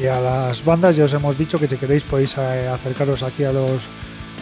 Y 0.00 0.06
a 0.06 0.20
las 0.20 0.64
bandas 0.64 0.96
ya 0.96 1.04
os 1.04 1.12
hemos 1.12 1.38
dicho 1.38 1.58
que 1.58 1.68
si 1.68 1.76
queréis 1.76 2.02
podéis 2.02 2.36
eh, 2.36 2.68
acercaros 2.68 3.22
aquí 3.22 3.44
a 3.44 3.52
los 3.52 3.82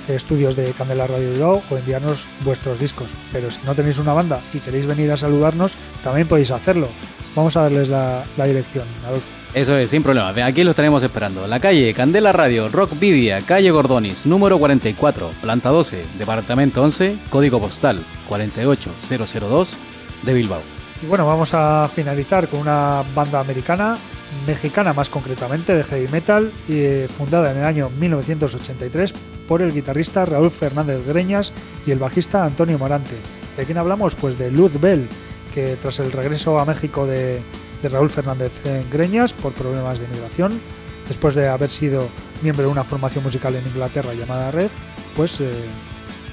estudios 0.08 0.56
de 0.56 0.72
Candela 0.72 1.06
Radio 1.06 1.30
Bilbao 1.30 1.62
o 1.70 1.76
enviarnos 1.76 2.26
vuestros 2.44 2.78
discos. 2.78 3.12
Pero 3.32 3.50
si 3.50 3.60
no 3.64 3.74
tenéis 3.74 3.98
una 3.98 4.12
banda 4.12 4.40
y 4.52 4.58
queréis 4.58 4.86
venir 4.86 5.10
a 5.12 5.16
saludarnos, 5.16 5.76
también 6.02 6.28
podéis 6.28 6.50
hacerlo. 6.50 6.88
Vamos 7.34 7.56
a 7.56 7.62
darles 7.62 7.88
la, 7.88 8.24
la 8.36 8.44
dirección, 8.44 8.84
Adolfo. 9.06 9.30
Eso 9.54 9.76
es, 9.76 9.90
sin 9.90 10.02
problema. 10.02 10.34
Aquí 10.44 10.64
lo 10.64 10.70
estaremos 10.70 11.02
esperando. 11.02 11.46
La 11.46 11.60
calle 11.60 11.92
Candela 11.94 12.32
Radio, 12.32 12.68
Rockvidia, 12.68 13.40
calle 13.42 13.70
Gordonis, 13.70 14.26
número 14.26 14.58
44, 14.58 15.30
planta 15.40 15.70
12, 15.70 16.04
departamento 16.18 16.82
11, 16.82 17.16
código 17.30 17.60
postal 17.60 18.00
48002 18.28 19.78
de 20.22 20.34
Bilbao. 20.34 20.62
Y 21.02 21.06
bueno, 21.06 21.26
vamos 21.26 21.52
a 21.52 21.88
finalizar 21.92 22.48
con 22.48 22.60
una 22.60 23.02
banda 23.14 23.40
americana, 23.40 23.98
mexicana 24.46 24.92
más 24.92 25.10
concretamente, 25.10 25.74
de 25.74 25.84
heavy 25.84 26.08
metal, 26.08 26.52
eh, 26.68 27.08
fundada 27.08 27.52
en 27.52 27.58
el 27.58 27.64
año 27.64 27.90
1983 27.90 29.14
por 29.46 29.62
el 29.62 29.72
guitarrista 29.72 30.24
Raúl 30.24 30.50
Fernández 30.50 31.06
Greñas 31.06 31.52
y 31.86 31.90
el 31.90 31.98
bajista 31.98 32.44
Antonio 32.44 32.78
Morante. 32.78 33.16
¿De 33.56 33.64
quién 33.64 33.78
hablamos? 33.78 34.14
Pues 34.14 34.38
de 34.38 34.50
Luz 34.50 34.80
Bell, 34.80 35.08
que 35.52 35.76
tras 35.80 35.98
el 36.00 36.12
regreso 36.12 36.58
a 36.58 36.64
México 36.64 37.06
de 37.06 37.42
Raúl 37.82 38.10
Fernández 38.10 38.60
en 38.64 38.88
Greñas 38.90 39.32
por 39.32 39.52
problemas 39.52 39.98
de 39.98 40.08
migración. 40.08 40.60
Después 41.06 41.34
de 41.34 41.48
haber 41.48 41.70
sido 41.70 42.08
miembro 42.42 42.66
de 42.66 42.72
una 42.72 42.84
formación 42.84 43.24
musical 43.24 43.54
en 43.54 43.66
Inglaterra 43.66 44.14
llamada 44.14 44.50
Red, 44.50 44.70
pues 45.16 45.40
eh, 45.40 45.50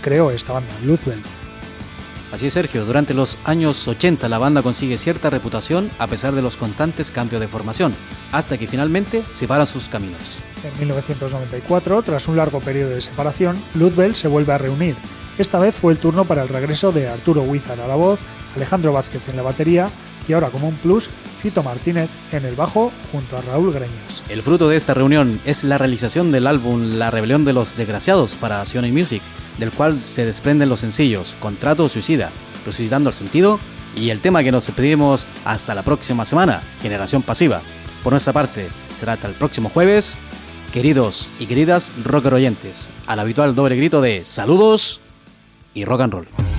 creó 0.02 0.32
esta 0.32 0.54
banda, 0.54 0.72
Luzbel. 0.84 1.22
Así 2.32 2.46
es, 2.46 2.54
Sergio. 2.54 2.86
Durante 2.86 3.14
los 3.14 3.38
años 3.44 3.88
80 3.88 4.30
la 4.30 4.38
banda 4.38 4.62
consigue 4.62 4.98
cierta 4.98 5.30
reputación 5.30 5.90
a 5.98 6.08
pesar 6.08 6.36
de 6.36 6.42
los 6.42 6.58
constantes 6.58 7.12
cambios 7.12 7.42
de 7.42 7.48
formación, 7.48 7.94
hasta 8.32 8.58
que 8.58 8.68
finalmente 8.68 9.24
separan 9.32 9.66
sus 9.66 9.90
caminos. 9.90 10.20
En 10.64 10.78
1994, 10.80 12.04
tras 12.04 12.28
un 12.28 12.38
largo 12.38 12.60
periodo 12.60 12.92
de 12.92 13.02
separación, 13.02 13.58
Luzbel 13.74 14.16
se 14.16 14.28
vuelve 14.28 14.54
a 14.54 14.58
reunir. 14.58 14.96
Esta 15.40 15.58
vez 15.58 15.74
fue 15.74 15.94
el 15.94 16.00
turno 16.00 16.26
para 16.26 16.44
el 16.44 16.50
regreso 16.50 16.92
de 16.92 17.08
Arturo 17.08 17.42
Huizar 17.44 17.80
a 17.80 17.88
la 17.88 17.96
voz, 17.96 18.20
Alejandro 18.56 18.92
Vázquez 18.92 19.28
en 19.30 19.38
la 19.38 19.42
batería 19.42 19.90
y 20.28 20.34
ahora 20.34 20.50
como 20.50 20.68
un 20.68 20.76
plus, 20.76 21.10
Cito 21.42 21.64
Martínez 21.64 22.10
en 22.32 22.46
el 22.46 22.56
bajo 22.56 22.92
junto 23.12 23.38
a 23.38 23.42
Raúl 23.42 23.72
Greñas. 23.72 24.24
El 24.28 24.44
fruto 24.44 24.68
de 24.68 24.76
esta 24.76 24.94
reunión 24.94 25.40
es 25.46 25.64
la 25.64 25.78
realización 25.78 26.32
del 26.32 26.46
álbum 26.46 27.00
La 27.00 27.10
Rebelión 27.10 27.46
de 27.46 27.54
los 27.54 27.76
Desgraciados 27.76 28.36
para 28.36 28.66
Sony 28.66 28.92
Music, 28.92 29.24
del 29.60 29.72
cual 29.72 30.00
se 30.04 30.26
desprenden 30.26 30.70
los 30.70 30.80
sencillos 30.80 31.36
Contrato 31.40 31.90
Suicida, 31.90 32.32
Resucitando 32.66 33.10
el 33.10 33.16
Sentido 33.16 33.60
y 33.96 34.10
el 34.10 34.22
tema 34.22 34.44
que 34.44 34.52
nos 34.52 34.66
despedimos 34.66 35.28
hasta 35.46 35.76
la 35.76 35.84
próxima 35.84 36.26
semana, 36.26 36.62
Generación 36.82 37.22
Pasiva. 37.22 37.62
Por 38.04 38.14
nuestra 38.14 38.34
parte, 38.34 38.70
será 39.00 39.14
hasta 39.14 39.28
el 39.28 39.34
próximo 39.34 39.70
jueves. 39.70 40.20
Queridos 40.72 41.30
y 41.40 41.48
queridas 41.48 41.92
rocker 42.04 42.34
oyentes, 42.34 42.90
al 43.08 43.20
habitual 43.20 43.56
doble 43.56 43.76
grito 43.76 44.02
de 44.02 44.24
saludos 44.24 45.02
y 45.74 45.84
rock 45.84 46.02
and 46.02 46.14
roll. 46.14 46.59